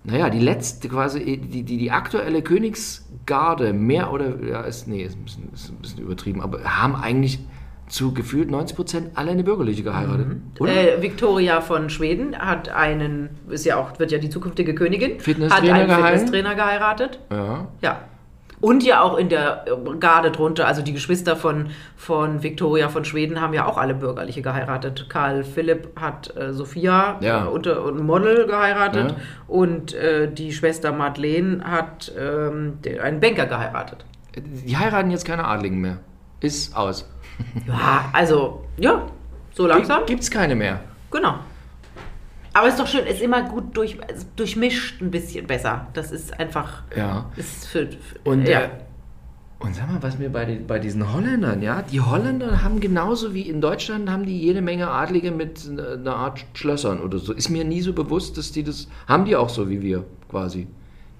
naja, 0.03 0.29
die 0.29 0.39
letzte 0.39 0.87
quasi, 0.87 1.39
die, 1.39 1.63
die, 1.63 1.77
die 1.77 1.89
aktuelle 1.89 2.43
Königsgarde, 2.43 3.73
mehr 3.73 4.13
oder, 4.13 4.39
ja, 4.45 4.61
ist, 4.61 4.87
nee, 4.87 5.01
ist 5.01 5.17
ein 5.17 5.23
bisschen, 5.23 5.49
ist 5.51 5.69
ein 5.71 5.77
bisschen 5.77 6.03
übertrieben, 6.03 6.41
aber 6.43 6.59
haben 6.63 6.95
eigentlich 6.95 7.39
zu 7.87 8.13
gefühlt 8.13 8.49
90 8.49 8.75
Prozent 8.75 9.11
alle 9.15 9.31
eine 9.31 9.43
bürgerliche 9.43 9.83
geheiratet. 9.83 10.27
Oder? 10.59 10.71
Äh, 10.97 11.01
Victoria 11.01 11.61
von 11.61 11.89
Schweden 11.89 12.35
hat 12.37 12.69
einen, 12.69 13.29
ist 13.49 13.65
ja 13.65 13.77
auch, 13.77 13.99
wird 13.99 14.11
ja 14.11 14.17
die 14.17 14.29
zukünftige 14.29 14.73
Königin, 14.73 15.19
Fitnesstrainer 15.19 15.73
hat 15.73 15.79
einen 15.81 15.87
geheiratet. 15.89 16.11
Fitnesstrainer 16.21 16.55
geheiratet. 16.55 17.19
ja. 17.31 17.67
Ja. 17.81 18.01
Und 18.61 18.83
ja 18.83 19.01
auch 19.01 19.17
in 19.17 19.27
der 19.29 19.65
äh, 19.67 19.97
Garde 19.99 20.31
drunter, 20.31 20.65
also 20.65 20.81
die 20.81 20.93
Geschwister 20.93 21.35
von, 21.35 21.67
von 21.97 22.41
Victoria 22.41 22.87
von 22.87 23.03
Schweden 23.03 23.41
haben 23.41 23.53
ja 23.53 23.65
auch 23.67 23.77
alle 23.77 23.93
bürgerliche 23.93 24.41
geheiratet. 24.41 25.07
Karl 25.09 25.43
Philipp 25.43 25.89
hat 25.99 26.35
äh, 26.37 26.53
Sophia, 26.53 27.17
Ja. 27.19 27.45
äh, 27.45 27.49
unter, 27.49 27.85
ein 27.85 27.97
Model 28.05 28.47
geheiratet. 28.47 29.11
Ja. 29.11 29.17
Und 29.47 29.93
äh, 29.93 30.31
die 30.33 30.53
Schwester 30.53 30.93
Madeleine 30.93 31.63
hat 31.69 32.11
ähm, 32.17 32.79
den, 32.81 33.01
einen 33.01 33.19
Banker 33.19 33.45
geheiratet. 33.45 34.05
Die 34.35 34.75
heiraten 34.77 35.11
jetzt 35.11 35.25
keine 35.25 35.45
Adligen 35.45 35.81
mehr. 35.81 35.97
Ist 36.39 36.75
aus. 36.75 37.07
Ja, 37.67 38.09
also, 38.13 38.63
ja, 38.77 39.05
so 39.53 39.67
langsam. 39.67 40.05
Gibt 40.05 40.21
es 40.23 40.31
keine 40.31 40.55
mehr. 40.55 40.81
Genau. 41.11 41.35
Aber 42.53 42.67
ist 42.69 42.79
doch 42.79 42.87
schön, 42.87 43.05
ist 43.05 43.21
immer 43.21 43.43
gut 43.43 43.75
durch, 43.75 43.97
also 44.09 44.25
durchmischt 44.37 45.01
ein 45.01 45.11
bisschen 45.11 45.45
besser. 45.45 45.87
Das 45.93 46.11
ist 46.11 46.39
einfach, 46.39 46.83
Ja. 46.95 47.29
ist 47.35 47.67
für, 47.67 47.87
für 47.87 48.19
Und 48.23 48.47
ja. 48.47 48.61
äh, 48.61 48.69
Und 49.59 49.75
sag 49.75 49.91
mal, 49.91 50.01
was 50.01 50.17
mir 50.17 50.29
bei, 50.29 50.45
den, 50.45 50.65
bei 50.65 50.79
diesen 50.79 51.11
Holländern, 51.13 51.61
ja, 51.61 51.81
die 51.81 51.99
Holländer 51.99 52.61
haben 52.63 52.79
genauso 52.79 53.33
wie 53.33 53.41
in 53.49 53.59
Deutschland, 53.59 54.09
haben 54.09 54.25
die 54.25 54.39
jede 54.39 54.61
Menge 54.61 54.89
Adlige 54.89 55.31
mit 55.31 55.67
einer 55.69 56.15
Art 56.15 56.45
Schlössern 56.53 57.01
oder 57.01 57.17
so. 57.19 57.33
Ist 57.33 57.49
mir 57.49 57.65
nie 57.65 57.81
so 57.81 57.91
bewusst, 57.91 58.37
dass 58.37 58.51
die 58.53 58.63
das, 58.63 58.87
haben 59.07 59.25
die 59.25 59.35
auch 59.35 59.49
so 59.49 59.69
wie 59.69 59.81
wir 59.81 60.05
quasi, 60.29 60.67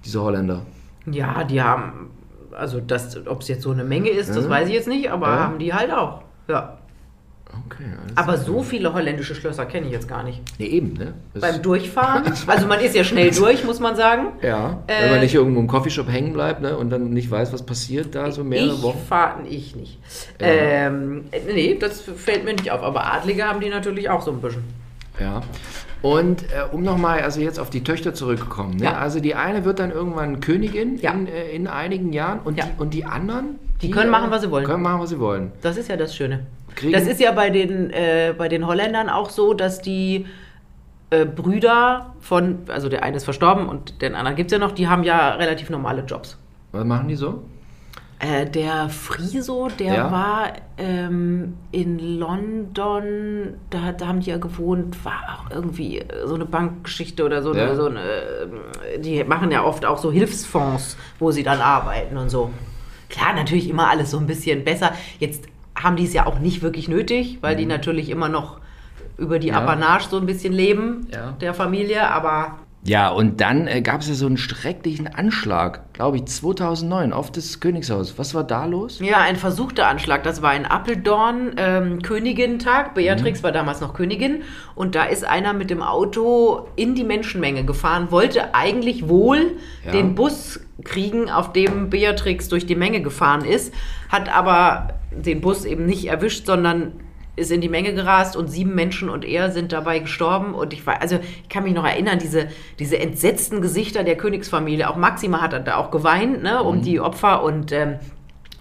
diese 0.06 0.22
Holländer. 0.22 0.66
Ja, 1.06 1.44
die 1.44 1.62
haben, 1.62 2.12
also 2.56 2.80
ob 3.28 3.42
es 3.42 3.48
jetzt 3.48 3.62
so 3.64 3.72
eine 3.72 3.84
Menge 3.84 4.10
ist, 4.10 4.30
das 4.36 4.46
Ja. 4.46 4.50
weiß 4.50 4.68
ich 4.68 4.74
jetzt 4.74 4.88
nicht, 4.88 5.10
aber 5.12 5.28
Ja. 5.28 5.40
haben 5.40 5.60
die 5.60 5.74
halt 5.74 5.92
auch. 5.92 6.22
Ja. 6.48 6.78
Okay, 7.68 7.86
Aber 8.16 8.38
so 8.38 8.64
viele 8.64 8.94
holländische 8.94 9.34
Schlösser 9.34 9.66
kenne 9.66 9.86
ich 9.88 9.94
jetzt 9.94 10.10
gar 10.10 10.24
nicht. 10.24 10.42
Nee, 10.60 10.66
eben, 10.66 10.92
ne? 10.94 11.14
Das- 11.34 11.42
Beim 11.42 11.62
Durchfahren, 11.62 12.24
also 12.48 12.68
man 12.68 12.82
ist 12.82 12.94
ja 12.96 13.04
schnell 13.06 13.32
durch, 13.32 13.64
muss 13.64 13.80
man 13.80 13.96
sagen. 13.96 14.34
Ja, 14.42 14.80
Äh, 14.88 15.04
wenn 15.04 15.12
man 15.12 15.20
nicht 15.22 15.34
irgendwo 15.36 15.62
im 15.62 15.68
Coffeeshop 15.68 16.10
hängen 16.12 16.34
bleibt 16.34 16.62
ne, 16.62 16.76
und 16.78 16.90
dann 16.90 17.12
nicht 17.12 17.32
weiß, 17.32 17.54
was 17.54 17.64
passiert 17.66 18.14
da 18.14 18.30
so 18.32 18.44
mehrere 18.44 18.74
ich 18.74 18.84
Wochen. 18.84 19.00
fahre 19.08 19.48
ich 19.48 19.74
nicht. 19.76 20.00
Ja. 20.42 20.48
Ähm, 20.48 21.26
nee, 21.48 21.78
das 21.80 22.02
fällt 22.02 22.44
mir 22.44 22.52
nicht 22.54 22.72
auf. 22.72 22.84
Aber 22.84 23.14
Adlige 23.14 23.46
haben 23.46 23.62
die 23.62 23.70
natürlich 23.70 24.10
auch 24.10 24.22
so 24.22 24.32
ein 24.32 24.42
bisschen. 24.42 24.64
Ja. 25.18 25.42
Und 26.06 26.44
äh, 26.44 26.48
um 26.72 26.84
nochmal, 26.84 27.22
also 27.22 27.42
jetzt 27.42 27.60
auf 27.60 27.70
die 27.70 27.84
Töchter 27.84 28.14
zurückzukommen. 28.14 28.78
Ne? 28.78 28.84
Ja. 28.86 28.98
Also 28.98 29.20
die 29.20 29.34
eine 29.36 29.66
wird 29.66 29.80
dann 29.80 29.92
irgendwann 29.92 30.40
Königin 30.40 30.98
Ja. 30.98 31.12
in, 31.12 31.28
äh, 31.28 31.50
in 31.50 31.68
einigen 31.68 32.14
Jahren 32.14 32.40
und, 32.44 32.58
Ja. 32.58 32.66
die, 32.66 32.82
und 32.82 32.94
die 32.94 33.06
anderen? 33.06 33.60
Die 33.82 33.90
können 33.90 34.12
machen, 34.12 34.30
was 34.30 34.42
sie 34.44 34.52
wollen. 34.52 34.66
Können 34.66 34.84
machen, 34.84 35.02
was 35.02 35.10
sie 35.10 35.20
wollen. 35.20 35.52
Das 35.62 35.78
ist 35.78 35.90
ja 35.90 35.98
das 35.98 36.16
Schöne. 36.16 36.46
Kriegen- 36.76 36.94
das 36.94 37.08
ist 37.08 37.20
ja 37.20 37.32
bei 37.32 37.50
den, 37.50 37.90
äh, 37.90 38.34
bei 38.38 38.48
den 38.50 38.68
Holländern 38.68 39.10
auch 39.10 39.30
so, 39.30 39.54
dass 39.54 39.82
die 39.82 40.26
äh, 41.12 41.26
Brüder 41.26 42.14
von, 42.20 42.60
also 42.68 42.90
der 42.90 43.04
eine 43.04 43.18
ist 43.18 43.26
verstorben 43.26 43.70
und 43.70 44.02
den 44.02 44.16
anderen 44.16 44.36
gibt 44.36 44.52
es 44.52 44.58
ja 44.58 44.60
noch, 44.66 44.72
die 44.74 44.88
haben 44.88 45.04
ja 45.04 45.36
relativ 45.36 45.70
normale 45.70 46.02
Jobs. 46.04 46.38
Was 46.72 46.84
machen 46.84 47.08
die 47.08 47.16
so? 47.16 47.44
Äh, 48.26 48.50
der 48.50 48.90
Friso, 48.90 49.68
der 49.78 49.94
Ja. 49.94 50.12
war 50.12 50.54
ähm, 50.80 51.58
in 51.72 52.00
London, 52.18 53.54
da, 53.70 53.92
da 53.92 54.08
haben 54.08 54.20
die 54.22 54.32
ja 54.32 54.38
gewohnt, 54.38 55.04
war 55.06 55.22
auch 55.46 55.52
irgendwie 55.52 56.04
so 56.26 56.34
eine 56.36 56.46
Bankgeschichte 56.46 57.24
oder 57.24 57.44
so, 57.44 57.54
Ja. 57.54 57.66
eine, 57.66 57.76
so 57.76 57.86
eine, 57.86 58.00
äh, 58.02 59.00
die 59.00 59.24
machen 59.24 59.52
ja 59.52 59.64
oft 59.64 59.86
auch 59.86 59.98
so 60.00 60.12
Hilfsfonds, 60.12 60.98
wo 61.20 61.32
sie 61.32 61.44
dann 61.44 61.62
arbeiten 61.62 62.18
und 62.18 62.30
so. 62.30 62.50
Klar, 63.10 63.34
natürlich 63.36 63.70
immer 63.70 63.90
alles 63.90 64.10
so 64.12 64.18
ein 64.18 64.26
bisschen 64.26 64.64
besser. 64.64 64.92
Jetzt 65.20 65.46
haben 65.76 65.96
die 65.96 66.06
es 66.06 66.14
ja 66.14 66.26
auch 66.26 66.40
nicht 66.40 66.64
wirklich 66.64 66.88
nötig, 66.88 67.38
weil 67.42 67.56
die 67.56 67.66
natürlich 67.68 68.10
immer 68.10 68.30
noch 68.30 68.60
über 69.18 69.38
die 69.40 69.50
Mhm. 69.52 69.54
Ja. 69.58 69.62
Apanage 69.62 70.08
so 70.10 70.18
ein 70.18 70.26
bisschen 70.26 70.52
leben, 70.54 71.08
Ja. 71.14 71.34
der 71.40 71.54
Familie, 71.54 72.10
aber 72.10 72.58
Ja, 72.88 73.10
und 73.10 73.42
dann 73.42 73.66
äh, 73.68 73.82
gab 73.82 74.02
es 74.02 74.10
ja 74.10 74.14
so 74.14 74.28
einen 74.28 74.38
schrecklichen 74.38 75.08
Anschlag, 75.08 75.92
glaube 75.94 76.18
ich, 76.18 76.26
2009 76.26 77.14
auf 77.14 77.32
das 77.32 77.60
Königshaus. 77.60 78.20
Was 78.20 78.36
war 78.36 78.44
da 78.44 78.66
los? 78.66 79.00
Ja, 79.00 79.18
ein 79.22 79.38
versuchter 79.38 79.88
Anschlag. 79.88 80.22
Das 80.22 80.44
war 80.44 80.56
in 80.56 80.66
Appeldorn, 80.66 81.54
ähm, 81.58 82.02
Königin-Tag. 82.04 82.94
Beatrix 82.94 83.42
war 83.42 83.52
damals 83.52 83.82
noch 83.82 83.96
Königin. 83.96 84.44
Und 84.76 84.94
da 84.94 85.06
ist 85.06 85.26
einer 85.26 85.54
mit 85.54 85.72
dem 85.72 85.82
Auto 85.82 86.68
in 86.76 86.94
die 86.94 87.04
Menschenmenge 87.04 87.66
gefahren, 87.66 88.12
wollte 88.12 88.54
eigentlich 88.54 89.10
wohl 89.10 89.54
Ja. 89.84 89.92
den 89.92 90.14
Bus 90.14 90.60
kriegen, 90.84 91.32
auf 91.32 91.54
dem 91.54 91.90
Beatrix 91.90 92.50
durch 92.50 92.68
die 92.68 92.76
Menge 92.76 93.02
gefahren 93.02 93.46
ist, 93.46 93.74
hat 94.10 94.30
aber 94.32 94.90
den 95.12 95.42
Bus 95.42 95.66
eben 95.66 95.88
nicht 95.88 96.06
erwischt, 96.06 96.46
sondern 96.46 96.92
ist 97.36 97.52
in 97.52 97.62
die 97.62 97.70
Menge 97.70 97.94
gerast 97.94 98.36
und 98.36 98.48
sieben 98.48 98.76
Menschen 98.76 99.10
und 99.10 99.26
er 99.26 99.52
sind 99.52 99.72
dabei 99.72 100.00
gestorben. 100.00 100.54
Und 100.54 100.74
ich 100.74 100.86
war, 100.88 101.02
also 101.02 101.20
ich 101.44 101.50
kann 101.50 101.64
mich 101.64 101.74
noch 101.74 101.86
erinnern, 101.86 102.20
diese, 102.20 102.48
diese 102.80 102.98
entsetzten 103.00 103.62
Gesichter 103.62 104.04
der 104.04 104.16
Königsfamilie. 104.18 104.90
Auch 104.90 104.96
Maxima 104.96 105.42
hat 105.42 105.68
da 105.68 105.76
auch 105.78 105.92
geweint, 105.92 106.44
ne, 106.44 106.64
um 106.64 106.82
die 106.82 107.00
Opfer 107.00 107.44
und 107.44 107.72
ähm, 107.72 107.96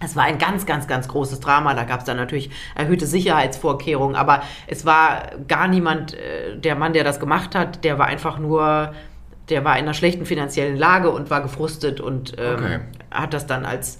es 0.04 0.16
war 0.16 0.24
ein 0.24 0.38
ganz, 0.38 0.66
ganz, 0.66 0.86
ganz 0.86 1.08
großes 1.08 1.40
Drama. 1.40 1.72
Da 1.74 1.84
gab 1.84 2.00
es 2.00 2.04
dann 2.04 2.16
natürlich 2.16 2.50
erhöhte 2.74 3.06
Sicherheitsvorkehrungen, 3.06 4.16
aber 4.16 4.42
es 4.66 4.84
war 4.84 5.30
gar 5.46 5.68
niemand, 5.68 6.14
äh, 6.14 6.56
der 6.58 6.74
Mann, 6.74 6.92
der 6.92 7.04
das 7.04 7.20
gemacht 7.20 7.54
hat, 7.54 7.84
der 7.84 7.98
war 7.98 8.06
einfach 8.06 8.38
nur, 8.38 8.92
der 9.50 9.64
war 9.64 9.78
in 9.78 9.84
einer 9.84 9.94
schlechten 9.94 10.26
finanziellen 10.26 10.76
Lage 10.76 11.10
und 11.10 11.30
war 11.30 11.42
gefrustet 11.42 12.00
und 12.00 12.34
ähm, 12.38 12.54
Okay. 12.54 12.78
hat 13.10 13.34
das 13.34 13.46
dann 13.46 13.64
als 13.64 13.98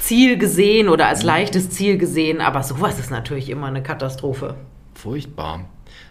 Ziel 0.00 0.38
gesehen 0.38 0.88
oder 0.88 1.06
als 1.06 1.22
leichtes 1.22 1.70
Ziel 1.70 1.98
gesehen. 1.98 2.40
Aber 2.40 2.62
sowas 2.62 2.98
ist 2.98 3.10
natürlich 3.10 3.48
immer 3.50 3.66
eine 3.66 3.82
Katastrophe. 3.82 4.56
Furchtbar. 4.94 5.66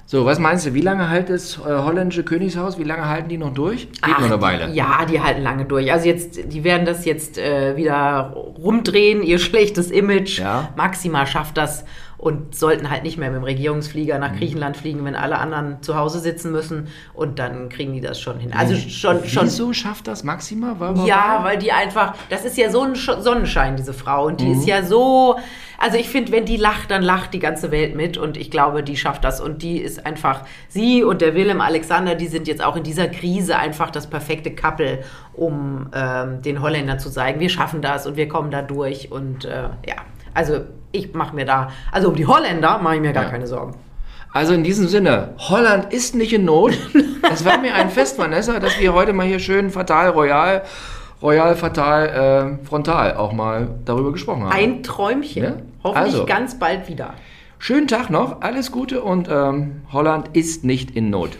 So, 0.05 0.25
was 0.25 0.39
meinst 0.39 0.65
du, 0.65 0.73
wie 0.73 0.81
lange 0.81 1.07
hält 1.07 1.29
das 1.29 1.59
äh, 1.59 1.61
holländische 1.65 2.23
Königshaus? 2.23 2.79
Wie 2.79 2.83
lange 2.83 3.07
halten 3.07 3.29
die 3.29 3.37
noch 3.37 3.53
durch? 3.53 3.91
Geht 3.91 4.07
noch 4.07 4.23
eine 4.23 4.41
Weile. 4.41 4.73
Ja, 4.73 5.05
die 5.05 5.21
halten 5.21 5.43
lange 5.43 5.65
durch. 5.65 5.91
Also 5.91 6.07
jetzt, 6.07 6.51
die 6.51 6.63
werden 6.63 6.83
das 6.87 7.05
jetzt 7.05 7.37
äh, 7.37 7.77
wieder 7.77 8.33
rumdrehen, 8.33 9.21
ihr 9.21 9.37
schlechtes 9.39 9.91
Image. 9.91 10.39
Ja. 10.39 10.69
Maxima 10.75 11.27
schafft 11.27 11.57
das 11.57 11.85
und 12.19 12.53
sollten 12.53 12.89
halt 12.91 13.03
nicht 13.03 13.17
mehr 13.17 13.29
mit 13.31 13.37
dem 13.37 13.43
Regierungsflieger 13.45 14.15
Mhm. 14.15 14.19
nach 14.21 14.35
Griechenland 14.35 14.75
fliegen, 14.77 15.03
wenn 15.05 15.15
alle 15.15 15.37
anderen 15.39 15.81
zu 15.81 15.95
Hause 15.95 16.19
sitzen 16.19 16.51
müssen. 16.51 16.87
Und 17.13 17.39
dann 17.39 17.69
kriegen 17.69 17.93
die 17.93 18.01
das 18.01 18.19
schon 18.19 18.39
hin. 18.39 18.51
Also 18.53 18.75
schon, 18.75 19.23
schon. 19.25 19.45
Wieso 19.45 19.71
schafft 19.73 20.05
das 20.07 20.23
Maxima? 20.25 20.75
Weil, 20.79 21.07
Ja, 21.07 21.39
weil 21.43 21.57
die 21.57 21.71
einfach, 21.71 22.15
das 22.29 22.43
ist 22.43 22.57
ja 22.57 22.69
so 22.69 22.81
ein 22.83 22.93
Sch- 22.95 23.21
Sonnenschein, 23.21 23.77
diese 23.77 23.93
Frau. 23.93 24.25
Und 24.27 24.41
die 24.41 24.47
Mhm. 24.47 24.51
ist 24.59 24.67
ja 24.67 24.83
so, 24.83 25.37
also 25.77 25.97
ich 25.97 26.09
finde, 26.09 26.33
wenn 26.33 26.43
die 26.43 26.57
lacht, 26.57 26.91
dann 26.91 27.03
lacht 27.03 27.33
die 27.33 27.39
ganze 27.39 27.71
Welt 27.71 27.95
mit. 27.95 28.17
Und 28.17 28.35
ich 28.35 28.51
glaube, 28.51 28.83
die 28.83 28.97
schafft 28.97 29.23
das. 29.23 29.39
Und 29.39 29.63
die 29.63 29.77
ist 29.77 30.05
einfach, 30.05 30.41
sie 30.67 31.05
und 31.05 31.21
der 31.21 31.35
Willem 31.35 31.61
Alexander, 31.61 32.15
die 32.15 32.27
sind 32.27 32.49
jetzt 32.49 32.61
auch 32.61 32.75
in 32.75 32.83
dieser 32.83 33.07
Krise 33.07 33.57
einfach 33.57 33.91
das 33.91 34.07
perfekte 34.07 34.51
Couple, 34.53 34.99
um 35.33 35.87
ähm, 35.93 36.41
den 36.41 36.61
Holländern 36.61 36.99
zu 36.99 37.09
zeigen, 37.09 37.39
wir 37.39 37.47
schaffen 37.49 37.81
das 37.81 38.05
und 38.05 38.17
wir 38.17 38.27
kommen 38.27 38.51
da 38.51 38.61
durch. 38.61 39.09
Und 39.09 39.45
äh, 39.45 39.69
ja, 39.87 39.95
also 40.33 40.59
ich 40.91 41.13
mache 41.13 41.35
mir 41.35 41.45
da, 41.45 41.69
also 41.91 42.09
um 42.09 42.15
die 42.15 42.25
Holländer 42.25 42.79
mache 42.79 42.95
ich 42.95 43.01
mir 43.01 43.13
gar 43.13 43.23
Ja. 43.25 43.29
keine 43.29 43.47
Sorgen. 43.47 43.75
Also 44.31 44.53
in 44.53 44.63
diesem 44.63 44.87
Sinne, 44.87 45.33
Holland 45.39 45.91
ist 45.91 46.13
nicht 46.15 46.33
in 46.33 46.45
Not. 46.45 46.73
Es 47.31 47.43
war 47.45 47.57
mir 47.59 47.73
ein 47.75 47.89
Fest, 47.89 48.17
Vanessa, 48.17 48.59
dass 48.59 48.79
wir 48.79 48.93
heute 48.93 49.11
mal 49.13 49.25
hier 49.25 49.39
schön 49.39 49.69
fatal, 49.71 50.09
royal, 50.09 50.63
royal, 51.21 51.55
fatal, 51.55 52.57
äh, 52.61 52.65
frontal 52.65 53.15
auch 53.17 53.33
mal 53.33 53.69
darüber 53.85 54.11
gesprochen 54.11 54.43
haben. 54.43 54.51
Ein 54.51 54.83
Träumchen. 54.83 55.43
Ja? 55.43 55.51
Hoffentlich 55.83 56.13
Also. 56.13 56.25
ganz 56.25 56.57
bald 56.59 56.87
wieder. 56.87 57.13
Schönen 57.57 57.87
Tag 57.87 58.09
noch, 58.09 58.41
alles 58.41 58.71
Gute 58.71 59.01
und 59.01 59.27
ähm, 59.29 59.81
Holland 59.91 60.29
ist 60.33 60.63
nicht 60.63 60.91
in 60.91 61.09
Not. 61.09 61.31